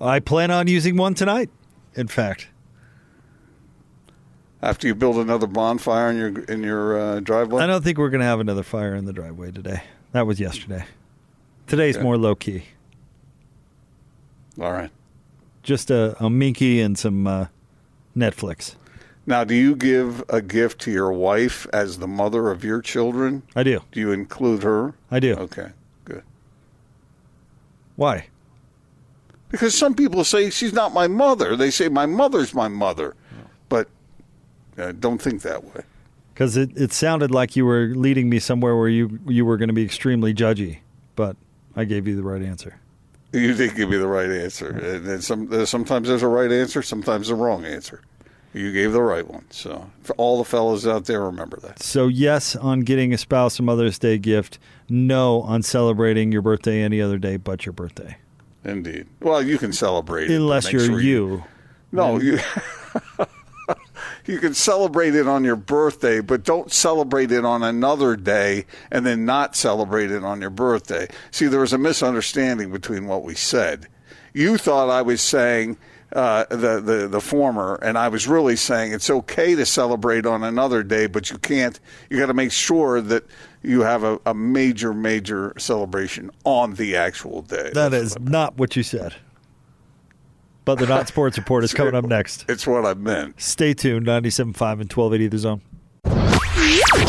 I 0.00 0.18
plan 0.18 0.50
on 0.50 0.66
using 0.66 0.96
one 0.96 1.14
tonight, 1.14 1.48
in 1.94 2.08
fact. 2.08 2.48
After 4.62 4.88
you 4.88 4.94
build 4.96 5.16
another 5.18 5.46
bonfire 5.46 6.10
in 6.10 6.16
your 6.16 6.44
in 6.44 6.62
your 6.64 6.98
uh, 6.98 7.20
driveway. 7.20 7.62
I 7.62 7.66
don't 7.68 7.84
think 7.84 7.98
we're 7.98 8.10
going 8.10 8.20
to 8.20 8.26
have 8.26 8.40
another 8.40 8.64
fire 8.64 8.94
in 8.96 9.04
the 9.04 9.12
driveway 9.12 9.52
today. 9.52 9.82
That 10.10 10.26
was 10.26 10.40
yesterday. 10.40 10.84
Today's 11.68 11.96
Okay. 11.96 12.02
more 12.02 12.18
low 12.18 12.34
key. 12.34 12.64
All 14.60 14.72
right. 14.72 14.90
Just 15.62 15.90
a, 15.90 16.16
a 16.22 16.28
minky 16.28 16.80
and 16.80 16.98
some 16.98 17.26
uh, 17.28 17.46
Netflix. 18.16 18.74
Now, 19.30 19.44
do 19.44 19.54
you 19.54 19.76
give 19.76 20.24
a 20.28 20.42
gift 20.42 20.80
to 20.80 20.90
your 20.90 21.12
wife 21.12 21.64
as 21.72 21.98
the 21.98 22.08
mother 22.08 22.50
of 22.50 22.64
your 22.64 22.82
children? 22.82 23.44
I 23.54 23.62
do. 23.62 23.80
Do 23.92 24.00
you 24.00 24.10
include 24.10 24.64
her? 24.64 24.94
I 25.08 25.20
do. 25.20 25.34
Okay, 25.34 25.68
good. 26.04 26.24
Why? 27.94 28.26
Because 29.48 29.78
some 29.78 29.94
people 29.94 30.24
say 30.24 30.50
she's 30.50 30.72
not 30.72 30.92
my 30.92 31.06
mother. 31.06 31.54
They 31.54 31.70
say 31.70 31.88
my 31.88 32.06
mother's 32.06 32.54
my 32.54 32.66
mother, 32.66 33.14
but 33.68 33.86
uh, 34.76 34.90
don't 34.98 35.22
think 35.22 35.42
that 35.42 35.62
way. 35.62 35.84
Because 36.34 36.56
it, 36.56 36.76
it 36.76 36.92
sounded 36.92 37.30
like 37.30 37.54
you 37.54 37.64
were 37.64 37.92
leading 37.94 38.28
me 38.28 38.40
somewhere 38.40 38.76
where 38.76 38.88
you 38.88 39.20
you 39.28 39.44
were 39.44 39.56
going 39.56 39.68
to 39.68 39.72
be 39.72 39.84
extremely 39.84 40.34
judgy, 40.34 40.78
but 41.14 41.36
I 41.76 41.84
gave 41.84 42.08
you 42.08 42.16
the 42.16 42.24
right 42.24 42.42
answer. 42.42 42.80
You 43.32 43.54
did 43.54 43.76
give 43.76 43.90
me 43.90 43.96
the 43.96 44.08
right 44.08 44.28
answer, 44.28 44.70
and 44.70 45.06
then 45.06 45.22
some, 45.22 45.52
uh, 45.52 45.66
sometimes 45.66 46.08
there's 46.08 46.24
a 46.24 46.26
right 46.26 46.50
answer, 46.50 46.82
sometimes 46.82 47.30
a 47.30 47.36
wrong 47.36 47.64
answer. 47.64 48.02
You 48.52 48.72
gave 48.72 48.92
the 48.92 49.02
right 49.02 49.26
one. 49.26 49.44
So, 49.50 49.90
for 50.02 50.14
all 50.16 50.38
the 50.38 50.44
fellas 50.44 50.86
out 50.86 51.04
there, 51.04 51.22
remember 51.22 51.58
that. 51.60 51.82
So 51.82 52.08
yes 52.08 52.56
on 52.56 52.80
getting 52.80 53.12
a 53.12 53.18
spouse 53.18 53.58
a 53.58 53.62
Mother's 53.62 53.98
Day 53.98 54.18
gift. 54.18 54.58
No 54.88 55.42
on 55.42 55.62
celebrating 55.62 56.32
your 56.32 56.42
birthday 56.42 56.82
any 56.82 57.00
other 57.00 57.18
day 57.18 57.36
but 57.36 57.64
your 57.64 57.72
birthday, 57.72 58.16
Indeed. 58.64 59.06
Well, 59.20 59.42
you 59.42 59.56
can 59.56 59.72
celebrate 59.72 60.30
it, 60.30 60.34
unless 60.34 60.72
you're 60.72 60.84
sure 60.84 61.00
you. 61.00 61.44
No, 61.92 62.18
you 62.18 62.40
you 64.26 64.38
can 64.38 64.54
celebrate 64.54 65.14
it 65.14 65.28
on 65.28 65.44
your 65.44 65.56
birthday, 65.56 66.20
but 66.20 66.42
don't 66.42 66.72
celebrate 66.72 67.30
it 67.30 67.44
on 67.44 67.62
another 67.62 68.16
day 68.16 68.66
and 68.90 69.06
then 69.06 69.24
not 69.24 69.54
celebrate 69.54 70.10
it 70.10 70.24
on 70.24 70.40
your 70.40 70.50
birthday. 70.50 71.08
See, 71.30 71.46
there 71.46 71.60
was 71.60 71.72
a 71.72 71.78
misunderstanding 71.78 72.72
between 72.72 73.06
what 73.06 73.22
we 73.22 73.34
said. 73.34 73.86
You 74.32 74.58
thought 74.58 74.90
I 74.90 75.02
was 75.02 75.20
saying 75.20 75.76
uh, 76.12 76.44
the, 76.50 76.80
the 76.80 77.08
the 77.08 77.20
former, 77.20 77.76
and 77.76 77.96
I 77.96 78.08
was 78.08 78.26
really 78.26 78.56
saying 78.56 78.92
it's 78.92 79.10
okay 79.10 79.54
to 79.54 79.64
celebrate 79.64 80.26
on 80.26 80.42
another 80.42 80.82
day, 80.82 81.06
but 81.06 81.30
you 81.30 81.38
can't. 81.38 81.78
You 82.08 82.18
got 82.18 82.26
to 82.26 82.34
make 82.34 82.52
sure 82.52 83.00
that 83.00 83.24
you 83.62 83.82
have 83.82 84.02
a, 84.02 84.18
a 84.26 84.34
major, 84.34 84.92
major 84.92 85.52
celebration 85.58 86.30
on 86.44 86.74
the 86.74 86.96
actual 86.96 87.42
day. 87.42 87.70
That 87.74 87.94
is 87.94 88.18
not 88.18 88.56
what 88.56 88.74
you 88.76 88.82
said. 88.82 89.14
But 90.64 90.78
the 90.78 90.86
Not 90.86 91.08
Sports 91.08 91.38
Report 91.38 91.64
is 91.64 91.72
coming 91.74 91.94
up 91.94 92.04
next. 92.04 92.44
It's 92.48 92.66
what 92.66 92.84
I 92.84 92.94
meant. 92.94 93.40
Stay 93.40 93.74
tuned. 93.74 94.06
97.5 94.06 94.80
and 94.80 94.92
1280 94.92 95.26
The 95.28 95.38
Zone. 95.38 95.62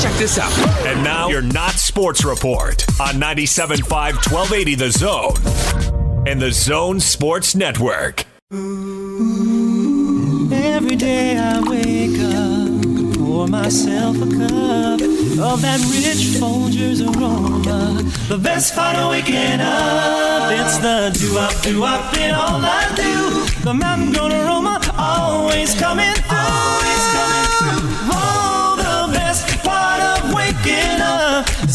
Check 0.02 0.14
this 0.14 0.40
out. 0.40 0.52
And 0.88 1.04
now 1.04 1.28
your 1.28 1.42
Not 1.42 1.74
Sports 1.74 2.24
Report 2.24 2.84
on 3.00 3.16
97.5 3.16 3.90
1280 4.32 4.76
The 4.76 4.92
Zone 4.92 6.28
and 6.28 6.42
The 6.42 6.52
Zone 6.52 7.00
Sports 7.00 7.54
Network. 7.54 8.26
Every 8.54 8.68
day 10.98 11.38
I 11.38 11.62
wake 11.70 12.20
up, 12.20 13.16
pour 13.18 13.48
myself 13.48 14.18
a 14.18 14.28
cup 14.28 15.00
of 15.40 15.62
that 15.62 15.80
rich 15.88 16.36
Folgers 16.36 17.00
aroma. 17.00 18.04
The 18.28 18.38
best 18.38 18.76
part 18.76 18.98
of 18.98 19.12
waking 19.12 19.62
up, 19.62 20.52
it's 20.52 20.78
the 20.80 21.12
do-up, 21.18 21.62
do-up 21.62 22.14
in 22.18 22.36
all 22.36 22.60
I 22.62 22.94
do. 22.94 23.46
The 23.64 23.74
mountain 23.74 24.12
grown 24.12 24.34
aroma 24.34 24.82
always 24.98 25.74
coming 25.80 26.14
through, 26.14 26.38
always 26.38 27.08
coming 27.16 27.48
through. 27.56 27.88
Oh, 28.12 28.76
the 28.76 29.14
best 29.18 29.48
part 29.64 30.02
of 30.02 30.34
waking 30.34 31.00
up. 31.00 31.31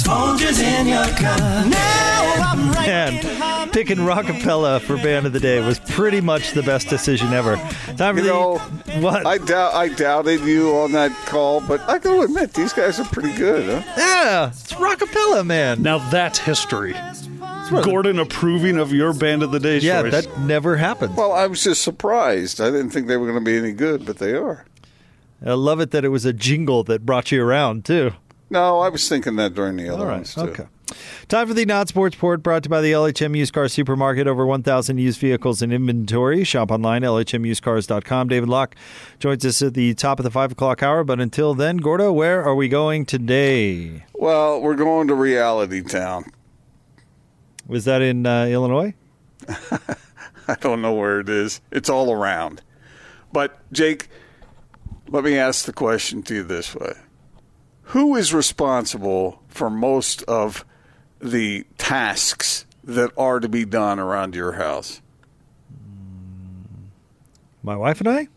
There's 0.07 0.59
Folgers 0.59 0.63
in 0.63 0.87
your 0.87 1.05
cup. 1.17 1.41
Now 1.67 2.35
I'm 2.39 2.71
right 2.73 2.89
And 2.89 3.73
picking 3.73 3.97
rockapella 3.99 4.81
for 4.81 4.97
band 4.99 5.27
of 5.27 5.33
the 5.33 5.41
day 5.41 5.61
was 5.67 5.81
pretty 5.81 6.21
much 6.21 6.53
the 6.53 6.63
best 6.63 6.89
decision 6.89 7.33
ever. 7.33 7.57
Time 7.97 8.15
for 8.15 8.21
You 8.21 8.23
the 8.23 8.33
know, 8.33 8.59
what? 9.01 9.27
I 9.27 9.39
doubt 9.39 9.75
I 9.75 9.89
doubted 9.89 10.43
you 10.43 10.77
on 10.77 10.93
that 10.93 11.11
call, 11.27 11.61
but 11.61 11.81
I 11.83 11.99
got 11.99 12.15
to 12.15 12.21
admit 12.23 12.55
these 12.55 12.73
guys 12.73 13.01
are 13.01 13.05
pretty 13.07 13.33
good, 13.37 13.65
huh? 13.69 13.95
yeah, 13.99 14.49
it's 14.51 14.73
rockapella, 14.75 15.45
man. 15.45 15.83
Now 15.83 15.99
that's 16.11 16.39
history. 16.39 16.95
Gordon 17.83 18.21
approving 18.21 18.79
of 18.79 18.93
your 18.93 19.13
band 19.13 19.43
of 19.43 19.51
the 19.51 19.59
day 19.59 19.79
yeah, 19.79 20.03
choice. 20.03 20.13
that 20.13 20.39
never 20.43 20.77
happened. 20.77 21.17
Well, 21.17 21.33
I 21.33 21.49
was 21.49 21.65
just 21.65 21.83
surprised. 21.83 22.61
I 22.61 22.67
didn't 22.71 22.91
think 22.91 23.09
they 23.09 23.17
were 23.17 23.27
going 23.27 23.45
to 23.45 23.45
be 23.45 23.57
any 23.59 23.73
good, 23.73 24.07
but 24.07 24.19
they 24.19 24.35
are. 24.35 24.67
I 25.45 25.55
love 25.55 25.81
it 25.81 25.91
that 25.91 26.05
it 26.05 26.11
was 26.11 26.25
a 26.25 26.33
jingle 26.33 26.85
that 26.85 27.05
brought 27.05 27.33
you 27.33 27.43
around 27.43 27.85
too. 27.85 28.13
No, 28.49 28.81
I 28.81 28.89
was 28.89 29.09
thinking 29.09 29.37
that 29.37 29.55
during 29.55 29.77
the 29.77 29.89
other 29.89 30.03
All 30.05 30.09
right. 30.09 30.17
ones 30.17 30.35
too. 30.35 30.41
Okay. 30.43 30.67
Time 31.27 31.49
for 31.49 31.55
the 31.55 31.65
non 31.65 31.89
sports 31.89 32.15
port 32.15 32.45
brought 32.45 32.63
to 32.63 32.69
you 32.69 32.71
by 32.71 32.81
the 32.81 32.93
LHM 32.93 33.37
Used 33.37 33.53
Car 33.53 33.67
Supermarket. 33.67 34.29
Over 34.29 34.47
1,000 34.47 34.99
used 34.99 35.19
vehicles 35.19 35.61
in 35.61 35.73
inventory. 35.73 36.45
Shop 36.45 36.71
online, 36.71 37.03
LHMusedcars.com. 37.03 38.29
David 38.29 38.49
Locke 38.49 38.77
joins 39.19 39.45
us 39.45 39.61
at 39.63 39.75
the 39.75 39.95
top 39.95 40.21
of 40.21 40.25
the 40.25 40.31
5 40.31 40.53
o'clock 40.53 40.85
hour. 40.85 41.03
But 41.03 41.21
until 41.21 41.55
then, 41.55 41.79
Gordo, 41.79 42.13
where 42.13 42.45
are 42.45 42.55
we 42.55 42.69
going 42.69 43.05
today? 43.05 44.05
Well, 44.15 44.61
we're 44.61 44.77
going 44.77 45.09
to 45.09 45.15
Reality 45.17 45.83
Town. 45.83 46.31
Was 47.67 47.85
that 47.87 48.01
in 48.01 48.25
uh, 48.25 48.47
Illinois? 48.47 48.95
I 50.49 50.55
don't 50.61 50.81
know 50.81 50.95
where 50.95 51.19
it 51.19 51.29
is. 51.29 51.61
It's 51.73 51.91
all 51.91 52.13
around. 52.13 52.63
But 53.33 53.59
Jake, 53.73 54.09
let 55.09 55.25
me 55.25 55.37
ask 55.37 55.65
the 55.65 55.73
question 55.73 56.23
to 56.25 56.35
you 56.37 56.43
this 56.45 56.75
way: 56.77 56.93
Who 57.91 58.17
is 58.17 58.35
responsible 58.35 59.43
for 59.49 59.71
most 59.71 60.23
of 60.25 60.65
the 61.21 61.65
tasks 61.79 62.67
that 62.83 63.13
are 63.17 63.41
to 63.41 63.49
be 63.49 63.65
done 63.65 63.99
around 63.99 64.35
your 64.35 64.53
house? 64.53 65.01
My 67.63 67.77
wife 67.77 68.01
and 68.01 68.09
I? 68.09 68.29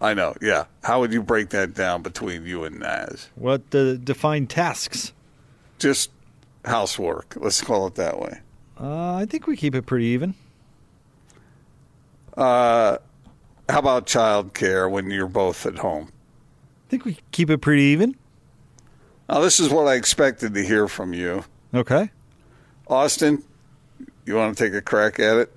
I 0.00 0.14
know, 0.14 0.34
yeah. 0.40 0.64
How 0.82 1.00
would 1.00 1.12
you 1.12 1.22
break 1.22 1.50
that 1.50 1.74
down 1.74 2.02
between 2.02 2.46
you 2.46 2.64
and 2.64 2.80
Naz? 2.80 3.28
What 3.34 3.62
uh, 3.74 3.96
define 3.96 4.46
tasks? 4.46 5.12
Just 5.78 6.10
housework. 6.64 7.36
Let's 7.36 7.60
call 7.62 7.86
it 7.86 7.94
that 7.96 8.18
way. 8.18 8.40
Uh, 8.78 9.14
I 9.14 9.26
think 9.26 9.46
we 9.46 9.56
keep 9.56 9.74
it 9.74 9.86
pretty 9.86 10.06
even. 10.06 10.34
How 12.36 12.98
about 13.68 14.06
childcare 14.06 14.90
when 14.90 15.10
you're 15.10 15.28
both 15.28 15.64
at 15.64 15.78
home? 15.78 16.08
I 16.86 16.90
think 16.90 17.04
we 17.04 17.18
keep 17.30 17.50
it 17.50 17.58
pretty 17.58 17.82
even. 17.84 18.16
Now, 19.30 19.38
this 19.38 19.60
is 19.60 19.68
what 19.68 19.86
I 19.86 19.94
expected 19.94 20.54
to 20.54 20.64
hear 20.64 20.88
from 20.88 21.14
you. 21.14 21.44
Okay. 21.72 22.10
Austin, 22.88 23.44
you 24.26 24.34
want 24.34 24.58
to 24.58 24.64
take 24.64 24.74
a 24.74 24.82
crack 24.82 25.20
at 25.20 25.36
it? 25.36 25.52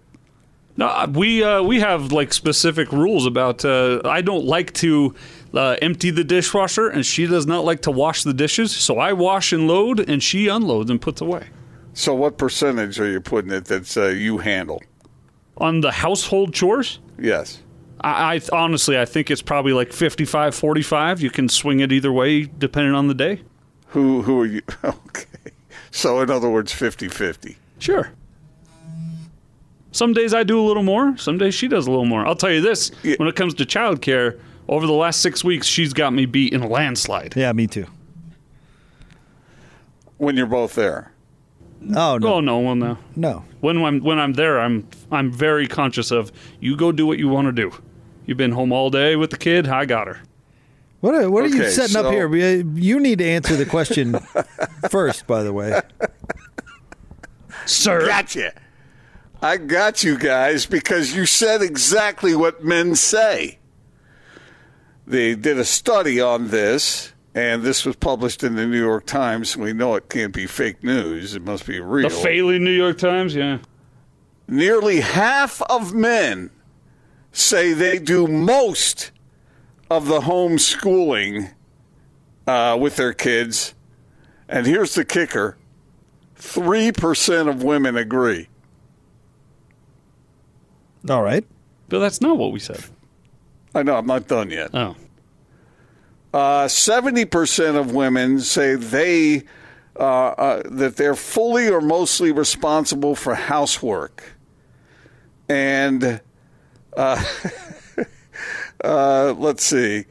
No, 0.78 0.88
uh, 0.88 1.08
we 1.12 1.44
uh, 1.44 1.64
we 1.64 1.80
have 1.80 2.12
like 2.12 2.34
specific 2.34 2.92
rules 2.92 3.26
about. 3.26 3.66
Uh, 3.66 4.02
I 4.06 4.22
don't 4.22 4.46
like 4.46 4.74
to 4.74 5.16
uh, 5.56 5.78
empty 5.82 6.12
the 6.12 6.24
dishwasher, 6.24 6.88
and 6.88 7.04
she 7.04 7.26
does 7.26 7.48
not 7.48 7.66
like 7.66 7.82
to 7.84 7.92
wash 7.92 8.24
the 8.24 8.34
dishes. 8.34 8.72
So 8.72 9.00
I 9.00 9.14
wash 9.14 9.52
and 9.54 9.68
load, 9.68 10.00
and 10.08 10.22
she 10.22 10.48
unloads 10.48 10.92
and 10.92 11.02
puts 11.02 11.22
away. 11.22 11.48
So, 11.94 12.14
what 12.14 12.38
percentage 12.38 13.00
are 13.00 13.10
you 13.10 13.22
putting 13.22 13.52
it 13.52 13.66
that's 13.66 13.98
uh, 13.98 14.08
you 14.08 14.40
handle? 14.40 14.82
On 15.58 15.82
the 15.82 15.92
household 15.92 16.54
chores, 16.54 17.00
Yes. 17.20 17.62
I, 18.02 18.36
I 18.36 18.42
honestly 18.52 19.00
I 19.00 19.06
think 19.06 19.32
it's 19.32 19.42
probably 19.44 19.74
like 19.74 19.94
55 19.94 20.54
45. 20.56 21.22
You 21.22 21.30
can 21.30 21.50
swing 21.50 21.80
it 21.80 21.92
either 21.92 22.12
way 22.12 22.44
depending 22.44 22.94
on 22.96 23.08
the 23.08 23.14
day. 23.14 23.42
Who 23.94 24.22
who 24.24 24.42
are 24.42 24.46
you? 24.46 24.62
Okay. 24.84 25.26
So, 25.92 26.20
in 26.22 26.32
other 26.32 26.50
words, 26.50 26.72
50 26.74 27.08
50. 27.08 27.56
Sure. 27.78 28.12
Some 29.92 30.14
days 30.14 30.34
I 30.34 30.42
do 30.44 30.60
a 30.60 30.66
little 30.66 30.82
more. 30.82 31.16
Some 31.18 31.38
days 31.38 31.54
she 31.54 31.68
does 31.68 31.86
a 31.86 31.92
little 31.92 32.06
more. 32.06 32.26
I'll 32.26 32.36
tell 32.36 32.52
you 32.52 32.62
this: 32.62 32.92
Yeah. 33.04 33.16
when 33.18 33.28
it 33.28 33.36
comes 33.36 33.54
to 33.56 33.66
childcare, 33.66 34.40
over 34.68 34.88
the 34.88 34.94
last 34.94 35.22
six 35.22 35.44
weeks, 35.44 35.68
she's 35.68 35.94
got 35.94 36.12
me 36.14 36.26
beat 36.26 36.52
in 36.52 36.62
a 36.64 36.68
landslide. 36.68 37.36
Yeah, 37.36 37.52
me 37.54 37.68
too. 37.68 37.86
When 40.18 40.36
you're 40.36 40.48
both 40.48 40.74
there. 40.74 41.12
Oh, 41.96 42.18
no. 42.18 42.36
Oh 42.36 42.40
no, 42.40 42.60
well 42.60 42.76
no. 42.76 42.98
No. 43.16 43.46
When 43.60 43.78
I'm 43.84 44.00
when 44.00 44.18
I'm 44.20 44.34
there, 44.34 44.60
I'm 44.60 44.88
I'm 45.12 45.32
very 45.32 45.68
conscious 45.68 46.10
of 46.12 46.32
you 46.60 46.76
go 46.76 46.92
do 46.92 47.06
what 47.06 47.20
you 47.20 47.28
want 47.30 47.46
to 47.48 47.52
do. 47.52 47.72
You've 48.26 48.38
been 48.38 48.54
home 48.54 48.72
all 48.72 48.90
day 48.90 49.16
with 49.16 49.30
the 49.32 49.38
kid. 49.38 49.68
I 49.68 49.86
got 49.86 50.08
her. 50.08 50.22
What 51.04 51.16
are, 51.16 51.30
what 51.30 51.44
are 51.44 51.48
you 51.48 51.64
Okay, 51.64 51.70
setting 51.70 51.98
up 51.98 52.14
here? 52.14 52.30
Uh, 52.30 52.64
you 52.76 52.98
need 52.98 53.18
to 53.18 53.26
answer 53.26 53.58
the 53.58 53.66
question 53.66 54.16
first, 54.90 55.28
by 55.28 55.44
the 55.44 55.52
way. 55.52 55.82
Sir, 57.66 58.06
Gotcha. 58.06 58.54
I 59.42 59.58
got 59.58 60.06
you 60.06 60.18
guys 60.18 60.66
because 60.66 61.14
you 61.14 61.26
said 61.26 61.62
exactly 61.62 62.38
what 62.38 62.64
men 62.64 62.96
say. 62.96 63.60
They 65.06 65.36
did 65.36 65.60
a 65.60 65.66
study 65.66 66.22
on 66.22 66.48
this, 66.48 67.12
and 67.36 67.64
this 67.64 67.84
was 67.86 67.98
published 67.98 68.42
in 68.42 68.56
the 68.56 68.66
New 68.66 68.82
York 68.82 69.06
Times. 69.06 69.58
We 69.58 69.74
know 69.74 69.96
it 69.96 70.08
can't 70.08 70.34
be 70.34 70.48
fake 70.48 70.86
news, 70.86 71.36
it 71.36 71.42
must 71.44 71.68
be 71.68 71.82
real. 71.82 72.08
the 72.08 72.16
failing 72.16 72.64
New 72.64 72.72
York 72.72 72.98
Times. 72.98 73.36
Yeah. 73.36 73.58
Nearly 74.48 75.02
half 75.02 75.62
of 75.64 75.94
men 75.94 76.50
say 77.34 77.74
they 77.74 78.00
do 78.00 78.26
most 78.26 79.12
of 79.90 80.08
the 80.08 80.22
homeschooling 80.22 81.54
uh, 82.48 82.78
with 82.80 82.96
their 82.96 83.14
kids. 83.14 83.74
And 84.48 84.66
here's 84.66 84.96
the 84.96 85.06
kicker 85.06 85.58
3% 86.38 87.50
of 87.50 87.64
women 87.64 87.96
agree. 87.96 88.48
All 91.10 91.24
right. 91.24 91.46
But 91.90 92.00
that's 92.00 92.22
not 92.22 92.38
what 92.38 92.52
we 92.52 92.60
said. 92.60 92.84
I 93.76 93.84
know, 93.84 93.96
I'm 93.96 94.06
not 94.06 94.28
done 94.28 94.50
yet. 94.50 94.70
Oh. 94.74 94.96
Uh, 96.34 96.66
70% 96.66 97.76
of 97.76 97.94
women 97.94 98.40
say 98.40 98.76
they 98.76 99.44
uh, 99.96 100.30
uh, 100.30 100.64
that 100.66 100.96
they're 100.96 101.16
fully 101.16 101.70
or 101.70 101.80
mostly 101.80 102.32
responsible 102.32 103.16
for 103.16 103.36
housework. 103.36 104.24
And 105.48 106.20
uh, 108.84 109.34
let's 109.38 109.64
see, 109.64 110.06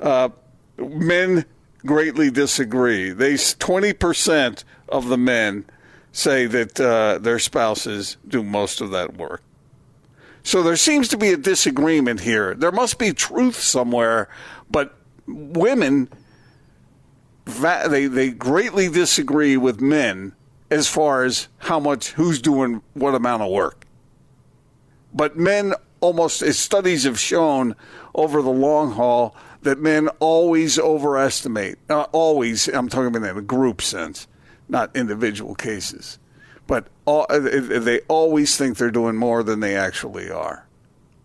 uh, 0.00 0.30
men 0.78 1.44
greatly 1.84 2.30
disagree. 2.30 3.10
They 3.10 3.34
20% 3.34 4.64
of 4.88 5.08
the 5.08 5.18
men 5.18 5.64
say 6.12 6.46
that 6.46 6.80
uh, 6.80 7.18
their 7.18 7.38
spouses 7.38 8.16
do 8.26 8.42
most 8.42 8.80
of 8.80 8.90
that 8.92 9.16
work. 9.16 9.42
So 10.42 10.62
there 10.62 10.76
seems 10.76 11.08
to 11.08 11.16
be 11.16 11.30
a 11.30 11.36
disagreement 11.36 12.20
here. 12.20 12.54
There 12.54 12.72
must 12.72 12.98
be 12.98 13.12
truth 13.12 13.56
somewhere, 13.56 14.28
but 14.70 14.94
women 15.26 16.08
they 17.44 18.06
they 18.06 18.30
greatly 18.30 18.88
disagree 18.88 19.56
with 19.56 19.80
men 19.80 20.34
as 20.70 20.88
far 20.88 21.24
as 21.24 21.48
how 21.58 21.78
much 21.78 22.12
who's 22.12 22.40
doing 22.40 22.82
what 22.94 23.14
amount 23.14 23.42
of 23.42 23.50
work. 23.50 23.86
But 25.12 25.36
men 25.36 25.74
almost 26.04 26.42
as 26.42 26.58
studies 26.58 27.04
have 27.04 27.18
shown 27.18 27.74
over 28.14 28.42
the 28.42 28.50
long 28.50 28.92
haul 28.92 29.34
that 29.62 29.78
men 29.78 30.08
always 30.20 30.78
overestimate. 30.78 31.78
Uh, 31.88 32.02
always, 32.12 32.68
I'm 32.68 32.90
talking 32.90 33.06
about 33.06 33.30
in 33.30 33.38
a 33.38 33.40
group 33.40 33.80
sense, 33.80 34.28
not 34.68 34.94
individual 34.94 35.54
cases. 35.54 36.18
But 36.66 36.88
all, 37.06 37.24
uh, 37.30 37.38
they 37.38 38.00
always 38.00 38.54
think 38.58 38.76
they're 38.76 38.90
doing 38.90 39.16
more 39.16 39.42
than 39.42 39.60
they 39.60 39.76
actually 39.76 40.30
are. 40.30 40.66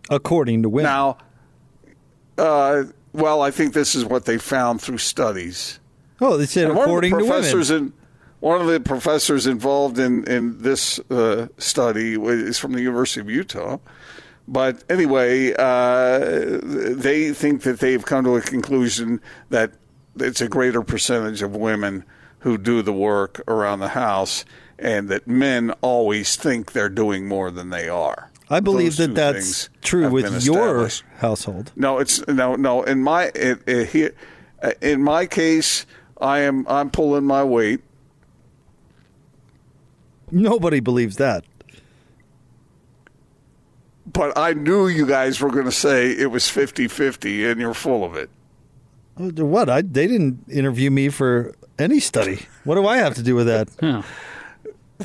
According 0.09 0.63
to 0.63 0.69
women. 0.69 0.89
Now, 0.89 1.17
uh, 2.38 2.84
well, 3.11 3.41
I 3.41 3.51
think 3.51 3.73
this 3.73 3.95
is 3.95 4.05
what 4.05 4.23
they 4.23 4.38
found 4.38 4.82
through 4.82 4.99
studies. 4.99 5.82
oh, 6.21 6.38
they 6.38 6.45
said 6.45 6.69
of 6.69 6.75
the 6.75 6.82
according 6.82 7.11
to 7.11 7.17
professors 7.17 7.69
women. 7.69 7.88
in 7.88 7.93
one 8.39 8.61
of 8.61 8.67
the 8.67 8.80
professors 8.80 9.45
involved 9.45 9.99
in 9.99 10.23
in 10.23 10.61
this 10.61 10.99
uh, 11.11 11.47
study 11.57 12.13
is 12.13 12.57
from 12.57 12.71
the 12.71 12.82
University 12.82 13.19
of 13.19 13.30
Utah. 13.30 13.80
But 14.50 14.84
anyway, 14.89 15.54
uh, 15.54 16.60
they 16.64 17.32
think 17.34 17.62
that 17.62 17.80
they've 17.80 18.04
come 18.04 18.26
to 18.26 18.36
a 18.36 18.41
conclusion 18.41 19.22
that 19.50 19.74
it's 20.20 20.41
a 20.41 20.47
greater 20.47 20.82
percentage 20.82 21.43
of 21.43 21.56
women 21.56 22.04
who 22.39 22.58
do 22.58 22.82
the 22.82 22.91
work 22.91 23.43
around 23.47 23.80
the 23.80 23.89
house, 23.89 24.45
and 24.80 25.08
that 25.10 25.28
men 25.28 25.70
always 25.82 26.36
think 26.36 26.72
they're 26.72 26.89
doing 26.89 27.28
more 27.28 27.52
than 27.52 27.70
they 27.70 27.88
are. 27.89 28.32
I 28.50 28.60
believe 28.60 28.97
Those 28.97 29.08
that 29.10 29.16
that's 29.16 29.70
true 29.84 30.10
with 30.10 30.43
your 30.43 30.89
household. 31.18 31.72
No, 31.76 32.00
it's 32.00 32.26
no, 32.28 32.56
no. 32.56 32.82
In 32.82 33.04
my 33.04 33.26
it, 33.36 33.60
it, 33.68 33.89
here, 33.89 34.16
uh, 34.64 34.72
in 34.82 35.04
my 35.04 35.28
case, 35.28 35.86
I 36.20 36.39
am 36.39 36.66
I'm 36.68 36.89
pulling 36.89 37.26
my 37.26 37.43
weight. 37.43 37.82
Nobody 40.32 40.80
believes 40.80 41.18
that. 41.18 41.43
But 44.12 44.38
I 44.38 44.53
knew 44.53 44.88
you 44.88 45.05
guys 45.05 45.39
were 45.39 45.49
going 45.49 45.66
to 45.66 45.72
say 45.72 46.12
it 46.12 46.32
was 46.32 46.43
50-50 46.45 47.51
and 47.51 47.60
you're 47.62 47.74
full 47.74 48.03
of 48.03 48.16
it. 48.16 48.30
What? 49.18 49.70
I 49.70 49.82
they 49.82 50.07
didn't 50.07 50.45
interview 50.49 50.89
me 50.89 51.10
for 51.10 51.53
any 51.78 51.99
study. 51.99 52.45
What 52.64 52.76
do 52.76 52.88
I 52.88 52.97
have 52.97 53.16
to 53.16 53.24
do 53.24 53.36
with 53.36 53.47
that? 53.47 53.70
Yeah. 53.82 54.03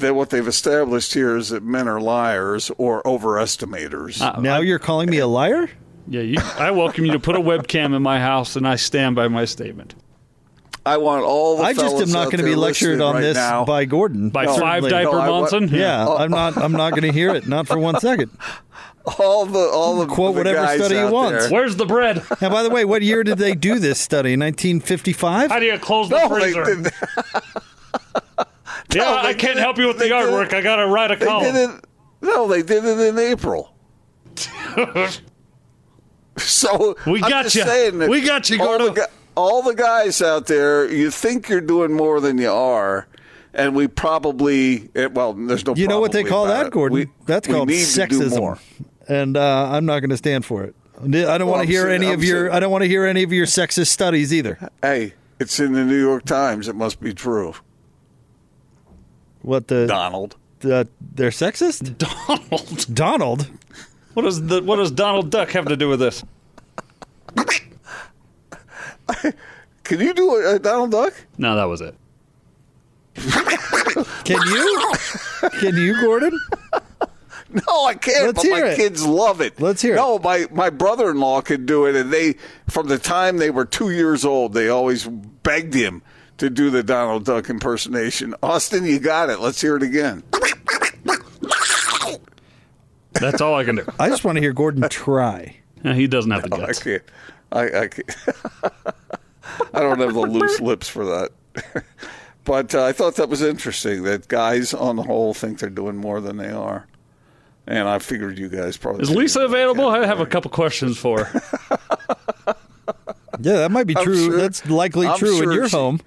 That 0.01 0.17
what 0.17 0.31
they've 0.31 0.47
established 0.49 1.15
here 1.15 1.37
is 1.37 1.51
that 1.51 1.63
men 1.63 1.87
are 1.87 2.01
liars 2.01 2.69
or 2.79 3.01
overestimators. 3.05 4.21
Uh, 4.21 4.41
Now 4.41 4.59
you're 4.59 4.81
calling 4.81 5.09
me 5.09 5.19
a 5.19 5.27
liar? 5.29 5.71
Yeah, 6.09 6.21
you, 6.23 6.39
I 6.59 6.73
welcome 6.73 7.05
you 7.05 7.13
to 7.13 7.21
put 7.21 7.37
a 7.37 7.41
webcam 7.41 7.95
in 7.95 8.03
my 8.03 8.19
house, 8.19 8.57
and 8.57 8.67
I 8.67 8.75
stand 8.75 9.15
by 9.15 9.29
my 9.29 9.45
statement. 9.45 9.95
I 10.85 10.97
want 10.97 11.25
all 11.25 11.59
the 11.59 11.63
I 11.63 11.75
just 11.75 11.95
am 12.03 12.11
not 12.11 12.25
going 12.25 12.39
to 12.39 12.43
be 12.45 12.57
lectured 12.57 13.01
on 13.01 13.15
right 13.15 13.21
this 13.21 13.37
now. 13.37 13.65
by 13.65 13.85
Gordon. 13.85 14.31
By 14.31 14.47
No, 14.47 14.59
five 14.59 14.83
diaper 14.89 15.13
No, 15.13 15.19
I 15.19 15.29
wa- 15.31 15.41
Monson. 15.43 15.69
Yeah, 15.69 16.07
I'm 16.09 16.31
not. 16.33 16.57
I'm 16.59 16.73
not 16.73 16.91
going 16.91 17.05
to 17.05 17.13
hear 17.13 17.33
it. 17.33 17.47
Not 17.47 17.69
for 17.69 17.79
one 17.79 18.01
second. 18.01 18.33
All 19.19 19.45
the 19.47 19.59
all 19.59 19.99
the 19.99 20.07
Quote 20.07 20.35
the 20.35 20.39
whatever 20.41 20.57
guys 20.63 20.79
study 20.81 20.97
you 20.97 21.09
want. 21.11 21.39
there. 21.39 21.49
Where's 21.51 21.77
the 21.77 21.87
bread? 21.87 22.23
And 22.41 22.51
by 22.53 22.63
the 22.63 22.71
way, 22.71 22.85
what 22.85 23.03
year 23.03 23.23
did 23.25 23.39
they 23.39 23.55
do 23.55 23.79
this 23.79 23.99
study? 24.01 24.31
1955. 24.37 25.51
How 25.51 25.59
do 25.59 25.67
you 25.67 25.79
close 25.79 26.09
the 26.09 26.19
No, 26.19 26.29
freezer? 26.29 26.65
didn't. 26.65 26.91
yeah, 28.95 29.03
No, 29.03 29.17
I 29.19 29.35
can't 29.35 29.59
help 29.59 29.77
you 29.79 29.87
with 29.89 29.99
the 29.99 30.07
artwork. 30.07 30.47
it- 30.47 30.55
I 30.55 30.61
got 30.63 30.77
to 30.77 30.87
write 30.87 31.11
a 31.11 31.17
They 31.17 31.27
column. 31.27 31.53
did 31.55 31.71
it. 31.71 31.85
No, 32.23 32.49
they 32.49 32.63
did 32.63 32.85
it 32.85 32.99
in 32.99 33.19
April. 33.19 33.75
so 36.37 36.97
We 37.07 37.23
I'm 37.23 37.31
got 37.31 37.43
just 37.45 37.57
ya. 37.57 37.65
saying 37.65 37.99
that 37.99 38.09
We 38.09 38.23
got 38.23 38.49
you, 38.51 38.61
all 38.63 38.79
the, 38.79 39.09
all 39.37 39.63
the 39.63 39.75
guys 39.75 40.21
out 40.23 40.47
there, 40.47 40.91
you 40.91 41.11
think 41.11 41.49
you're 41.49 41.61
doing 41.61 41.93
more 41.93 42.21
than 42.21 42.39
you 42.39 42.51
are, 42.51 43.07
and 43.53 43.75
we 43.77 43.87
probably 43.89 44.91
eh, 44.95 45.07
well, 45.07 45.33
there's 45.35 45.65
no. 45.67 45.75
You 45.77 45.87
know 45.87 46.01
what 46.01 46.13
they 46.13 46.25
call 46.25 46.47
that, 46.47 46.67
it. 46.67 46.73
Gordon? 46.73 46.99
We- 46.99 47.09
That's 47.27 47.47
we 47.47 47.55
called 47.55 47.69
need 47.69 47.85
to 47.85 48.07
do 48.07 48.29
more. 48.31 48.57
sexism, 48.57 48.85
and 49.09 49.37
uh, 49.37 49.69
I'm 49.71 49.85
not 49.87 50.01
going 50.01 50.11
to 50.11 50.17
stand 50.17 50.45
for 50.45 50.65
it. 50.65 50.75
I 51.03 51.07
don't 51.39 51.49
want 51.49 51.63
to 51.67 51.67
hear 51.73 51.83
saying- 51.85 52.03
any 52.03 52.09
I'm 52.09 52.15
of 52.15 52.25
your. 52.25 52.45
saying- 52.47 52.57
I 52.57 52.61
don't 52.61 52.71
want 52.71 52.83
to 52.83 52.89
hear 52.89 53.05
any 53.05 53.23
of 53.23 53.33
your 53.33 53.47
sexist 53.47 53.89
studies 53.89 54.33
either. 54.33 54.71
Hey, 54.83 55.15
it's 55.41 55.59
in 55.61 55.73
the 55.73 55.85
New 55.85 55.99
York 56.01 56.25
Times. 56.25 56.69
It 56.69 56.77
must 56.77 57.01
be 57.01 57.13
true. 57.13 57.55
What 59.43 59.69
the? 59.69 59.87
Donald. 59.87 60.37
the 60.61 60.89
they're 61.15 61.31
sexist. 61.31 61.99
Donald. 62.29 62.87
Donald. 62.95 63.49
What 64.15 64.23
does 64.23 64.47
the 64.47 64.63
what 64.63 64.77
does 64.77 64.91
Donald 64.93 65.31
Duck 65.31 65.51
have 65.51 65.67
to 65.67 65.77
do 65.77 65.89
with 65.89 65.99
this? 66.01 66.23
Can 69.85 70.01
you 70.01 70.15
do 70.15 70.35
a, 70.37 70.55
a 70.55 70.59
Donald 70.59 70.93
Duck? 70.93 71.13
No, 71.37 71.57
that 71.57 71.65
was 71.65 71.81
it. 71.83 71.95
Can 74.25 74.41
you? 74.47 74.93
Can 75.61 75.77
you, 75.77 76.01
Gordon? 76.01 76.39
No, 77.69 77.85
I 77.87 77.95
can't. 77.95 78.27
Let's 78.27 78.37
but 78.39 78.43
hear 78.47 78.65
my 78.65 78.71
it. 78.73 78.77
kids 78.77 79.07
love 79.07 79.41
it. 79.41 79.61
Let's 79.61 79.81
hear 79.81 79.95
it. 79.95 79.97
No, 79.97 80.19
my 80.19 80.47
my 80.51 80.71
brother-in-law 80.71 81.43
could 81.43 81.67
do 81.67 81.87
it, 81.87 81.95
and 81.95 82.13
they 82.13 82.35
from 82.69 82.89
the 82.89 82.99
time 82.99 83.37
they 83.37 83.51
were 83.51 83.65
two 83.65 83.91
years 83.91 84.25
old, 84.25 84.55
they 84.55 84.69
always 84.69 85.07
begged 85.07 85.73
him 85.73 86.03
to 86.39 86.51
do 86.51 86.69
the 86.71 86.83
Donald 86.83 87.25
Duck 87.25 87.49
impersonation. 87.49 88.35
Austin, 88.43 88.85
you 88.85 88.99
got 88.99 89.31
it. 89.31 89.39
Let's 89.39 89.61
hear 89.61 89.77
it 89.77 89.85
again. 89.85 90.25
That's 93.13 93.41
all 93.41 93.55
I 93.55 93.65
can 93.65 93.77
do. 93.77 93.85
I 94.01 94.09
just 94.09 94.25
want 94.25 94.37
to 94.37 94.43
hear 94.43 94.53
Gordon 94.53 94.89
try. 94.89 95.57
Yeah, 95.85 95.95
he 95.95 96.07
doesn't 96.07 96.31
have 96.31 96.49
the 96.49 96.57
I 96.57 96.59
guts. 96.67 96.83
can't. 96.83 97.03
I 97.53 97.63
I 97.83 97.89
can't. 97.89 98.17
I 99.75 99.81
don't 99.81 100.01
have 100.01 100.15
the 100.15 100.21
loose 100.21 100.61
lips 100.61 100.89
for 100.89 101.05
that. 101.05 101.31
but 102.45 102.75
uh, 102.75 102.85
I 102.85 102.93
thought 102.93 103.15
that 103.17 103.29
was 103.29 103.43
interesting 103.43 104.03
that 104.05 104.27
guys 104.27 104.75
on 104.75 104.97
the 104.97 105.03
whole 105.05 105.35
think 105.35 105.61
they're 105.61 105.71
doing 105.71 105.97
more 105.97 106.21
than 106.21 106.37
they 106.39 106.51
are. 106.51 106.87
And 107.67 107.89
I 107.89 107.99
figured 107.99 108.39
you 108.39 108.49
guys 108.49 108.77
probably 108.77 109.03
Is 109.03 109.11
Lisa 109.11 109.41
available? 109.41 109.89
I 109.89 110.05
have 110.07 110.21
a 110.21 110.27
couple 110.27 110.51
questions 110.51 110.99
for 110.99 111.25
her. 111.25 111.43
Yeah, 113.41 113.55
that 113.55 113.71
might 113.73 113.87
be 113.87 113.97
I'm 113.97 114.05
true. 114.05 114.17
sure- 114.31 114.37
That's 114.37 114.65
likely 114.71 115.07
I'm 115.07 115.19
true 115.19 115.37
in 115.37 115.43
sure 115.43 115.53
your 115.55 115.69
she- 115.69 115.77
home. 115.77 116.01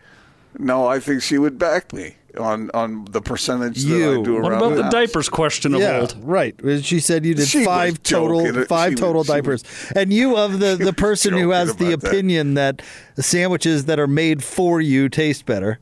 No, 0.58 0.88
I 0.88 1.00
think 1.00 1.22
she 1.22 1.38
would 1.38 1.60
back 1.60 1.92
me 1.94 2.16
on 2.40 2.72
on 2.74 3.06
the 3.12 3.22
percentage 3.22 3.84
that 3.84 3.88
You. 3.90 4.22
I 4.22 4.24
do 4.24 4.42
What 4.42 4.54
about 4.54 4.76
the 4.76 4.84
house. 4.84 4.92
diapers 4.92 5.30
question 5.30 5.74
of 5.76 5.82
Yeah, 5.82 6.00
old? 6.02 6.16
right. 6.24 6.56
She 6.82 7.00
said 7.00 7.26
you 7.26 7.34
did 7.36 7.48
She 7.48 7.60
was 7.60 7.68
five 7.68 8.02
total 8.04 8.46
joking. 8.46 8.64
five 8.66 8.90
She 8.92 8.94
was- 8.96 9.00
total 9.02 9.24
she 9.24 9.32
was- 9.32 9.36
diapers, 9.62 9.64
and 9.96 10.14
you 10.14 10.36
of 10.38 10.60
the 10.60 10.76
the 10.78 10.94
person 10.94 11.34
who 11.34 11.40
joking 11.40 11.52
has 11.52 11.76
the 11.76 11.88
about 11.94 12.02
that. 12.02 12.08
opinion 12.08 12.54
that 12.56 12.82
sandwiches 13.20 13.86
that 13.86 14.00
are 14.00 14.08
made 14.08 14.44
for 14.44 14.80
you 14.82 15.10
taste 15.10 15.46
better, 15.46 15.80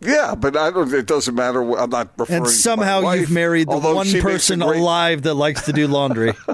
Yeah, 0.00 0.34
but 0.36 0.56
I 0.56 0.70
don't. 0.70 0.92
It 0.94 1.06
doesn't 1.06 1.34
matter. 1.34 1.60
what- 1.62 1.80
I'm 1.80 1.90
not 1.90 2.12
referring. 2.16 2.36
and 2.36 2.44
to 2.46 2.50
my 2.50 2.54
somehow 2.54 3.02
wife, 3.02 3.20
you've 3.20 3.30
married 3.32 3.68
the 3.68 3.78
one 3.78 4.06
she 4.06 4.14
makes 4.14 4.24
a 4.24 4.28
person 4.28 4.60
great- 4.60 4.80
alive 4.80 5.22
that 5.22 5.34
likes 5.34 5.62
to 5.66 5.72
do 5.72 5.86
laundry. 5.88 6.34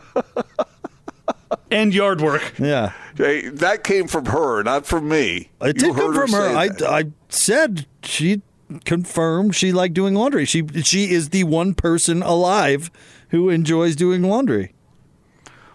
And 1.71 1.93
yard 1.95 2.21
work. 2.21 2.55
yeah, 2.59 2.93
Hey, 3.17 3.49
that 3.49 3.83
came 3.85 4.07
from 4.07 4.27
her, 4.27 4.63
not 4.63 4.87
from 4.87 5.09
me. 5.09 5.51
it 5.61 5.67
You 5.83 5.89
did 5.93 5.95
come 5.97 6.15
from 6.15 6.31
her. 6.33 6.69
say 6.71 6.87
I. 6.87 6.99
I 6.99 7.05
said 7.29 7.87
she 8.03 8.43
confirmed 8.85 9.55
she 9.57 9.73
liked 9.73 9.95
doing 9.95 10.15
laundry. 10.15 10.45
She 10.45 10.67
she 10.83 11.11
is 11.11 11.31
the 11.31 11.43
one 11.45 11.75
person 11.75 12.23
alive 12.23 12.91
who 13.31 13.51
enjoys 13.51 13.97
doing 13.97 14.23
laundry. 14.23 14.73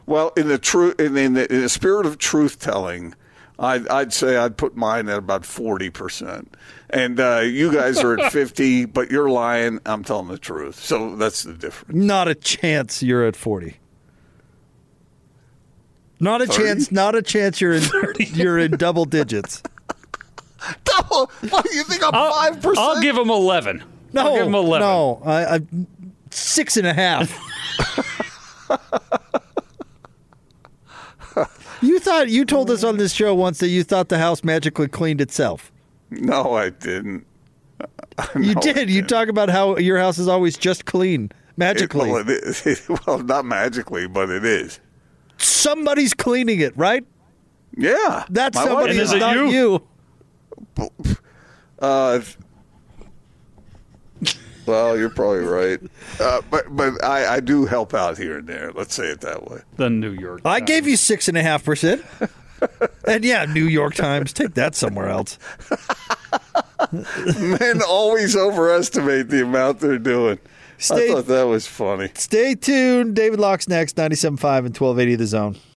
Well, 0.05 0.32
in 0.38 0.47
the 0.47 0.57
true 0.57 0.93
in, 0.97 1.17
in, 1.17 1.34
the, 1.34 1.53
in 1.53 1.61
the 1.61 1.70
spirit 1.70 2.05
of 2.05 2.17
truth 2.17 2.59
telling, 2.59 3.13
I'd, 3.60 3.88
I'd 3.89 4.14
say 4.14 4.38
I'd 4.38 4.55
put 4.55 4.76
mine 4.78 5.10
at 5.10 5.18
about 5.18 5.45
forty 5.45 5.89
percent, 5.89 6.55
and 6.89 7.20
uh, 7.20 7.39
you 7.39 7.74
guys 7.74 7.99
are 7.99 8.18
at 8.18 8.32
fifty. 8.32 8.86
But 8.86 9.12
you're 9.12 9.30
lying. 9.30 9.80
I'm 9.86 10.03
telling 10.03 10.30
the 10.30 10.38
truth. 10.38 10.76
So 10.76 11.16
that's 11.18 11.43
the 11.43 11.53
difference. 11.53 11.93
Not 11.93 12.28
a 12.30 12.36
chance 12.36 13.03
you're 13.03 13.26
at 13.26 13.36
40. 13.36 13.76
Not 16.22 16.41
a 16.41 16.47
30? 16.47 16.64
chance, 16.64 16.91
not 16.91 17.16
a 17.16 17.22
chance 17.22 17.62
you're 17.62 17.74
in 17.74 17.84
you're 18.18 18.57
in 18.57 18.72
double 18.72 19.05
digits. 19.05 19.62
Double? 20.84 21.32
What 21.49 21.66
do 21.66 21.74
you 21.76 21.84
think? 21.84 22.03
I'm 22.03 22.14
I'll, 22.14 22.34
five 22.34 22.62
percent. 22.62 22.78
I'll 22.78 23.01
give 23.01 23.16
him 23.18 23.30
11. 23.30 23.84
No, 24.12 24.22
I'll 24.22 24.36
give 24.36 24.47
him 24.47 24.55
11. 24.55 24.88
no, 24.88 25.22
I, 25.26 25.55
I 25.55 25.60
six 26.32 26.76
and 26.78 26.88
a 26.88 26.93
half. 26.93 27.32
you 31.82 31.99
thought 31.99 32.30
you 32.30 32.45
told 32.45 32.69
us 32.69 32.84
on 32.84 32.97
this 32.97 33.13
show 33.13 33.34
once 33.36 33.59
that 33.59 33.69
you 33.69 33.84
thought 33.84 34.09
the 34.09 34.17
house 34.17 34.43
magically 34.43 34.88
cleaned 34.88 35.21
itself. 35.21 35.71
No, 36.11 36.53
I 36.55 36.69
didn't. 36.69 37.25
You 38.36 38.53
No, 38.53 38.59
I 38.59 38.61
did. 38.61 38.89
You 38.89 38.95
didn't. 39.01 39.09
talk 39.09 39.27
about 39.30 39.49
how 39.49 39.77
your 39.77 39.97
house 39.97 40.17
is 40.17 40.27
always 40.27 40.57
just 40.57 40.84
clean 40.86 41.25
It- 41.25 41.32
magically. 41.57 42.11
well, 42.11 42.27
it 42.27 42.43
is. 42.65 42.88
well, 43.07 43.19
not 43.19 43.45
magically, 43.45 44.07
but 44.07 44.30
it 44.30 44.43
is. 44.43 44.80
Somebody's 45.38 46.13
cleaning 46.13 46.59
it, 46.59 46.75
right? 46.77 47.05
Yeah, 47.77 48.25
That 48.32 48.55
My 48.55 48.65
somebody 48.65 48.97
is 48.97 49.09
is 49.09 49.13
it 49.13 49.19
not 49.19 49.36
you? 49.38 49.82
you. 50.80 50.89
Uh, 51.80 52.19
well, 54.70 54.97
you're 54.97 55.09
probably 55.09 55.39
right, 55.45 55.80
uh, 56.20 56.41
but 56.49 56.65
but 56.76 57.03
I, 57.03 57.36
I 57.36 57.39
do 57.39 57.65
help 57.65 57.93
out 57.93 58.17
here 58.17 58.38
and 58.39 58.47
there. 58.47 58.72
Let's 58.72 58.93
say 58.93 59.07
it 59.07 59.22
that 59.22 59.49
way. 59.49 59.61
The 59.78 59.89
New 59.89 60.11
York. 60.11 60.41
I 60.45 60.59
Times. 60.59 60.67
gave 60.67 60.88
you 60.88 60.95
six 60.97 61.28
and 61.28 61.38
a 61.38 61.41
half 61.43 61.63
percent. 61.63 62.03
And 63.05 63.24
yeah, 63.24 63.45
New 63.45 63.65
York 63.65 63.95
Times, 63.95 64.34
take 64.34 64.53
that 64.55 64.76
somewhere 64.76 65.07
else. 65.09 65.38
Men 66.91 67.82
always 67.88 68.36
overestimate 68.36 69.30
the 69.30 69.43
amount 69.43 69.80
they're 69.80 69.97
doing. 69.99 70.39
Stay- 70.78 71.11
I 71.11 71.15
thought 71.15 71.28
that 71.28 71.43
was 71.43 71.67
funny. 71.67 72.09
Stay 72.15 72.55
tuned. 72.55 73.15
David 73.15 73.39
Locke's 73.39 73.67
next, 73.67 73.95
97.5 73.97 74.30
and 74.30 74.78
1280 74.78 75.15
The 75.15 75.28
Zone. 75.28 75.55